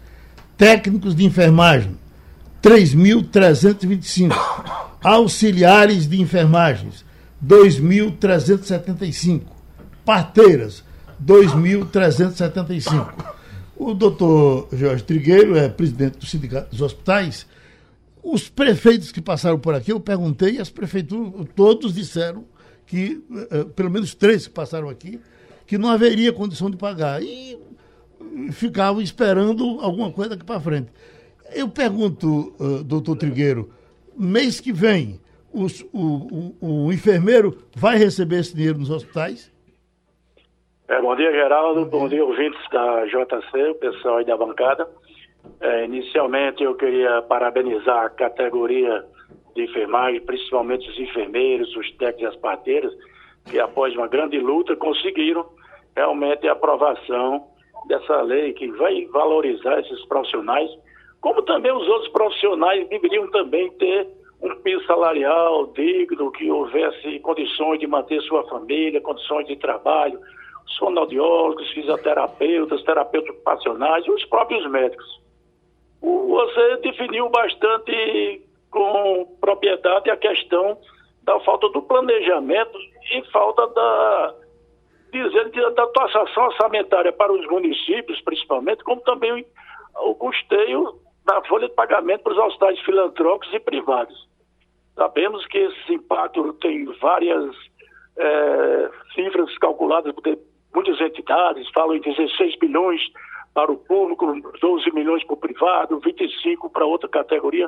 Técnicos 0.57 1.15
de 1.15 1.23
enfermagem, 1.23 1.95
3.325. 2.61 4.35
Auxiliares 5.03 6.07
de 6.07 6.19
enfermagens, 6.19 7.05
2.375. 7.45 9.41
Parteiras, 10.03 10.83
2.375. 11.24 13.36
O 13.76 13.93
doutor 13.93 14.68
Jorge 14.74 15.03
Trigueiro 15.03 15.55
é 15.55 15.70
presidente 15.70 16.18
do 16.18 16.26
Sindicato 16.26 16.72
dos 16.72 16.82
Hospitais. 16.82 17.45
Os 18.24 18.49
prefeitos 18.49 19.11
que 19.11 19.22
passaram 19.22 19.59
por 19.59 19.76
aqui, 19.76 19.91
eu 19.91 19.99
perguntei, 19.99 20.55
e 20.55 20.59
as 20.59 20.70
prefeituras, 20.70 21.47
todos 21.55 21.93
disseram 21.93 22.45
que, 22.86 23.24
eh, 23.51 23.65
pelo 23.76 23.91
menos 23.91 24.15
três 24.15 24.47
que 24.47 24.53
passaram 24.53 24.89
aqui, 24.89 25.20
que 25.65 25.78
não 25.78 25.89
haveria 25.89 26.34
condição 26.34 26.70
de 26.70 26.78
pagar. 26.78 27.22
E 27.22 27.57
ficavam 28.51 29.01
esperando 29.01 29.80
alguma 29.82 30.11
coisa 30.11 30.32
daqui 30.32 30.45
para 30.45 30.59
frente. 30.59 30.89
Eu 31.53 31.70
pergunto, 31.70 32.53
uh, 32.59 32.84
doutor 32.84 33.15
Trigueiro, 33.15 33.70
mês 34.18 34.59
que 34.59 34.74
vem, 34.74 35.20
o, 35.53 35.68
o, 35.93 36.55
o, 36.59 36.93
enfermeiro 36.93 37.57
vai 37.76 37.97
receber 37.97 38.39
esse 38.39 38.55
dinheiro 38.55 38.78
nos 38.78 38.89
hospitais? 38.89 39.51
É, 40.89 41.01
bom 41.01 41.13
dia, 41.17 41.29
Geraldo. 41.33 41.85
Bom 41.85 42.07
dia. 42.07 42.23
ouvintes 42.23 42.61
da 42.71 43.05
JC, 43.07 43.71
o 43.71 43.75
pessoal 43.75 44.17
aí 44.17 44.25
da 44.25 44.38
bancada. 44.38 44.88
É, 45.59 45.83
inicialmente, 45.83 46.63
eu 46.63 46.75
queria 46.75 47.21
parabenizar 47.23 48.05
a 48.05 48.09
categoria 48.09 49.03
de 49.53 49.63
enfermagem, 49.63 50.21
principalmente 50.21 50.89
os 50.89 50.97
enfermeiros, 50.97 51.75
os 51.75 51.91
técnicos 51.97 52.21
e 52.21 52.25
as 52.27 52.35
parteiras, 52.38 52.93
que 53.49 53.59
após 53.59 53.93
uma 53.95 54.07
grande 54.07 54.39
luta 54.39 54.77
conseguiram 54.77 55.45
realmente 55.93 56.47
a 56.47 56.53
aprovação 56.53 57.47
dessa 57.89 58.21
lei 58.21 58.53
que 58.53 58.71
vai 58.71 59.05
valorizar 59.07 59.81
esses 59.81 60.05
profissionais, 60.05 60.69
como 61.19 61.41
também 61.41 61.71
os 61.73 61.85
outros 61.85 62.11
profissionais 62.13 62.88
deveriam 62.88 63.29
também 63.31 63.69
ter 63.73 64.07
um 64.41 64.55
piso 64.61 64.85
salarial 64.85 65.67
digno, 65.73 66.31
que 66.31 66.49
houvesse 66.49 67.19
condições 67.19 67.79
de 67.79 67.88
manter 67.88 68.21
sua 68.21 68.47
família, 68.47 69.01
condições 69.01 69.47
de 69.47 69.57
trabalho, 69.57 70.17
os 70.68 70.78
fonoaudiólogos, 70.78 71.70
fisioterapeutas, 71.72 72.84
terapeutas 72.84 73.30
ocupacionais 73.30 74.07
os 74.07 74.26
próprios 74.26 74.70
médicos. 74.70 75.22
Você 76.01 76.78
definiu 76.78 77.30
bastante 77.30 78.41
com 78.70 79.26
propriedade 79.39 80.09
a 80.09 80.18
questão 80.18 80.78
da 81.24 81.39
falta 81.41 81.70
do 81.70 81.82
planejamento 81.82 82.78
e 83.11 83.22
falta 83.32 83.68
da 83.68 84.36
dizendo 85.11 85.74
da 85.74 85.88
taxação 85.88 86.43
orçamentária 86.43 87.13
para 87.13 87.32
os 87.32 87.45
municípios, 87.47 88.20
principalmente, 88.22 88.84
como 88.84 89.01
também 89.01 89.45
o 89.95 90.13
custeio 90.15 90.99
da 91.26 91.41
folha 91.43 91.68
de 91.68 91.76
pagamento 91.76 92.24
para 92.24 92.34
os 92.34 92.39
hospitais 92.39 92.80
filantrópicos 92.82 93.53
e 93.53 93.59
privados. 93.59 94.28
Sabemos 94.95 95.45
que 95.47 95.57
esse 95.57 95.93
impacto 95.93 96.53
tem 96.53 96.86
várias 96.99 97.55
é, 98.18 98.89
cifras 99.13 99.57
calculadas 99.59 100.13
muitas 100.78 101.01
entidades, 101.01 101.67
falam 101.73 101.95
em 101.95 102.01
16 102.01 102.59
bilhões 102.59 103.01
para 103.51 103.71
o 103.71 103.78
público, 103.78 104.25
12 104.61 104.93
milhões 104.93 105.23
para 105.23 105.34
o 105.34 105.38
privado, 105.38 105.99
25 105.99 106.69
para 106.69 106.86
outra 106.86 107.09
categoria. 107.09 107.67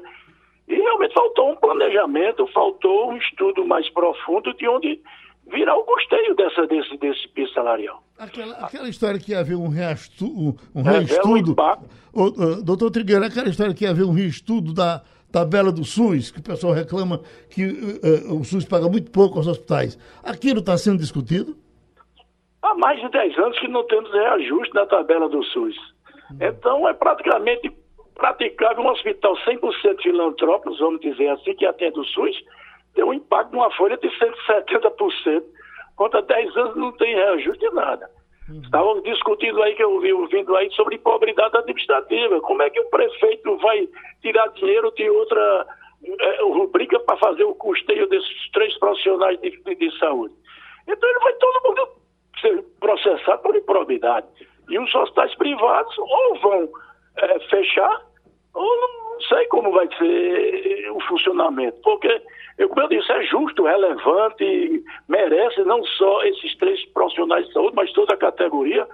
E 0.67 0.75
realmente 0.75 1.15
faltou 1.15 1.51
um 1.51 1.55
planejamento, 1.55 2.45
faltou 2.53 3.09
um 3.09 3.17
estudo 3.17 3.65
mais 3.65 3.89
profundo 3.89 4.53
de 4.53 4.67
onde 4.67 5.01
virar 5.51 5.75
o 5.75 5.83
custeio 5.83 6.35
dessa, 6.35 6.67
desse, 6.67 6.95
desse 6.97 7.27
piso 7.29 7.51
salarial. 7.51 8.03
Aquela, 8.19 8.53
aquela 8.57 8.87
história 8.87 9.19
que 9.19 9.31
ia 9.31 9.39
haver 9.39 9.55
um, 9.55 9.69
reastu, 9.69 10.27
um, 10.27 10.53
um 10.75 10.83
reestudo. 10.83 11.55
Um 12.13 12.25
uh, 12.25 12.63
doutor 12.63 12.91
Trigueiro, 12.91 13.25
aquela 13.25 13.49
história 13.49 13.73
que 13.73 13.85
ia 13.85 13.89
haver 13.89 14.05
um 14.05 14.13
reestudo 14.13 14.71
da 14.71 15.01
tabela 15.31 15.71
do 15.71 15.83
SUS, 15.83 16.29
que 16.29 16.39
o 16.39 16.43
pessoal 16.43 16.73
reclama 16.73 17.21
que 17.49 17.65
uh, 17.65 18.35
o 18.39 18.43
SUS 18.43 18.65
paga 18.65 18.87
muito 18.87 19.09
pouco 19.09 19.39
aos 19.39 19.47
hospitais. 19.47 19.97
Aquilo 20.23 20.59
está 20.59 20.77
sendo 20.77 20.99
discutido? 20.99 21.57
Há 22.61 22.73
mais 22.75 22.99
de 22.99 23.09
10 23.09 23.37
anos 23.37 23.59
que 23.59 23.67
não 23.67 23.83
temos 23.87 24.11
reajuste 24.11 24.73
na 24.73 24.85
tabela 24.85 25.29
do 25.29 25.43
SUS. 25.43 25.75
Hum. 26.31 26.37
Então 26.41 26.87
é 26.87 26.93
praticamente 26.93 27.71
praticável 28.15 28.83
um 28.83 28.89
hospital 28.89 29.35
100% 29.45 30.01
filantrópico, 30.01 30.75
vamos 30.77 30.99
dizer 30.99 31.29
assim, 31.29 31.55
que 31.55 31.65
atende 31.65 31.99
o 31.99 32.03
SUS, 32.03 32.35
tem 32.93 33.03
um 33.03 33.13
impacto 33.13 33.53
numa 33.53 33.71
folha 33.71 33.97
de 33.97 34.07
170%, 34.09 35.43
contra 35.95 36.21
10 36.21 36.57
anos 36.57 36.75
não 36.75 36.91
tem 36.93 37.15
reajuste 37.15 37.59
de 37.59 37.73
nada. 37.73 38.09
Uhum. 38.49 38.61
Estavam 38.61 39.01
discutindo 39.01 39.61
aí, 39.61 39.75
que 39.75 39.83
eu 39.83 39.99
vi 39.99 40.11
ouvindo 40.11 40.55
aí, 40.55 40.71
sobre 40.71 40.95
improbidade 40.95 41.55
administrativa. 41.57 42.41
Como 42.41 42.61
é 42.61 42.69
que 42.69 42.79
o 42.79 42.89
prefeito 42.89 43.57
vai 43.57 43.87
tirar 44.21 44.47
dinheiro 44.49 44.91
de 44.95 45.09
outra 45.09 45.67
é, 46.03 46.41
rubrica 46.41 46.99
para 47.01 47.17
fazer 47.17 47.43
o 47.43 47.55
custeio 47.55 48.07
desses 48.07 48.51
três 48.51 48.77
profissionais 48.79 49.39
de, 49.39 49.51
de, 49.51 49.75
de, 49.75 49.99
saúde? 49.99 50.33
Então 50.87 51.09
ele 51.09 51.19
vai 51.19 51.33
todo 51.33 51.67
mundo 51.67 51.89
ser 52.41 52.63
processado 52.79 53.41
por 53.41 53.55
improbidade. 53.55 54.27
E 54.69 54.77
os 54.77 54.93
hospitais 54.93 55.33
privados 55.35 55.97
ou 55.97 56.39
vão 56.41 56.69
é, 57.17 57.39
fechar, 57.49 58.01
ou 58.53 58.81
não 58.81 59.21
sei 59.21 59.45
como 59.47 59.71
vai 59.71 59.87
ser 59.97 60.91
o 60.91 60.99
funcionamento. 61.01 61.79
Porque 61.81 62.21
como 62.67 62.81
eu 62.81 62.89
disse, 62.89 63.11
é 63.11 63.23
justo, 63.23 63.63
relevante, 63.63 64.83
merece 65.07 65.63
não 65.63 65.83
só 65.83 66.23
esses 66.23 66.55
três 66.57 66.83
profissionais 66.87 67.47
de 67.47 67.53
saúde, 67.53 67.75
mas 67.75 67.91
toda 67.93 68.13
a 68.13 68.17
categoria, 68.17 68.85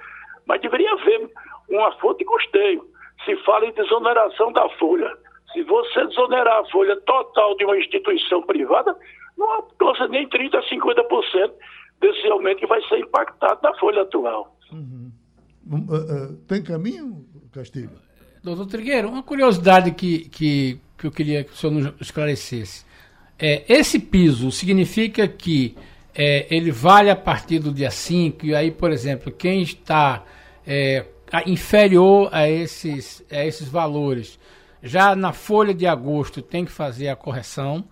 mas 0.46 0.62
deveria 0.62 0.92
haver 0.92 1.30
uma 1.70 1.92
fonte 1.94 2.20
de 2.20 2.26
custeio. 2.26 2.86
Se 3.24 3.36
fala 3.38 3.66
em 3.66 3.72
desoneração 3.72 4.52
da 4.52 4.70
folha. 4.78 5.12
Se 5.52 5.64
você 5.64 6.06
desonerar 6.06 6.60
a 6.60 6.66
folha 6.66 6.96
total 7.02 7.56
de 7.56 7.66
uma 7.66 7.78
instituição 7.78 8.44
privada, 8.44 8.96
não 9.36 9.50
alcança 9.52 10.08
nem 10.10 10.28
30% 10.28 10.54
a 10.54 10.62
50% 10.62 11.52
desse 12.00 12.28
aumento 12.28 12.60
que 12.60 12.68
vai 12.68 12.82
ser 12.88 13.00
impactado 13.00 13.60
na 13.64 13.74
folha 13.76 14.02
atual. 14.02 14.56
Uhum. 14.72 15.12
Uh, 15.68 15.76
uh, 15.76 16.34
tem 16.48 16.62
caminho, 16.62 17.26
Castilho? 17.52 17.90
Doutor 18.44 18.68
Trigueiro, 18.68 19.10
uma 19.10 19.24
curiosidade 19.24 19.92
que, 19.92 20.30
que, 20.30 20.80
que 20.98 21.08
eu 21.08 21.12
queria 21.12 21.44
que 21.44 21.52
o 21.52 21.56
senhor 21.56 21.74
nos 21.74 21.94
esclarecesse. 22.00 22.86
É, 23.40 23.66
esse 23.68 24.00
piso 24.00 24.52
significa 24.52 25.28
que 25.28 25.76
é, 26.14 26.46
ele 26.50 26.72
vale 26.72 27.10
a 27.10 27.16
partir 27.16 27.60
do 27.60 27.74
dia 27.74 27.90
5, 27.92 28.46
e 28.46 28.56
aí, 28.56 28.72
por 28.72 28.92
exemplo, 28.92 29.32
quem 29.32 29.62
está 29.62 30.24
é, 30.66 31.06
inferior 31.46 32.30
a 32.32 32.48
esses, 32.48 33.26
a 33.32 33.44
esses 33.44 33.68
valores, 33.68 34.40
já 34.82 35.16
na 35.16 35.34
folha 35.34 35.74
de 35.74 35.88
agosto 35.88 36.42
tem 36.42 36.64
que 36.64 36.72
fazer 36.72 37.10
a 37.10 37.16
correção, 37.16 37.84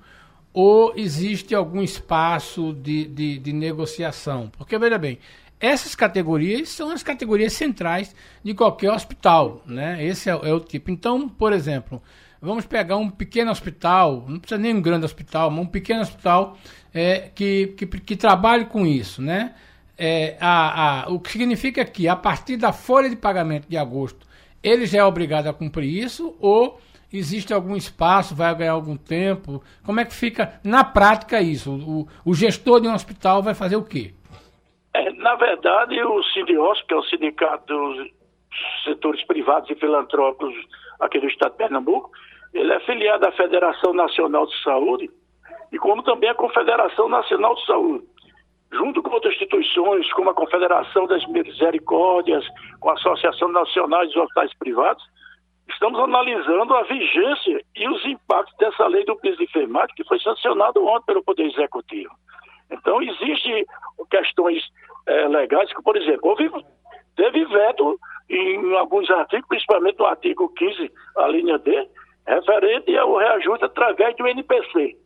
ou 0.53 0.93
existe 0.95 1.55
algum 1.55 1.81
espaço 1.81 2.73
de, 2.73 3.05
de, 3.05 3.39
de 3.39 3.53
negociação? 3.53 4.51
Porque, 4.57 4.77
veja 4.77 4.97
bem, 4.97 5.17
essas 5.59 5.95
categorias 5.95 6.69
são 6.69 6.91
as 6.91 7.01
categorias 7.01 7.53
centrais 7.53 8.15
de 8.43 8.53
qualquer 8.53 8.91
hospital, 8.91 9.63
né? 9.65 10.05
Esse 10.05 10.29
é, 10.29 10.33
é 10.33 10.53
o 10.53 10.59
tipo. 10.59 10.91
Então, 10.91 11.27
por 11.27 11.51
exemplo, 11.51 12.01
Vamos 12.43 12.65
pegar 12.65 12.97
um 12.97 13.09
pequeno 13.09 13.51
hospital, 13.51 14.25
não 14.27 14.37
precisa 14.37 14.59
nem 14.59 14.75
um 14.75 14.81
grande 14.81 15.05
hospital, 15.05 15.49
mas 15.49 15.61
um 15.61 15.65
pequeno 15.65 16.01
hospital 16.01 16.57
é, 16.93 17.29
que, 17.33 17.67
que, 17.67 17.85
que 17.85 18.17
trabalhe 18.17 18.65
com 18.65 18.85
isso, 18.85 19.21
né? 19.21 19.53
É, 19.97 20.35
a, 20.41 21.03
a, 21.05 21.09
o 21.09 21.21
que 21.21 21.31
significa 21.31 21.85
que, 21.85 22.05
a 22.05 22.17
partir 22.17 22.57
da 22.57 22.73
folha 22.73 23.09
de 23.09 23.15
pagamento 23.15 23.69
de 23.69 23.77
agosto, 23.77 24.27
ele 24.61 24.85
já 24.85 24.97
é 24.97 25.03
obrigado 25.05 25.47
a 25.47 25.53
cumprir 25.53 26.03
isso 26.03 26.35
ou 26.37 26.81
existe 27.13 27.53
algum 27.53 27.75
espaço, 27.75 28.35
vai 28.35 28.53
ganhar 28.55 28.71
algum 28.71 28.97
tempo? 28.97 29.63
Como 29.85 29.99
é 29.99 30.05
que 30.05 30.13
fica 30.13 30.59
na 30.63 30.83
prática 30.83 31.39
isso? 31.41 31.71
O, 31.71 32.07
o 32.25 32.33
gestor 32.33 32.81
de 32.81 32.87
um 32.87 32.93
hospital 32.93 33.43
vai 33.43 33.53
fazer 33.53 33.75
o 33.75 33.83
quê? 33.83 34.13
É, 34.93 35.11
na 35.13 35.35
verdade, 35.35 36.01
o 36.03 36.23
Sindiosp, 36.23 36.85
que 36.87 36.93
é 36.93 36.97
o 36.97 37.03
sindicato 37.03 37.65
dos 37.65 38.11
setores 38.83 39.23
privados 39.25 39.69
e 39.69 39.75
filantrópicos 39.75 40.53
aqui 40.99 41.19
do 41.19 41.27
estado 41.27 41.51
de 41.51 41.57
Pernambuco, 41.57 42.11
ele 42.53 42.71
é 42.71 42.79
filiado 42.81 43.25
à 43.25 43.31
Federação 43.31 43.93
Nacional 43.93 44.45
de 44.45 44.63
Saúde 44.63 45.09
e 45.71 45.77
como 45.79 46.03
também 46.03 46.29
à 46.29 46.35
Confederação 46.35 47.09
Nacional 47.09 47.55
de 47.55 47.65
Saúde. 47.65 48.05
Junto 48.71 49.01
com 49.03 49.11
outras 49.11 49.33
instituições, 49.33 50.11
como 50.13 50.29
a 50.29 50.33
Confederação 50.33 51.05
das 51.07 51.25
Misericórdias, 51.27 52.45
com 52.79 52.89
a 52.89 52.93
Associação 52.93 53.49
Nacional 53.49 54.05
de 54.05 54.17
Hospitais 54.17 54.53
Privados, 54.57 55.03
estamos 55.69 55.99
analisando 55.99 56.73
a 56.73 56.83
vigência 56.83 57.61
e 57.75 57.87
os 57.87 58.05
impactos 58.05 58.55
dessa 58.57 58.87
lei 58.87 59.05
do 59.05 59.15
piso 59.17 59.37
de 59.37 59.43
enfermagem 59.43 59.95
que 59.95 60.03
foi 60.03 60.19
sancionado 60.19 60.85
ontem 60.85 61.05
pelo 61.05 61.23
Poder 61.23 61.45
Executivo. 61.45 62.11
Então, 62.71 63.01
existem 63.01 63.65
questões 64.09 64.63
é, 65.07 65.27
legais 65.27 65.71
que, 65.73 65.81
por 65.81 65.95
exemplo, 65.95 66.29
houve, 66.29 66.49
teve 67.15 67.45
veto 67.45 67.99
em 68.29 68.75
alguns 68.75 69.09
artigos, 69.11 69.47
principalmente 69.47 69.99
no 69.99 70.05
artigo 70.05 70.49
15, 70.49 70.91
a 71.17 71.27
linha 71.27 71.57
D, 71.59 71.87
referente 72.25 72.97
ao 72.97 73.17
reajuste 73.17 73.65
através 73.65 74.15
do 74.15 74.27
NPC. 74.27 74.97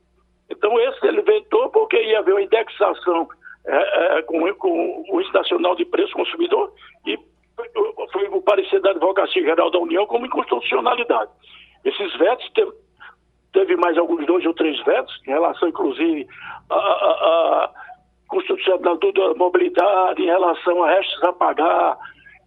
Então, 0.49 0.79
esse 0.79 1.05
ele 1.05 1.21
vetou 1.21 1.69
porque 1.69 2.01
ia 2.01 2.19
haver 2.19 2.33
uma 2.33 2.41
indexação 2.41 3.27
é, 3.65 4.17
é, 4.17 4.21
com, 4.21 4.53
com, 4.55 5.05
o 5.09 5.19
Índice 5.19 5.33
Nacional 5.33 5.75
de 5.75 5.83
Preço 5.85 6.13
Consumidor 6.13 6.73
e 7.05 7.17
foi 8.17 8.27
o 8.29 8.41
parecer 8.41 8.81
da 8.81 8.89
Advocacia 8.89 9.43
Geral 9.43 9.69
da 9.69 9.77
União 9.77 10.07
como 10.07 10.25
inconstitucionalidade. 10.25 11.29
Esses 11.85 12.17
vetos, 12.17 12.49
teve, 12.53 12.71
teve 13.53 13.75
mais 13.75 13.95
alguns 13.95 14.25
dois 14.25 14.43
ou 14.45 14.55
três 14.55 14.83
vetos, 14.83 15.13
em 15.27 15.31
relação, 15.31 15.69
inclusive, 15.69 16.27
a, 16.69 16.75
a 16.75 17.71
constitucionalidade 18.27 19.11
da 19.13 19.33
mobilidade, 19.35 20.23
em 20.23 20.25
relação 20.25 20.83
a 20.83 20.89
restos 20.89 21.23
a 21.23 21.33
pagar. 21.33 21.97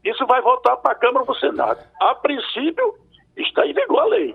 Isso 0.05 0.27
vai 0.27 0.43
voltar 0.43 0.77
para 0.79 0.93
a 0.93 0.97
Câmara 0.97 1.21
ou 1.21 1.27
para 1.27 1.37
o 1.37 1.39
Senado. 1.39 1.79
A 2.01 2.14
princípio, 2.16 2.95
está 3.37 3.64
em 3.64 3.73
vigor 3.73 4.01
a 4.01 4.07
lei. 4.07 4.35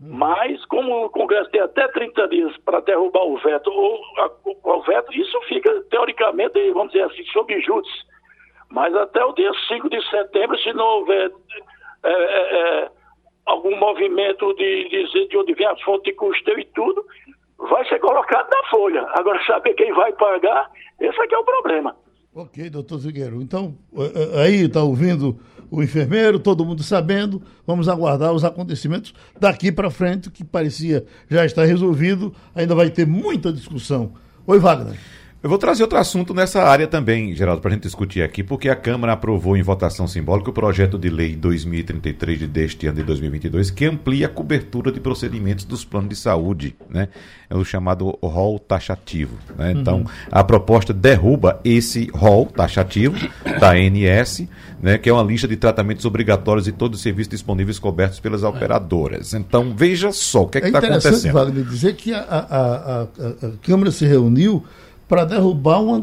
Mas, 0.00 0.64
como 0.64 1.04
o 1.04 1.10
Congresso 1.10 1.48
tem 1.50 1.60
até 1.60 1.86
30 1.86 2.26
dias 2.26 2.56
para 2.64 2.80
derrubar 2.80 3.24
o 3.24 3.38
veto 3.38 3.70
ou 3.70 4.00
a, 4.18 4.30
o 4.64 4.82
veto, 4.82 5.12
isso 5.14 5.40
fica, 5.42 5.80
teoricamente, 5.90 6.72
vamos 6.72 6.92
dizer 6.92 7.04
assim, 7.04 7.24
sob 7.26 7.60
júdice. 7.60 8.11
Mas 8.72 8.94
até 8.94 9.22
o 9.22 9.34
dia 9.34 9.52
5 9.68 9.90
de 9.90 10.02
setembro, 10.08 10.58
se 10.58 10.72
não 10.72 10.84
houver 10.84 11.30
é, 12.02 12.10
é, 12.10 12.84
é, 12.84 12.90
algum 13.44 13.78
movimento 13.78 14.54
de 14.54 14.88
dizer 14.88 15.28
de 15.28 15.36
onde 15.36 15.52
vem 15.52 15.66
a 15.66 15.76
fonte 15.84 16.04
de 16.04 16.16
custeio 16.16 16.58
e 16.58 16.64
tudo, 16.74 17.04
vai 17.58 17.86
ser 17.86 17.98
colocado 18.00 18.48
na 18.48 18.70
folha. 18.70 19.06
Agora, 19.10 19.38
saber 19.46 19.74
quem 19.74 19.92
vai 19.92 20.10
pagar, 20.14 20.70
esse 20.98 21.20
aqui 21.20 21.34
é 21.34 21.38
o 21.38 21.44
problema. 21.44 21.94
Ok, 22.34 22.70
doutor 22.70 22.96
Zigueiro. 22.96 23.42
Então, 23.42 23.76
é, 23.94 24.40
é, 24.40 24.44
aí 24.44 24.64
está 24.64 24.82
ouvindo 24.82 25.38
o 25.70 25.82
enfermeiro, 25.82 26.40
todo 26.40 26.64
mundo 26.64 26.82
sabendo. 26.82 27.42
Vamos 27.66 27.90
aguardar 27.90 28.32
os 28.32 28.42
acontecimentos 28.42 29.12
daqui 29.38 29.70
para 29.70 29.90
frente, 29.90 30.30
que 30.30 30.42
parecia 30.42 31.04
já 31.28 31.44
estar 31.44 31.64
resolvido. 31.64 32.34
Ainda 32.54 32.74
vai 32.74 32.88
ter 32.88 33.06
muita 33.06 33.52
discussão. 33.52 34.14
Oi, 34.46 34.58
Wagner. 34.58 34.98
Eu 35.42 35.48
vou 35.48 35.58
trazer 35.58 35.82
outro 35.82 35.98
assunto 35.98 36.32
nessa 36.32 36.62
área 36.62 36.86
também, 36.86 37.34
Geraldo, 37.34 37.60
para 37.60 37.72
a 37.72 37.74
gente 37.74 37.82
discutir 37.82 38.22
aqui, 38.22 38.44
porque 38.44 38.68
a 38.68 38.76
Câmara 38.76 39.14
aprovou 39.14 39.56
em 39.56 39.62
votação 39.62 40.06
simbólica 40.06 40.50
o 40.50 40.52
projeto 40.52 40.96
de 40.96 41.10
lei 41.10 41.34
2033 41.34 42.38
de 42.38 42.46
deste 42.46 42.86
ano 42.86 42.98
de 42.98 43.02
2022, 43.02 43.68
que 43.72 43.84
amplia 43.84 44.26
a 44.26 44.28
cobertura 44.28 44.92
de 44.92 45.00
procedimentos 45.00 45.64
dos 45.64 45.84
planos 45.84 46.10
de 46.10 46.14
saúde, 46.14 46.76
né? 46.88 47.08
É 47.50 47.56
o 47.56 47.64
chamado 47.64 48.16
rol 48.22 48.56
taxativo. 48.56 49.36
Né? 49.58 49.72
Uhum. 49.72 49.80
Então, 49.80 50.04
a 50.30 50.44
proposta 50.44 50.92
derruba 50.92 51.60
esse 51.64 52.08
rol 52.14 52.46
taxativo 52.46 53.16
da 53.58 53.72
ANS, 53.72 54.46
né? 54.80 54.96
que 54.96 55.10
é 55.10 55.12
uma 55.12 55.24
lista 55.24 55.48
de 55.48 55.56
tratamentos 55.56 56.04
obrigatórios 56.04 56.68
e 56.68 56.72
todos 56.72 56.98
os 57.00 57.02
serviços 57.02 57.30
disponíveis 57.30 57.80
cobertos 57.80 58.20
pelas 58.20 58.44
operadoras. 58.44 59.34
Então, 59.34 59.74
veja 59.76 60.12
só 60.12 60.42
o 60.42 60.48
que 60.48 60.58
é 60.58 60.66
está 60.66 60.78
acontecendo. 60.78 61.14
É 61.14 61.18
interessante, 61.18 61.32
Wagner, 61.32 61.64
dizer 61.64 61.96
que 61.96 62.14
a, 62.14 62.20
a, 62.20 62.38
a, 62.38 63.02
a 63.02 63.50
Câmara 63.60 63.90
se 63.90 64.06
reuniu 64.06 64.64
para 65.12 65.26
derrubar 65.26 65.78
uma. 65.82 66.02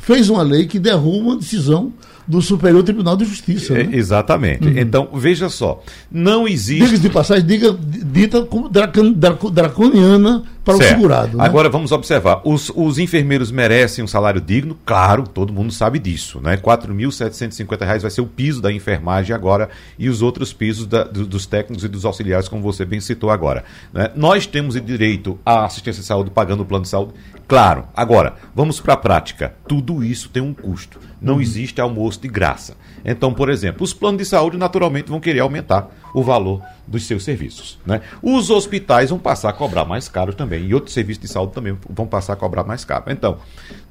fez 0.00 0.30
uma 0.30 0.44
lei 0.44 0.64
que 0.68 0.78
derruba 0.78 1.30
uma 1.30 1.36
decisão 1.38 1.92
do 2.24 2.40
Superior 2.40 2.84
Tribunal 2.84 3.16
de 3.16 3.24
Justiça. 3.24 3.76
É, 3.76 3.82
né? 3.82 3.96
exatamente. 3.96 4.64
Uhum. 4.64 4.78
Então, 4.78 5.08
veja 5.12 5.48
só, 5.48 5.82
não 6.08 6.46
existe. 6.46 6.84
Diga 6.84 6.98
de 6.98 7.10
passagem, 7.10 7.44
diga, 7.44 7.76
dita 7.76 8.42
como 8.42 8.68
draconiana 8.68 10.44
para 10.62 10.76
certo. 10.76 10.90
o 10.90 10.94
segurado. 10.94 11.36
Né? 11.36 11.44
Agora 11.44 11.68
vamos 11.68 11.90
observar: 11.90 12.40
os, 12.44 12.70
os 12.76 13.00
enfermeiros 13.00 13.50
merecem 13.50 14.04
um 14.04 14.06
salário 14.06 14.40
digno? 14.40 14.78
Claro, 14.86 15.24
todo 15.26 15.52
mundo 15.52 15.72
sabe 15.72 15.98
disso. 15.98 16.40
Né? 16.40 16.52
R$ 16.52 16.60
4.750 16.62 18.00
vai 18.00 18.10
ser 18.10 18.20
o 18.20 18.26
piso 18.26 18.62
da 18.62 18.70
enfermagem 18.70 19.34
agora 19.34 19.68
e 19.98 20.08
os 20.08 20.22
outros 20.22 20.52
pisos 20.52 20.86
da, 20.86 21.02
do, 21.02 21.26
dos 21.26 21.44
técnicos 21.44 21.82
e 21.82 21.88
dos 21.88 22.04
auxiliares, 22.04 22.46
como 22.46 22.62
você 22.62 22.84
bem 22.84 23.00
citou 23.00 23.30
agora. 23.30 23.64
Né? 23.92 24.12
Nós 24.14 24.46
temos 24.46 24.80
direito 24.80 25.36
à 25.44 25.64
assistência 25.64 26.02
de 26.02 26.06
saúde 26.06 26.30
pagando 26.30 26.62
o 26.62 26.66
plano 26.66 26.84
de 26.84 26.90
saúde? 26.90 27.14
Claro. 27.48 27.84
Agora, 27.96 28.34
vamos 28.54 28.78
para 28.78 28.92
a 28.92 28.96
prática. 28.96 29.54
Tudo 29.66 30.04
isso 30.04 30.28
tem 30.28 30.42
um 30.42 30.52
custo. 30.52 31.00
Não 31.20 31.34
uhum. 31.34 31.40
existe 31.40 31.80
almoço 31.80 32.20
de 32.20 32.28
graça. 32.28 32.76
Então, 33.02 33.32
por 33.32 33.48
exemplo, 33.48 33.82
os 33.82 33.94
planos 33.94 34.18
de 34.18 34.26
saúde 34.26 34.58
naturalmente 34.58 35.08
vão 35.08 35.18
querer 35.18 35.40
aumentar 35.40 35.88
o 36.14 36.22
valor 36.22 36.62
dos 36.86 37.06
seus 37.06 37.24
serviços. 37.24 37.78
Né? 37.86 38.02
Os 38.22 38.50
hospitais 38.50 39.08
vão 39.08 39.18
passar 39.18 39.48
a 39.48 39.52
cobrar 39.54 39.86
mais 39.86 40.10
caro 40.10 40.34
também. 40.34 40.66
E 40.66 40.74
outros 40.74 40.92
serviços 40.92 41.22
de 41.22 41.28
saúde 41.28 41.54
também 41.54 41.76
vão 41.88 42.06
passar 42.06 42.34
a 42.34 42.36
cobrar 42.36 42.64
mais 42.64 42.84
caro. 42.84 43.04
Então, 43.08 43.38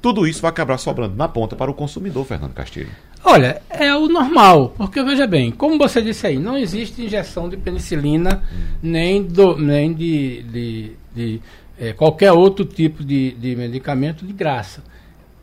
tudo 0.00 0.24
isso 0.24 0.40
vai 0.40 0.50
acabar 0.50 0.78
sobrando 0.78 1.16
na 1.16 1.26
ponta 1.26 1.56
para 1.56 1.70
o 1.70 1.74
consumidor, 1.74 2.24
Fernando 2.24 2.54
Castilho. 2.54 2.90
Olha, 3.24 3.60
é 3.68 3.92
o 3.94 4.08
normal, 4.08 4.72
porque 4.76 5.02
veja 5.02 5.26
bem, 5.26 5.50
como 5.50 5.76
você 5.76 6.00
disse 6.00 6.28
aí, 6.28 6.38
não 6.38 6.56
existe 6.56 7.02
injeção 7.02 7.48
de 7.48 7.56
penicilina 7.56 8.40
hum. 8.52 8.78
nem, 8.80 9.22
do, 9.22 9.56
nem 9.56 9.92
de, 9.92 10.42
de, 10.44 10.92
de 11.14 11.42
é, 11.78 11.92
qualquer 11.92 12.32
outro 12.32 12.64
tipo 12.64 13.04
de, 13.04 13.32
de 13.32 13.54
medicamento 13.54 14.26
de 14.26 14.32
graça. 14.32 14.82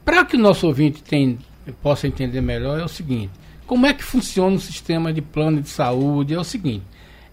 Para 0.03 0.25
que 0.25 0.35
o 0.35 0.39
nosso 0.39 0.67
ouvinte 0.67 1.01
tem, 1.01 1.39
possa 1.81 2.07
entender 2.07 2.41
melhor, 2.41 2.79
é 2.79 2.83
o 2.83 2.89
seguinte: 2.89 3.31
como 3.65 3.85
é 3.85 3.93
que 3.93 4.03
funciona 4.03 4.55
o 4.55 4.59
sistema 4.59 5.11
de 5.13 5.21
plano 5.21 5.61
de 5.61 5.69
saúde? 5.69 6.33
É 6.33 6.39
o 6.39 6.43
seguinte: 6.43 6.83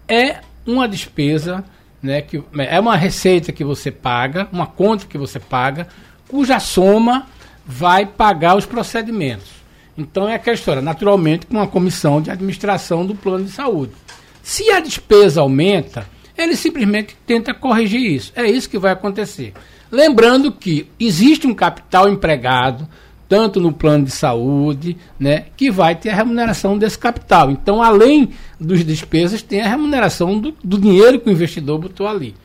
é 0.07 0.39
uma 0.65 0.87
despesa, 0.87 1.63
né, 2.01 2.21
que, 2.21 2.41
é 2.57 2.79
uma 2.79 2.95
receita 2.95 3.51
que 3.51 3.63
você 3.63 3.91
paga, 3.91 4.47
uma 4.51 4.65
conta 4.65 5.05
que 5.05 5.17
você 5.17 5.39
paga, 5.39 5.87
cuja 6.27 6.59
soma 6.59 7.27
vai 7.65 8.05
pagar 8.05 8.55
os 8.55 8.65
procedimentos. 8.65 9.63
Então 9.97 10.27
é 10.27 10.35
aquela 10.35 10.55
história, 10.55 10.81
naturalmente, 10.81 11.45
com 11.45 11.55
uma 11.55 11.67
comissão 11.67 12.21
de 12.21 12.31
administração 12.31 13.05
do 13.05 13.15
plano 13.15 13.45
de 13.45 13.51
saúde. 13.51 13.93
Se 14.41 14.71
a 14.71 14.79
despesa 14.79 15.41
aumenta, 15.41 16.07
ele 16.37 16.55
simplesmente 16.55 17.15
tenta 17.25 17.53
corrigir 17.53 18.01
isso. 18.01 18.31
É 18.35 18.45
isso 18.45 18.69
que 18.69 18.77
vai 18.77 18.91
acontecer. 18.91 19.53
Lembrando 19.91 20.51
que 20.51 20.87
existe 20.99 21.45
um 21.45 21.53
capital 21.53 22.09
empregado 22.09 22.87
tanto 23.29 23.59
no 23.59 23.71
plano 23.71 24.05
de 24.05 24.11
saúde, 24.11 24.95
né, 25.19 25.45
que 25.57 25.71
vai 25.71 25.95
ter 25.95 26.09
a 26.09 26.15
remuneração 26.15 26.77
desse 26.77 26.99
capital. 26.99 27.49
Então, 27.49 27.81
além 27.81 28.29
dos 28.59 28.85
despesas, 28.85 29.41
tem 29.41 29.61
a 29.61 29.67
remuneração 29.67 30.37
do, 30.37 30.53
do 30.63 30.77
dinheiro 30.77 31.19
que 31.19 31.29
o 31.29 31.31
investidor 31.31 31.79
botou 31.79 32.07
ali. 32.07 32.35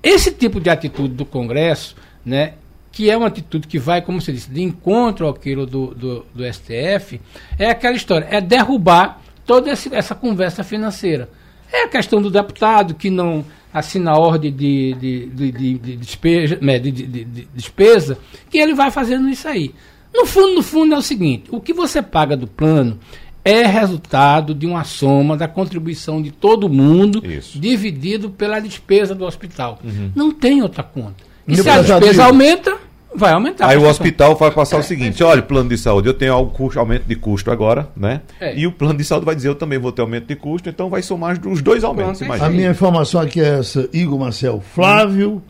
Esse 0.00 0.30
tipo 0.30 0.60
de 0.60 0.70
atitude 0.70 1.14
do 1.14 1.24
Congresso, 1.24 1.96
né, 2.24 2.52
que 2.92 3.10
é 3.10 3.16
uma 3.16 3.26
atitude 3.26 3.66
que 3.66 3.78
vai, 3.78 4.00
como 4.00 4.20
você 4.20 4.32
disse, 4.32 4.50
de 4.50 4.62
encontro 4.62 5.28
àquilo 5.28 5.66
do, 5.66 5.88
do, 5.88 6.26
do 6.34 6.52
STF, 6.52 7.20
é 7.58 7.70
aquela 7.70 7.96
história, 7.96 8.28
é 8.30 8.40
derrubar 8.40 9.20
toda 9.44 9.70
essa 9.70 10.14
conversa 10.14 10.62
financeira. 10.62 11.28
É 11.72 11.84
a 11.84 11.88
questão 11.88 12.20
do 12.20 12.30
deputado 12.30 12.94
que 12.94 13.10
não 13.10 13.44
assina 13.72 14.12
a 14.12 14.18
ordem 14.18 14.52
de, 14.52 14.94
de, 14.94 15.26
de, 15.26 15.52
de, 15.52 15.78
de 15.78 15.96
despesa, 15.96 16.58
né, 16.60 16.78
de, 16.78 16.90
de, 16.90 17.06
de, 17.06 17.48
despesa, 17.54 18.18
que 18.50 18.58
ele 18.58 18.74
vai 18.74 18.90
fazendo 18.90 19.28
isso 19.28 19.46
aí. 19.46 19.74
No 20.14 20.24
fundo, 20.24 20.54
no 20.54 20.62
fundo 20.62 20.94
é 20.94 20.98
o 20.98 21.02
seguinte: 21.02 21.44
o 21.50 21.60
que 21.60 21.72
você 21.72 22.00
paga 22.00 22.36
do 22.36 22.46
plano 22.46 22.98
é 23.44 23.64
resultado 23.64 24.54
de 24.54 24.66
uma 24.66 24.84
soma 24.84 25.36
da 25.36 25.48
contribuição 25.48 26.20
de 26.20 26.30
todo 26.30 26.68
mundo 26.68 27.24
Isso. 27.24 27.58
dividido 27.58 28.28
pela 28.28 28.60
despesa 28.60 29.14
do 29.14 29.24
hospital. 29.24 29.78
Uhum. 29.82 30.12
Não 30.14 30.30
tem 30.30 30.60
outra 30.62 30.82
conta. 30.82 31.24
E, 31.46 31.56
se 31.56 31.68
a 31.68 31.80
despesa 31.80 32.26
aumenta, 32.26 32.76
vai 33.14 33.32
aumentar. 33.32 33.68
Aí 33.68 33.76
o 33.76 33.88
hospital 33.88 34.36
vai 34.36 34.50
passar 34.50 34.78
o 34.78 34.82
seguinte: 34.82 35.22
olha, 35.22 35.42
plano 35.42 35.68
de 35.68 35.78
saúde, 35.78 36.08
eu 36.08 36.14
tenho 36.14 36.32
algum 36.32 36.50
custo, 36.50 36.78
aumento 36.78 37.04
de 37.04 37.16
custo 37.16 37.50
agora, 37.50 37.88
né? 37.96 38.22
É. 38.40 38.56
E 38.56 38.66
o 38.66 38.72
plano 38.72 38.98
de 38.98 39.04
saúde 39.04 39.26
vai 39.26 39.34
dizer, 39.34 39.48
eu 39.48 39.54
também 39.54 39.78
vou 39.78 39.92
ter 39.92 40.02
aumento 40.02 40.26
de 40.26 40.36
custo, 40.36 40.68
então 40.68 40.88
vai 40.88 41.02
somar 41.02 41.38
os 41.46 41.62
dois 41.62 41.84
aumentos. 41.84 42.22
A 42.22 42.48
minha 42.48 42.70
informação 42.70 43.20
aqui 43.20 43.40
é 43.40 43.58
essa: 43.58 43.88
Igor 43.92 44.18
Marcel 44.18 44.62
Flávio, 44.74 45.34
hum. 45.34 45.42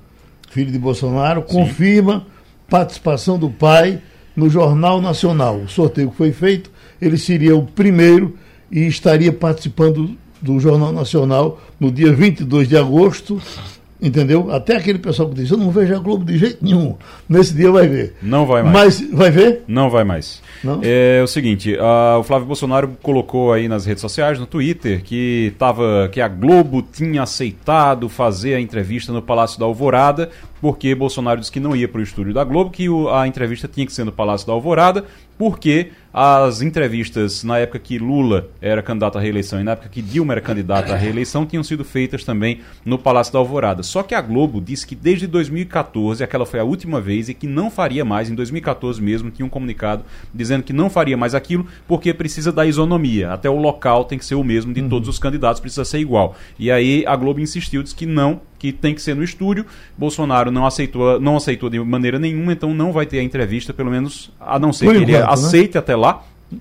filho 0.51 0.71
de 0.71 0.79
Bolsonaro, 0.79 1.45
Sim. 1.47 1.55
confirma 1.55 2.27
participação 2.69 3.39
do 3.39 3.51
pai 3.51 4.01
no 4.37 4.49
Jornal 4.49 5.01
Nacional. 5.01 5.57
O 5.57 5.69
sorteio 5.69 6.11
que 6.11 6.17
foi 6.17 6.33
feito, 6.33 6.71
ele 7.01 7.19
seria 7.19 7.57
o 7.57 7.65
primeiro 7.65 8.37
e 8.71 8.87
estaria 8.87 9.33
participando 9.33 10.17
do 10.41 10.61
Jornal 10.61 10.93
Nacional 10.93 11.61
no 11.81 11.91
dia 11.91 12.13
22 12.13 12.69
de 12.69 12.77
agosto, 12.77 13.41
entendeu? 14.01 14.51
Até 14.51 14.77
aquele 14.77 14.99
pessoal 14.99 15.29
que 15.29 15.35
diz, 15.35 15.51
eu 15.51 15.57
não 15.57 15.71
vejo 15.71 15.95
a 15.95 15.99
Globo 15.99 16.25
de 16.25 16.39
jeito 16.39 16.65
nenhum. 16.65 16.97
Nesse 17.29 17.55
dia 17.55 17.71
vai 17.71 17.87
ver. 17.87 18.17
Não 18.23 18.47
vai 18.47 18.63
mais. 18.63 19.01
Mas 19.01 19.11
vai 19.13 19.31
ver? 19.31 19.65
Não 19.67 19.91
vai 19.91 20.05
mais. 20.05 20.43
Não? 20.63 20.81
É 20.83 21.21
o 21.23 21.27
seguinte, 21.27 21.75
uh, 21.75 22.19
o 22.19 22.23
Flávio 22.23 22.47
Bolsonaro 22.47 22.97
colocou 23.03 23.53
aí 23.53 23.69
nas 23.69 23.85
redes 23.85 24.01
sociais, 24.01 24.39
no 24.39 24.47
Twitter, 24.47 25.03
que, 25.03 25.53
tava, 25.59 26.09
que 26.13 26.21
a 26.21 26.29
Globo 26.29 26.83
tinha 26.83 27.23
aceitado 27.23 28.09
fazer 28.09 28.55
a 28.55 28.61
entrevista 28.61 29.13
no 29.13 29.23
Palácio 29.23 29.59
da 29.59 29.67
Alvorada, 29.67 30.31
porque 30.61 30.95
Bolsonaro 30.95 31.41
disse 31.41 31.53
que 31.53 31.61
não 31.61 31.75
ia 31.75 31.89
para 31.89 32.01
o 32.01 32.05
estúdio 32.05 32.35
da 32.35 32.45
Globo, 32.45 32.71
que 32.71 32.89
o, 32.89 33.09
a 33.09 33.27
entrevista 33.27 33.69
tinha 33.69 33.87
que 33.87 33.93
ser 33.93 34.05
no 34.05 34.13
Palácio 34.13 34.47
da 34.47 34.53
Alvorada, 34.53 35.05
porque 35.37 35.91
as 36.21 36.63
entrevistas 36.63 37.45
na 37.45 37.59
época 37.59 37.79
que 37.79 37.97
Lula 37.97 38.49
era 38.61 38.83
candidato 38.83 39.19
à 39.19 39.21
reeleição 39.21 39.61
e 39.61 39.63
na 39.63 39.71
época 39.71 39.89
que 39.89 40.03
Dilma 40.03 40.35
era 40.35 40.41
candidata 40.41 40.93
à 40.93 40.97
reeleição 40.97 41.47
tinham 41.47 41.63
sido 41.63 41.85
feitas 41.85 42.25
também 42.25 42.59
no 42.85 42.99
Palácio 42.99 43.33
da 43.33 43.39
Alvorada. 43.39 43.85
Só 43.85 44.03
que 44.03 44.17
a 44.17 44.21
Globo 44.21 44.61
disse 44.61 44.85
que 44.85 44.97
desde 44.97 45.29
2014, 45.29 46.25
aquela 46.25 46.45
foi 46.45 46.59
a 46.59 46.65
última 46.65 47.01
vez 47.01 47.29
e 47.29 47.35
que 47.35 47.47
não 47.47 47.71
faria 47.71 48.05
mais, 48.05 48.29
em 48.29 48.35
2014 48.35 49.01
mesmo, 49.01 49.31
tinha 49.31 49.47
um 49.47 49.49
comunicado 49.49 50.03
dizendo 50.35 50.65
que 50.65 50.73
não 50.73 50.91
faria 50.91 51.17
mais 51.17 51.37
aquilo 51.37 51.65
porque 51.87 52.13
precisa 52.13 52.51
da 52.51 52.67
isonomia. 52.67 53.33
Até 53.33 53.49
o 53.49 53.57
local 53.57 54.05
tem 54.05 54.19
que 54.19 54.25
ser 54.25 54.35
o 54.35 54.43
mesmo 54.43 54.73
de 54.73 54.83
todos 54.89 55.09
os 55.09 55.21
candidatos, 55.21 55.61
precisa 55.61 55.85
ser 55.85 56.01
igual. 56.01 56.35
E 56.59 56.69
aí 56.69 57.05
a 57.07 57.15
Globo 57.15 57.39
insistiu, 57.39 57.81
disse 57.81 57.95
que 57.95 58.07
não, 58.07 58.41
que 58.59 58.73
tem 58.73 58.95
que 58.95 59.01
ser 59.01 59.15
no 59.15 59.23
estúdio. 59.23 59.65
Bolsonaro 59.97 60.51
não 60.51 60.67
aceitou, 60.67 61.21
não 61.21 61.37
aceitou 61.37 61.71
de 61.71 61.79
maneira 61.79 62.19
nenhuma, 62.19 62.53
então 62.53 62.75
não 62.75 62.93
vai 62.93 63.07
ter 63.07 63.21
a 63.21 63.23
entrevista, 63.23 63.73
pelo 63.73 63.91
menos 63.91 64.33
a 64.41 64.59
não 64.59 64.73
ser 64.73 64.87
Por 64.87 64.97
que 64.97 65.03
ele 65.03 65.13
enquanto, 65.13 65.27
né? 65.27 65.33
aceite 65.33 65.79
até 65.79 65.95
lá. 65.95 66.08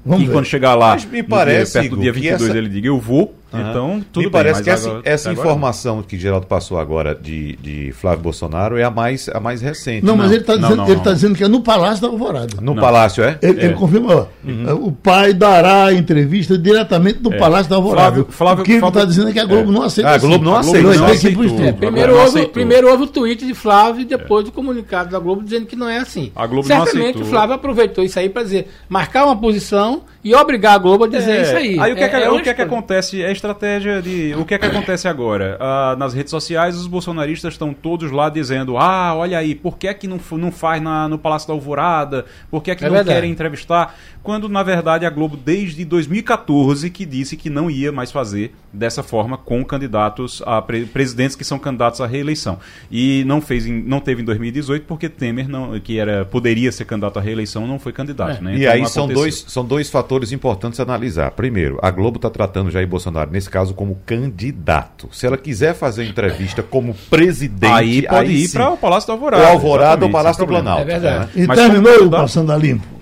Vamos 0.05 0.23
e 0.23 0.27
ver. 0.27 0.33
quando 0.33 0.45
chegar 0.45 0.75
lá, 0.75 0.89
Mas 0.95 1.05
me 1.05 1.23
parece, 1.23 1.71
dia, 1.73 1.81
perto 1.81 1.95
do 1.95 2.01
dia 2.01 2.11
que 2.13 2.19
22, 2.19 2.49
essa- 2.49 2.57
ele 2.57 2.67
diga 2.69 2.87
eu 2.87 2.99
vou. 2.99 3.33
Aham. 3.53 3.69
Então, 3.69 4.05
tudo 4.11 4.23
Me 4.23 4.29
bem. 4.29 4.31
parece 4.31 4.55
mas 4.59 4.63
que 4.65 4.69
essa, 4.69 4.89
agora- 4.89 5.01
essa 5.05 5.29
até 5.29 5.39
agora 5.39 5.45
não. 5.47 5.51
informação 5.55 6.03
que 6.03 6.17
Geraldo 6.17 6.47
passou 6.47 6.77
agora 6.79 7.15
de, 7.15 7.55
de 7.57 7.91
Flávio 7.93 8.19
Bolsonaro 8.23 8.77
é 8.77 8.83
a 8.83 8.91
mais, 8.91 9.29
a 9.29 9.39
mais 9.39 9.61
recente. 9.61 10.05
Não, 10.05 10.17
mas 10.17 10.27
Não, 10.27 10.33
ele 10.33 10.41
está 10.41 10.53
não, 10.53 10.61
dizendo, 10.61 10.77
não, 10.77 10.85
ele 10.85 10.95
não. 10.95 11.03
tá 11.03 11.13
dizendo 11.13 11.35
que 11.35 11.43
é 11.43 11.47
no 11.47 11.61
Palácio 11.61 12.01
da 12.01 12.07
Alvorada. 12.09 12.57
No 12.61 12.75
Palácio, 12.75 13.23
é? 13.23 13.37
Ele, 13.41 13.63
ele 13.63 13.73
confirma, 13.73 14.27
Uhum. 14.43 14.87
o 14.87 14.91
pai 14.91 15.33
dará 15.33 15.85
a 15.85 15.93
entrevista 15.93 16.57
diretamente 16.57 17.19
no 17.21 17.37
Palácio 17.37 17.69
da 17.69 17.77
Alvorada. 17.77 18.07
É. 18.07 18.23
Flávio- 18.23 18.27
Flávio- 18.31 18.61
o 18.63 18.65
que 18.65 18.71
ele 18.73 18.85
está 18.85 19.05
dizendo 19.05 19.29
é 19.29 19.33
que 19.33 19.39
a 19.39 19.45
Globo 19.45 19.71
não 19.71 19.81
aceita 19.83 20.09
Ah, 20.09 20.13
a 20.15 20.17
Globo 20.17 20.35
assim. 20.35 20.43
não 20.43 20.55
aceita, 20.57 20.81
não 20.95 21.05
aceitou. 21.05 21.43
estúdio. 21.45 21.65
É, 21.67 21.71
primeiro, 21.71 22.13
não 22.15 22.23
houve, 22.25 22.47
primeiro 22.47 22.89
houve 22.89 23.03
o 23.03 23.07
tweet 23.07 23.45
de 23.45 23.53
Flávio 23.53 24.01
e 24.01 24.05
depois 24.05 24.47
o 24.47 24.51
comunicado 24.51 25.09
da 25.09 25.19
Globo 25.19 25.43
dizendo 25.43 25.65
que 25.65 25.75
não 25.75 25.87
é 25.89 25.99
assim. 25.99 26.31
A 26.35 26.45
Globo 26.45 26.67
não 26.67 26.75
Certamente 26.83 27.01
aceitou. 27.11 27.21
o 27.23 27.25
Flávio 27.25 27.55
aproveitou 27.55 28.03
isso 28.03 28.19
aí 28.19 28.29
para 28.29 28.43
dizer, 28.43 28.67
marcar 28.89 29.25
uma 29.25 29.35
posição 29.35 30.01
e 30.29 30.35
obrigar 30.35 30.75
a 30.75 30.77
Globo 30.77 31.05
a 31.05 31.07
dizer 31.07 31.41
isso 31.43 31.55
aí. 31.55 31.79
Aí 31.79 31.93
o 31.93 31.95
que 31.95 32.03
é, 32.03 32.09
que, 32.09 32.15
o 32.15 32.31
uma 32.33 32.41
que, 32.41 32.49
é 32.49 32.53
que 32.53 32.61
escolha. 32.61 32.65
acontece? 32.65 33.21
É 33.21 33.27
a 33.27 33.31
estratégia 33.31 34.01
de. 34.01 34.33
O 34.37 34.45
que 34.45 34.53
é 34.53 34.57
que 34.57 34.65
acontece 34.65 35.07
agora? 35.07 35.57
Ah, 35.59 35.95
nas 35.97 36.13
redes 36.13 36.31
sociais, 36.31 36.75
os 36.77 36.87
bolsonaristas 36.87 37.53
estão 37.53 37.73
todos 37.73 38.11
lá 38.11 38.29
dizendo: 38.29 38.77
ah, 38.77 39.13
olha 39.15 39.37
aí, 39.37 39.55
por 39.55 39.77
que, 39.77 39.87
é 39.87 39.93
que 39.93 40.07
não, 40.07 40.19
não 40.33 40.51
faz 40.51 40.81
na, 40.81 41.07
no 41.07 41.17
Palácio 41.17 41.47
da 41.47 41.53
Alvorada? 41.53 42.25
Por 42.51 42.61
que, 42.63 42.71
é 42.71 42.75
que 42.75 42.83
É 42.83 42.87
não 42.87 42.95
verdade. 42.95 43.15
querem 43.15 43.31
entrevistar? 43.31 43.95
Quando, 44.23 44.49
na 44.49 44.61
verdade, 44.61 45.05
a 45.05 45.09
Globo, 45.09 45.37
desde 45.37 45.85
2014, 45.85 46.89
que 46.89 47.05
disse 47.05 47.37
que 47.37 47.49
não 47.49 47.69
ia 47.69 47.91
mais 47.91 48.11
fazer 48.11 48.53
dessa 48.73 49.01
forma 49.01 49.37
com 49.37 49.63
candidatos 49.63 50.41
a 50.45 50.61
pre- 50.61 50.85
presidentes 50.85 51.35
que 51.35 51.43
são 51.43 51.57
candidatos 51.57 52.01
à 52.01 52.07
reeleição. 52.07 52.59
E 52.91 53.23
não, 53.25 53.39
fez 53.41 53.65
em- 53.65 53.81
não 53.83 53.99
teve 53.99 54.21
em 54.21 54.25
2018 54.25 54.85
porque 54.85 55.07
Temer, 55.07 55.47
não, 55.47 55.79
que 55.79 55.97
era, 55.97 56.25
poderia 56.25 56.71
ser 56.71 56.85
candidato 56.85 57.17
à 57.17 57.21
reeleição, 57.21 57.65
não 57.65 57.79
foi 57.79 57.93
candidato. 57.93 58.39
É. 58.39 58.41
Né? 58.41 58.53
E 58.55 58.61
Então, 58.61 58.73
aí 58.73 58.81
não 58.81 58.87
são 58.89 59.07
dois, 59.07 59.45
são 59.47 59.63
dois 59.65 59.89
fatores 59.89 60.16
importantes 60.31 60.79
a 60.79 60.83
analisar. 60.83 61.31
Primeiro, 61.31 61.79
a 61.81 61.91
Globo 61.91 62.17
está 62.17 62.29
tratando 62.29 62.71
Jair 62.71 62.87
Bolsonaro, 62.87 63.31
nesse 63.31 63.49
caso, 63.49 63.73
como 63.73 63.99
candidato. 64.05 65.07
Se 65.11 65.25
ela 65.25 65.37
quiser 65.37 65.73
fazer 65.73 66.05
entrevista 66.05 66.63
como 66.63 66.93
presidente, 67.09 67.71
Aí 67.73 68.01
pode 68.01 68.31
ir 68.31 68.47
sim. 68.47 68.57
para 68.57 68.69
o 68.71 68.77
Palácio 68.77 69.07
da 69.07 69.13
Ou 69.13 69.19
Alvorada. 69.19 69.47
Alvorada 69.47 70.05
ou 70.05 70.09
exatamente, 70.09 70.11
Palácio 70.11 70.45
do. 70.45 70.47
Planalto. 70.47 70.81
É 70.81 70.85
verdade. 70.85 71.29
E 71.35 71.47
Mas 71.47 71.57
terminou 71.59 71.93
como 71.93 72.07
o 72.07 72.11
Passando 72.11 72.51
a 72.51 72.57
Limpo. 72.57 72.97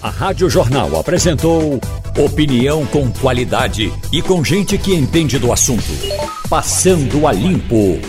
A 0.00 0.10
Rádio 0.10 0.48
Jornal 0.48 0.98
apresentou 0.98 1.80
opinião 2.16 2.86
com 2.86 3.10
qualidade 3.10 3.92
e 4.12 4.22
com 4.22 4.44
gente 4.44 4.78
que 4.78 4.94
entende 4.94 5.38
do 5.38 5.52
assunto. 5.52 5.82
Passando 6.48 7.26
a 7.26 7.32
limpo. 7.32 8.00